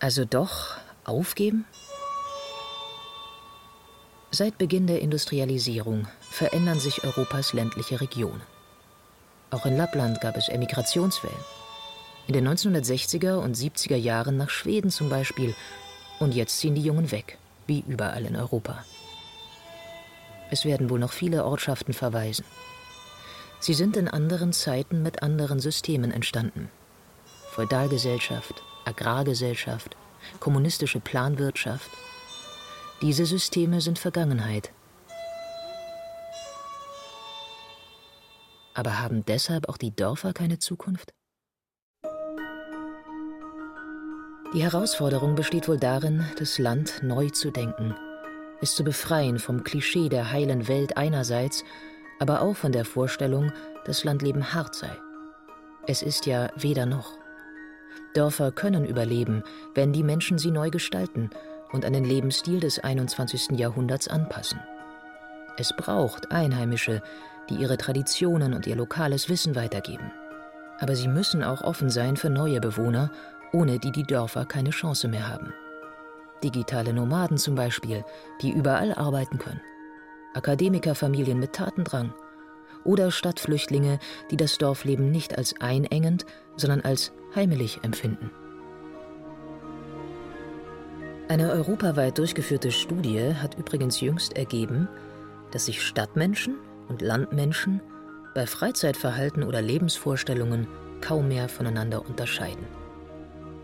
Also 0.00 0.24
doch 0.24 0.78
aufgeben? 1.04 1.66
Seit 4.30 4.58
Beginn 4.58 4.86
der 4.86 5.00
Industrialisierung 5.00 6.06
verändern 6.20 6.78
sich 6.78 7.02
Europas 7.02 7.54
ländliche 7.54 8.00
Regionen. 8.00 8.42
Auch 9.50 9.64
in 9.64 9.76
Lappland 9.76 10.20
gab 10.20 10.36
es 10.36 10.50
Emigrationswellen. 10.50 11.44
In 12.26 12.34
den 12.34 12.46
1960er 12.46 13.36
und 13.36 13.56
70er 13.56 13.96
Jahren 13.96 14.36
nach 14.36 14.50
Schweden 14.50 14.90
zum 14.90 15.08
Beispiel. 15.08 15.54
Und 16.18 16.34
jetzt 16.34 16.58
ziehen 16.58 16.74
die 16.74 16.82
Jungen 16.82 17.10
weg, 17.10 17.38
wie 17.66 17.82
überall 17.88 18.26
in 18.26 18.36
Europa. 18.36 18.84
Es 20.50 20.66
werden 20.66 20.90
wohl 20.90 20.98
noch 20.98 21.12
viele 21.12 21.44
Ortschaften 21.46 21.94
verweisen. 21.94 22.44
Sie 23.60 23.74
sind 23.74 23.96
in 23.96 24.08
anderen 24.08 24.52
Zeiten 24.52 25.02
mit 25.02 25.22
anderen 25.22 25.58
Systemen 25.58 26.10
entstanden. 26.10 26.70
Feudalgesellschaft, 27.50 28.62
Agrargesellschaft, 28.84 29.96
kommunistische 30.38 31.00
Planwirtschaft. 31.00 31.90
Diese 33.00 33.26
Systeme 33.26 33.80
sind 33.80 33.96
Vergangenheit. 33.96 34.72
Aber 38.74 39.00
haben 39.00 39.24
deshalb 39.24 39.68
auch 39.68 39.76
die 39.76 39.94
Dörfer 39.94 40.32
keine 40.32 40.58
Zukunft? 40.58 41.14
Die 44.52 44.62
Herausforderung 44.62 45.36
besteht 45.36 45.68
wohl 45.68 45.78
darin, 45.78 46.24
das 46.38 46.58
Land 46.58 47.00
neu 47.04 47.28
zu 47.28 47.52
denken, 47.52 47.94
es 48.60 48.74
zu 48.74 48.82
befreien 48.82 49.38
vom 49.38 49.62
Klischee 49.62 50.08
der 50.08 50.32
heilen 50.32 50.66
Welt 50.66 50.96
einerseits, 50.96 51.64
aber 52.18 52.42
auch 52.42 52.56
von 52.56 52.72
der 52.72 52.84
Vorstellung, 52.84 53.52
dass 53.84 54.02
Landleben 54.02 54.54
hart 54.54 54.74
sei. 54.74 54.90
Es 55.86 56.02
ist 56.02 56.26
ja 56.26 56.50
weder 56.56 56.84
noch. 56.84 57.16
Dörfer 58.14 58.50
können 58.50 58.84
überleben, 58.84 59.44
wenn 59.74 59.92
die 59.92 60.02
Menschen 60.02 60.38
sie 60.38 60.50
neu 60.50 60.70
gestalten 60.70 61.30
und 61.72 61.84
an 61.84 61.92
den 61.92 62.04
Lebensstil 62.04 62.60
des 62.60 62.78
21. 62.78 63.58
Jahrhunderts 63.58 64.08
anpassen. 64.08 64.60
Es 65.56 65.72
braucht 65.76 66.30
Einheimische, 66.30 67.02
die 67.48 67.56
ihre 67.56 67.76
Traditionen 67.76 68.54
und 68.54 68.66
ihr 68.66 68.76
lokales 68.76 69.28
Wissen 69.28 69.54
weitergeben. 69.56 70.12
Aber 70.78 70.94
sie 70.94 71.08
müssen 71.08 71.42
auch 71.42 71.62
offen 71.62 71.90
sein 71.90 72.16
für 72.16 72.30
neue 72.30 72.60
Bewohner, 72.60 73.10
ohne 73.52 73.78
die 73.78 73.90
die 73.90 74.04
Dörfer 74.04 74.44
keine 74.44 74.70
Chance 74.70 75.08
mehr 75.08 75.28
haben. 75.28 75.52
Digitale 76.44 76.92
Nomaden 76.92 77.38
zum 77.38 77.54
Beispiel, 77.54 78.04
die 78.42 78.52
überall 78.52 78.94
arbeiten 78.94 79.38
können. 79.38 79.60
Akademikerfamilien 80.34 81.38
mit 81.38 81.54
Tatendrang 81.54 82.14
oder 82.84 83.10
Stadtflüchtlinge, 83.10 83.98
die 84.30 84.36
das 84.36 84.58
Dorfleben 84.58 85.10
nicht 85.10 85.36
als 85.36 85.60
einengend, 85.60 86.26
sondern 86.56 86.82
als 86.82 87.12
heimelig 87.34 87.80
empfinden. 87.82 88.30
Eine 91.28 91.50
europaweit 91.50 92.16
durchgeführte 92.16 92.72
Studie 92.72 93.34
hat 93.34 93.58
übrigens 93.58 94.00
jüngst 94.00 94.34
ergeben, 94.34 94.88
dass 95.50 95.66
sich 95.66 95.82
Stadtmenschen 95.82 96.56
und 96.88 97.02
Landmenschen 97.02 97.82
bei 98.34 98.46
Freizeitverhalten 98.46 99.42
oder 99.42 99.60
Lebensvorstellungen 99.60 100.66
kaum 101.02 101.28
mehr 101.28 101.50
voneinander 101.50 102.06
unterscheiden. 102.06 102.66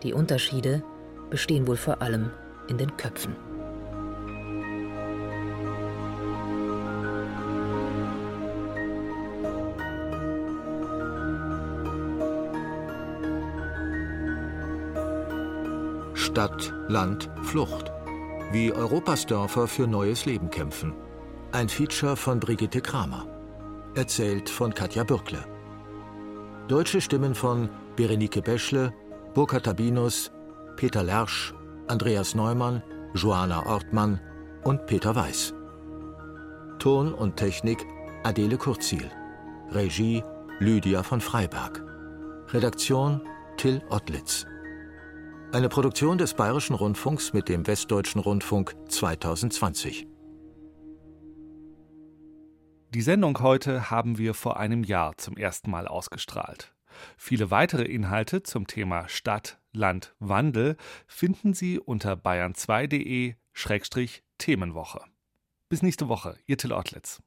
Die 0.03 0.13
Unterschiede 0.13 0.83
bestehen 1.31 1.65
wohl 1.65 1.77
vor 1.77 2.03
allem 2.03 2.29
in 2.67 2.77
den 2.77 2.95
Köpfen. 2.97 3.35
Stadt, 16.35 16.73
Land, 16.89 17.29
Flucht. 17.43 17.93
Wie 18.51 18.73
Europas 18.73 19.25
Dörfer 19.25 19.69
für 19.69 19.87
neues 19.87 20.25
Leben 20.25 20.49
kämpfen. 20.49 20.93
Ein 21.53 21.69
Feature 21.69 22.17
von 22.17 22.41
Brigitte 22.41 22.81
Kramer. 22.81 23.25
Erzählt 23.95 24.49
von 24.49 24.73
Katja 24.73 25.05
Bürkle. 25.05 25.45
Deutsche 26.67 26.99
Stimmen 26.99 27.35
von 27.35 27.69
Berenike 27.95 28.41
Beschle, 28.41 28.93
Burkhard 29.33 29.63
Tabinus, 29.63 30.29
Peter 30.75 31.03
Lersch, 31.03 31.53
Andreas 31.87 32.35
Neumann, 32.35 32.83
Joana 33.13 33.65
Ortmann 33.65 34.19
und 34.65 34.87
Peter 34.87 35.15
Weiß. 35.15 35.53
Ton 36.79 37.13
und 37.13 37.37
Technik 37.37 37.87
Adele 38.25 38.57
Kurzil. 38.57 39.09
Regie 39.71 40.21
Lydia 40.59 41.01
von 41.01 41.21
Freiberg. 41.21 41.81
Redaktion 42.51 43.21
Till 43.55 43.81
Ottlitz. 43.89 44.45
Eine 45.55 45.69
Produktion 45.69 46.17
des 46.17 46.33
Bayerischen 46.33 46.75
Rundfunks 46.75 47.31
mit 47.31 47.47
dem 47.47 47.65
Westdeutschen 47.65 48.19
Rundfunk 48.19 48.75
2020. 48.89 50.05
Die 52.93 53.01
Sendung 53.01 53.39
heute 53.39 53.89
haben 53.89 54.17
wir 54.17 54.33
vor 54.33 54.59
einem 54.59 54.83
Jahr 54.83 55.17
zum 55.17 55.37
ersten 55.37 55.71
Mal 55.71 55.87
ausgestrahlt. 55.87 56.75
Viele 57.15 57.51
weitere 57.51 57.83
Inhalte 57.83 58.43
zum 58.43 58.67
Thema 58.67 59.07
Stadt, 59.07 59.61
Land, 59.71 60.13
Wandel 60.19 60.75
finden 61.07 61.53
Sie 61.53 61.79
unter 61.79 62.15
bayern2.de-themenwoche. 62.15 64.99
Bis 65.69 65.81
nächste 65.81 66.09
Woche, 66.09 66.35
Ihr 66.47 66.57
Till 66.57 66.73
Ottlitz. 66.73 67.21